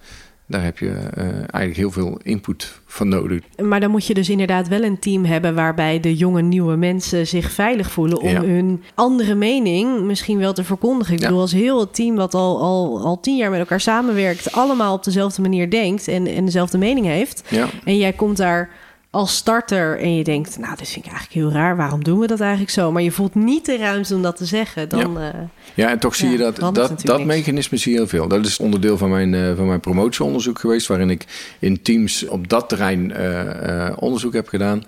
daar 0.47 0.65
heb 0.65 0.79
je 0.79 0.87
uh, 0.87 1.25
eigenlijk 1.35 1.77
heel 1.77 1.91
veel 1.91 2.21
input 2.23 2.81
van 2.87 3.09
nodig. 3.09 3.41
Maar 3.63 3.81
dan 3.81 3.91
moet 3.91 4.07
je 4.07 4.15
dus 4.15 4.29
inderdaad 4.29 4.69
wel 4.69 4.83
een 4.83 4.99
team 4.99 5.25
hebben 5.25 5.55
waarbij 5.55 6.01
de 6.01 6.15
jonge 6.15 6.43
nieuwe 6.43 6.77
mensen 6.77 7.27
zich 7.27 7.51
veilig 7.51 7.91
voelen 7.91 8.21
om 8.21 8.35
hun 8.35 8.83
andere 8.95 9.35
mening 9.35 10.03
misschien 10.03 10.39
wel 10.39 10.53
te 10.53 10.65
verkondigen. 10.65 11.15
Ik 11.15 11.21
bedoel, 11.21 11.41
als 11.41 11.53
heel 11.53 11.81
het 11.81 11.95
team 11.95 12.17
wat 12.17 12.35
al, 12.35 12.61
al, 12.61 13.01
al 13.05 13.21
tien 13.21 13.37
jaar 13.37 13.51
met 13.51 13.61
elkaar 13.61 13.81
samenwerkt, 13.81 14.53
allemaal 14.53 14.95
op 14.95 15.05
dezelfde 15.05 15.43
manier 15.43 15.71
denkt 15.71 16.09
en, 16.09 16.27
en 16.27 16.45
dezelfde 16.45 16.79
mening 16.79 17.07
heeft. 17.07 17.43
En 17.85 17.97
jij 17.97 18.13
komt 18.13 18.37
daar 18.37 18.71
als 19.11 19.37
starter 19.37 19.99
en 19.99 20.17
je 20.17 20.25
denkt, 20.25 20.59
nou, 20.59 20.77
dit 20.77 20.89
vind 20.89 21.05
ik 21.05 21.11
eigenlijk 21.11 21.41
heel 21.41 21.53
raar. 21.61 21.77
Waarom 21.77 22.05
doen 22.05 22.19
we 22.19 22.27
dat 22.27 22.41
eigenlijk 22.41 22.71
zo? 22.71 22.93
Maar 22.93 23.03
je 23.03 23.11
voelt 23.11 23.35
niet 23.35 23.67
de 23.67 23.77
ruimte 23.77 24.15
om 24.15 24.23
dat 24.23 24.37
te 24.37 24.45
zeggen. 24.45 24.89
Dan, 24.89 25.13
ja. 25.13 25.35
Uh, 25.35 25.41
ja, 25.75 25.91
en 25.91 25.99
toch 25.99 26.15
zie 26.15 26.31
je 26.31 26.37
dat, 26.37 26.75
dat, 26.75 27.01
dat 27.03 27.25
mechanisme 27.25 27.77
zie 27.77 27.93
je 27.93 27.99
heel 27.99 28.09
veel. 28.09 28.29
Dat 28.29 28.47
is 28.47 28.59
onderdeel 28.59 28.99
van 28.99 29.11
mijn, 29.11 29.33
uh, 29.33 29.57
van 29.57 29.67
mijn 29.67 29.81
promotieonderzoek 29.81 30.59
geweest, 30.59 30.87
waarin 30.87 31.11
ik 31.11 31.55
in 31.59 31.83
teams 31.83 32.27
op 32.27 32.49
dat 32.49 32.69
terrein 32.69 33.11
uh, 33.11 33.93
onderzoek 33.99 34.33
heb 34.33 34.49
gedaan. 34.49 34.85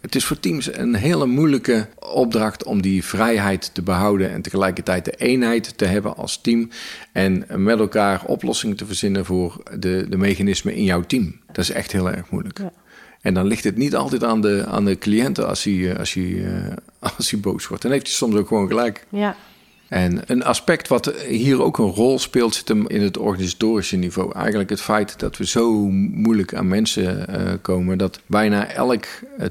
Het 0.00 0.14
is 0.14 0.24
voor 0.24 0.40
teams 0.40 0.76
een 0.76 0.94
hele 0.94 1.26
moeilijke 1.26 1.88
opdracht 1.98 2.64
om 2.64 2.82
die 2.82 3.04
vrijheid 3.04 3.70
te 3.74 3.82
behouden 3.82 4.32
en 4.32 4.42
tegelijkertijd 4.42 5.04
de 5.04 5.12
eenheid 5.12 5.78
te 5.78 5.84
hebben 5.84 6.16
als 6.16 6.40
team 6.40 6.70
en 7.12 7.44
met 7.56 7.78
elkaar 7.78 8.24
oplossingen 8.24 8.76
te 8.76 8.86
verzinnen 8.86 9.24
voor 9.24 9.62
de, 9.78 10.06
de 10.08 10.16
mechanismen 10.16 10.74
in 10.74 10.84
jouw 10.84 11.02
team. 11.02 11.40
Dat 11.46 11.64
is 11.64 11.70
echt 11.70 11.92
heel 11.92 12.10
erg 12.10 12.30
moeilijk. 12.30 12.58
Ja. 12.58 12.72
En 13.26 13.34
dan 13.34 13.46
ligt 13.46 13.64
het 13.64 13.76
niet 13.76 13.96
altijd 13.96 14.24
aan 14.24 14.40
de, 14.40 14.64
aan 14.68 14.84
de 14.84 14.98
cliënten 14.98 15.48
als 15.48 15.64
hij, 15.64 15.90
eh, 15.90 15.98
als, 15.98 16.14
hij, 16.14 16.44
eh, 16.44 16.76
als 17.16 17.30
hij 17.30 17.40
boos 17.40 17.66
wordt. 17.66 17.82
Dan 17.82 17.92
heeft 17.92 18.06
hij 18.06 18.14
soms 18.14 18.34
ook 18.34 18.48
gewoon 18.48 18.68
gelijk. 18.68 19.06
Ja. 19.08 19.36
En 19.88 20.22
een 20.26 20.44
aspect 20.44 20.88
wat 20.88 21.14
hier 21.28 21.62
ook 21.62 21.78
een 21.78 21.90
rol 21.90 22.18
speelt, 22.18 22.54
zit 22.54 22.68
hem 22.68 22.88
in 22.88 23.02
het 23.02 23.18
organisatorische 23.18 23.96
niveau. 23.96 24.32
Eigenlijk 24.34 24.70
het 24.70 24.80
feit 24.80 25.18
dat 25.18 25.36
we 25.36 25.46
zo 25.46 25.88
moeilijk 25.90 26.54
aan 26.54 26.68
mensen 26.68 27.26
uh, 27.30 27.52
komen, 27.62 27.98
dat 27.98 28.20
bijna 28.26 28.68
elk 28.68 29.04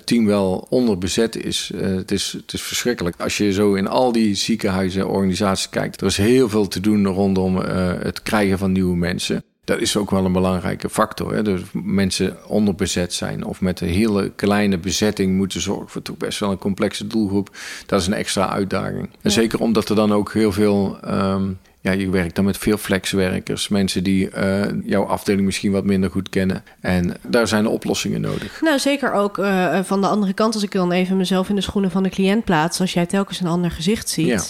team 0.04 0.26
wel 0.26 0.68
onderbezet 0.70 1.36
is. 1.36 1.72
Uh, 1.76 1.82
het 1.82 2.12
is. 2.12 2.32
Het 2.32 2.54
is 2.54 2.62
verschrikkelijk. 2.62 3.16
Als 3.22 3.38
je 3.38 3.54
zo 3.54 3.74
in 3.74 3.88
al 3.88 4.12
die 4.12 4.36
ziekenhuizen, 4.36 5.10
organisaties 5.10 5.70
kijkt, 5.70 6.02
er 6.02 6.08
is 6.08 6.18
heel 6.18 6.50
veel 6.50 6.68
te 6.68 6.80
doen 6.80 7.08
rondom 7.08 7.58
uh, 7.58 7.94
het 8.00 8.22
krijgen 8.22 8.58
van 8.58 8.72
nieuwe 8.72 8.96
mensen. 8.96 9.44
Dat 9.66 9.80
is 9.80 9.98
ook 9.98 10.12
wel 10.12 10.26
een 10.26 10.32
belangrijke 10.32 10.90
factor. 10.90 11.34
Hè? 11.34 11.44
Dus 11.44 11.62
mensen 11.74 12.38
onderbezet 12.48 13.14
zijn 13.14 13.46
of 13.46 13.62
met 13.62 13.82
een 13.82 13.88
hele 13.88 14.32
kleine 14.36 14.78
bezetting 14.78 15.36
moeten 15.36 15.62
zorgen 15.62 15.90
voor 15.90 16.02
toch 16.02 16.18
best 16.18 16.40
wel 16.40 16.52
een 16.52 16.58
complexe 16.58 17.08
doelgroep. 17.08 17.58
Dat 17.86 18.02
is 18.02 18.08
een 18.08 18.14
extra 18.14 18.50
uitdaging. 18.50 19.10
En 19.22 19.32
zeker 19.32 19.60
omdat 19.60 19.90
er 19.90 19.96
dan 19.96 20.14
ook 20.14 20.34
heel 20.34 20.52
veel. 20.52 20.98
Um, 21.08 21.60
ja, 21.82 21.92
je 21.92 22.10
werkt 22.10 22.36
dan 22.36 22.46
met 22.46 22.58
veel 22.58 22.78
flexwerkers, 22.78 23.68
mensen 23.68 24.04
die 24.04 24.30
uh, 24.38 24.62
jouw 24.84 25.04
afdeling 25.04 25.46
misschien 25.46 25.72
wat 25.72 25.84
minder 25.84 26.10
goed 26.10 26.30
kennen. 26.30 26.64
En 26.80 27.18
daar 27.28 27.48
zijn 27.48 27.68
oplossingen 27.68 28.22
nodig. 28.22 28.62
Nou, 28.62 28.80
zeker 28.80 29.14
ook 29.14 29.38
uh, 29.38 29.80
van 29.84 30.02
de 30.02 30.08
andere 30.08 30.34
kant, 30.34 30.54
als 30.54 30.64
ik 30.64 30.72
dan 30.72 30.92
even 30.92 31.18
mezelf 31.18 31.50
in 31.50 31.56
de 31.56 31.62
schoenen 31.62 31.92
van 31.92 32.04
de 32.04 32.10
cliënt 32.10 32.44
plaats, 32.44 32.80
als 32.80 32.94
jij 32.94 33.06
telkens 33.06 33.40
een 33.40 33.48
ander 33.48 33.72
gezicht 33.72 34.10
ziet. 34.10 34.28
Ja 34.28 34.42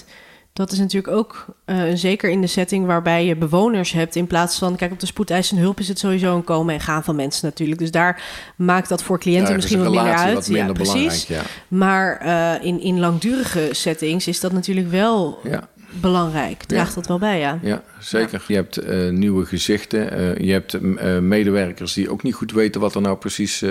dat 0.55 0.71
is 0.71 0.79
natuurlijk 0.79 1.13
ook 1.13 1.45
uh, 1.65 1.83
zeker 1.93 2.29
in 2.29 2.41
de 2.41 2.47
setting 2.47 2.85
waarbij 2.85 3.25
je 3.25 3.35
bewoners 3.35 3.91
hebt. 3.91 4.15
In 4.15 4.27
plaats 4.27 4.57
van, 4.57 4.75
kijk, 4.75 4.91
op 4.91 4.99
de 4.99 5.05
spoedeisende 5.05 5.61
hulp 5.61 5.79
is 5.79 5.87
het 5.87 5.99
sowieso 5.99 6.35
een 6.35 6.43
komen 6.43 6.73
en 6.73 6.79
gaan 6.79 7.03
van 7.03 7.15
mensen 7.15 7.45
natuurlijk. 7.45 7.79
Dus 7.79 7.91
daar 7.91 8.23
maakt 8.55 8.89
dat 8.89 9.03
voor 9.03 9.19
cliënten 9.19 9.55
misschien 9.55 9.83
wat 9.83 9.91
minder 9.91 10.13
uit. 10.13 10.47
ja, 10.47 10.71
precies. 10.71 11.27
Ja. 11.27 11.41
Maar 11.67 12.25
uh, 12.25 12.67
in, 12.67 12.81
in 12.81 12.99
langdurige 12.99 13.69
settings 13.71 14.27
is 14.27 14.39
dat 14.39 14.51
natuurlijk 14.51 14.89
wel 14.89 15.39
ja. 15.43 15.67
Belangrijk. 16.01 16.63
Draagt 16.63 16.95
dat 16.95 17.07
wel 17.07 17.19
bij, 17.19 17.39
ja. 17.39 17.59
Ja, 17.61 17.83
zeker. 17.99 18.43
Je 18.47 18.55
hebt 18.55 18.87
uh, 18.87 19.09
nieuwe 19.09 19.45
gezichten. 19.45 20.01
je 20.45 20.51
hebt 20.51 20.81
medewerkers 21.21 21.93
die 21.93 22.09
ook 22.09 22.23
niet 22.23 22.33
goed 22.33 22.51
weten 22.51 22.81
wat 22.81 22.95
er 22.95 23.01
nou 23.01 23.17
precies 23.17 23.63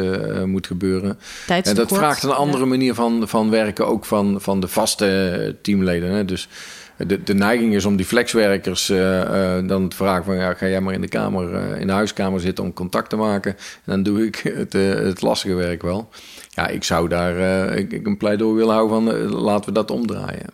moet 0.44 0.66
gebeuren. 0.66 1.18
En 1.46 1.74
dat 1.74 1.92
vraagt 1.92 2.22
een 2.22 2.30
andere 2.30 2.64
manier 2.64 2.94
van, 2.94 3.28
van 3.28 3.50
werken, 3.50 3.87
ook 3.87 4.04
van, 4.04 4.40
van 4.40 4.60
de 4.60 4.68
vaste 4.68 5.56
teamleden. 5.62 6.10
Hè? 6.10 6.24
Dus 6.24 6.48
de, 6.96 7.22
de 7.22 7.34
neiging 7.34 7.74
is 7.74 7.84
om 7.84 7.96
die 7.96 8.06
flexwerkers 8.06 8.90
uh, 8.90 9.20
uh, 9.20 9.68
dan 9.68 9.88
te 9.88 9.96
vragen 9.96 10.24
van... 10.24 10.34
Ja, 10.34 10.54
ga 10.54 10.66
jij 10.66 10.80
maar 10.80 10.94
in 10.94 11.00
de, 11.00 11.08
kamer, 11.08 11.52
uh, 11.52 11.80
in 11.80 11.87
de 11.87 11.92
huiskamer 11.92 12.40
zitten 12.40 12.64
om 12.64 12.72
contact 12.72 13.10
te 13.10 13.16
maken. 13.16 13.52
En 13.52 13.82
dan 13.84 14.02
doe 14.02 14.26
ik 14.26 14.37
het, 14.60 14.72
het 14.72 15.22
lastige 15.22 15.54
werk 15.54 15.82
wel. 15.82 16.08
Ja, 16.48 16.68
ik 16.68 16.84
zou 16.84 17.08
daar 17.08 17.37
ik, 17.76 17.92
ik 17.92 18.06
een 18.06 18.16
pleidooi 18.16 18.54
willen 18.56 18.74
houden 18.74 19.04
van... 19.04 19.32
laten 19.42 19.64
we 19.64 19.72
dat 19.72 19.90
omdraaien. 19.90 20.46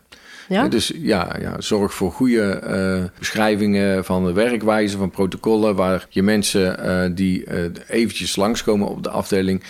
Ja? 0.51 0.69
Dus 0.69 0.93
ja, 0.97 1.37
ja, 1.41 1.61
zorg 1.61 1.95
voor 1.95 2.13
goede 2.13 2.63
uh, 2.65 3.19
beschrijvingen 3.19 4.05
van 4.05 4.25
de 4.25 4.33
werkwijze, 4.33 4.99
van 4.99 5.11
protocollen, 5.11 5.75
waar 5.75 6.07
je 6.09 6.23
mensen 6.23 6.87
uh, 6.87 7.17
die 7.17 7.45
uh, 7.47 7.65
eventjes 7.89 8.37
langskomen 8.37 8.89
op 8.89 9.03
de 9.03 9.11
afdeling, 9.11 9.63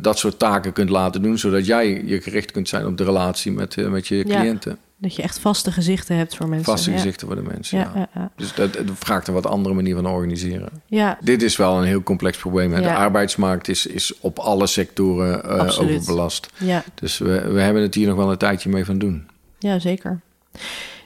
dat 0.00 0.18
soort 0.18 0.38
taken 0.38 0.72
kunt 0.72 0.90
laten 0.90 1.22
doen, 1.22 1.38
zodat 1.38 1.66
jij 1.66 2.02
je 2.04 2.20
gericht 2.20 2.50
kunt 2.50 2.68
zijn 2.68 2.86
op 2.86 2.96
de 2.96 3.04
relatie 3.04 3.52
met, 3.52 3.90
met 3.90 4.08
je 4.08 4.24
cliënten. 4.24 4.78
Dat 4.98 5.16
je 5.16 5.22
echt 5.22 5.38
vaste 5.38 5.72
gezichten 5.72 6.16
hebt 6.16 6.36
voor 6.36 6.48
mensen. 6.48 6.72
Vaste 6.72 6.90
gezichten 6.90 7.26
voor 7.26 7.36
de 7.36 7.42
mensen, 7.42 7.78
ja. 7.78 8.08
ja. 8.14 8.30
Dus 8.36 8.54
dat, 8.54 8.72
dat, 8.72 8.84
vraagt 8.94 9.28
een 9.28 9.34
wat 9.34 9.46
andere 9.46 9.74
manier 9.74 9.94
van 9.94 10.06
organiseren. 10.06 10.68
Ja. 10.86 11.18
Dit 11.20 11.42
is 11.42 11.56
wel 11.56 11.78
een 11.78 11.84
heel 11.84 12.02
complex 12.02 12.38
probleem. 12.38 12.70
De 12.70 12.94
arbeidsmarkt 12.94 13.68
is, 13.68 13.86
is 13.86 14.12
op 14.20 14.38
alle 14.38 14.66
sectoren 14.66 15.42
uh, 15.46 15.80
overbelast. 15.80 16.48
Ja. 16.58 16.84
Dus 16.94 17.18
we, 17.18 17.52
we 17.52 17.60
hebben 17.60 17.82
het 17.82 17.94
hier 17.94 18.06
nog 18.06 18.16
wel 18.16 18.30
een 18.30 18.36
tijdje 18.36 18.68
mee 18.68 18.84
van 18.84 18.98
doen. 18.98 19.26
Ja, 19.66 19.78
zeker. 19.78 20.20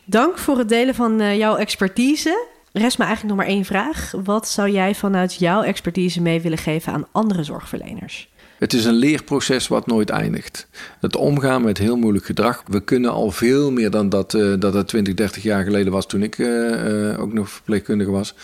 Dank 0.05 0.38
voor 0.38 0.59
het 0.59 0.68
delen 0.68 0.94
van 0.94 1.20
uh, 1.20 1.37
jouw 1.37 1.57
expertise. 1.57 2.46
Rest 2.73 2.99
me 2.99 3.05
eigenlijk 3.05 3.37
nog 3.37 3.46
maar 3.46 3.55
één 3.55 3.64
vraag. 3.64 4.12
Wat 4.25 4.49
zou 4.49 4.70
jij 4.70 4.94
vanuit 4.94 5.35
jouw 5.35 5.62
expertise 5.62 6.23
mee 6.23 6.40
willen 6.40 6.59
geven 6.59 6.92
aan 6.92 7.07
andere 7.12 7.44
zorgverleners? 7.44 8.29
Het 8.61 8.73
is 8.73 8.85
een 8.85 8.94
leerproces 8.94 9.68
wat 9.68 9.87
nooit 9.87 10.11
eindigt. 10.11 10.66
Het 11.01 11.16
omgaan 11.16 11.62
met 11.62 11.79
heel 11.79 11.96
moeilijk 11.96 12.25
gedrag. 12.25 12.62
We 12.66 12.81
kunnen 12.81 13.11
al 13.11 13.31
veel 13.31 13.73
meer 13.73 13.90
dan 13.90 14.09
dat, 14.09 14.35
uh, 14.35 14.55
dat 14.59 14.75
het 14.75 14.88
20, 14.88 15.14
30 15.14 15.42
jaar 15.42 15.64
geleden 15.64 15.92
was 15.92 16.07
toen 16.07 16.23
ik 16.23 16.38
uh, 16.38 17.09
uh, 17.09 17.20
ook 17.20 17.33
nog 17.33 17.51
verpleegkundige 17.51 18.11
was. 18.11 18.35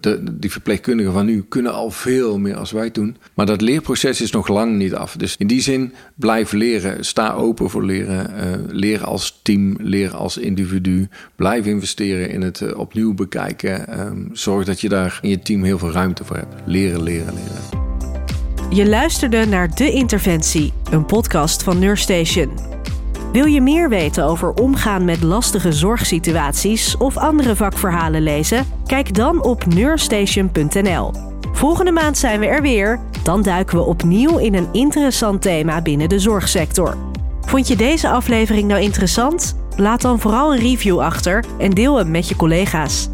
De, 0.00 0.22
die 0.32 0.50
verpleegkundigen 0.50 1.12
van 1.12 1.26
nu 1.26 1.44
kunnen 1.48 1.72
al 1.72 1.90
veel 1.90 2.38
meer 2.38 2.56
als 2.56 2.72
wij 2.72 2.90
doen. 2.90 3.16
Maar 3.34 3.46
dat 3.46 3.60
leerproces 3.60 4.20
is 4.20 4.30
nog 4.30 4.48
lang 4.48 4.76
niet 4.76 4.94
af. 4.94 5.16
Dus 5.16 5.36
in 5.36 5.46
die 5.46 5.60
zin 5.60 5.92
blijf 6.14 6.52
leren. 6.52 7.04
Sta 7.04 7.32
open 7.32 7.70
voor 7.70 7.84
leren. 7.84 8.66
leer 8.70 9.04
als 9.04 9.40
team, 9.42 9.76
leer 9.80 10.14
als 10.16 10.36
individu. 10.36 11.08
Blijf 11.36 11.66
investeren 11.66 12.30
in 12.30 12.42
het 12.42 12.74
opnieuw 12.74 13.14
bekijken. 13.14 14.00
Um, 14.00 14.28
zorg 14.32 14.64
dat 14.64 14.80
je 14.80 14.88
daar 14.88 15.18
in 15.22 15.28
je 15.28 15.38
team 15.38 15.62
heel 15.62 15.78
veel 15.78 15.92
ruimte 15.92 16.24
voor 16.24 16.36
hebt. 16.36 16.54
Leren, 16.64 17.02
leren, 17.02 17.34
leren. 17.34 17.89
Je 18.72 18.88
luisterde 18.88 19.46
naar 19.46 19.74
De 19.74 19.90
Interventie, 19.92 20.72
een 20.90 21.04
podcast 21.04 21.62
van 21.62 21.78
Nurstation. 21.78 22.58
Wil 23.32 23.44
je 23.44 23.60
meer 23.60 23.88
weten 23.88 24.24
over 24.24 24.52
omgaan 24.52 25.04
met 25.04 25.22
lastige 25.22 25.72
zorgsituaties 25.72 26.96
of 26.96 27.16
andere 27.16 27.56
vakverhalen 27.56 28.22
lezen? 28.22 28.66
Kijk 28.86 29.14
dan 29.14 29.42
op 29.42 29.66
neurstation.nl. 29.66 31.12
Volgende 31.52 31.92
maand 31.92 32.18
zijn 32.18 32.40
we 32.40 32.46
er 32.46 32.62
weer. 32.62 33.00
Dan 33.22 33.42
duiken 33.42 33.76
we 33.76 33.84
opnieuw 33.84 34.38
in 34.38 34.54
een 34.54 34.68
interessant 34.72 35.42
thema 35.42 35.82
binnen 35.82 36.08
de 36.08 36.18
zorgsector. 36.18 36.96
Vond 37.40 37.68
je 37.68 37.76
deze 37.76 38.08
aflevering 38.08 38.68
nou 38.68 38.80
interessant? 38.80 39.56
Laat 39.76 40.00
dan 40.00 40.20
vooral 40.20 40.52
een 40.52 40.60
review 40.60 41.00
achter 41.00 41.44
en 41.58 41.70
deel 41.70 41.96
hem 41.96 42.10
met 42.10 42.28
je 42.28 42.36
collega's. 42.36 43.08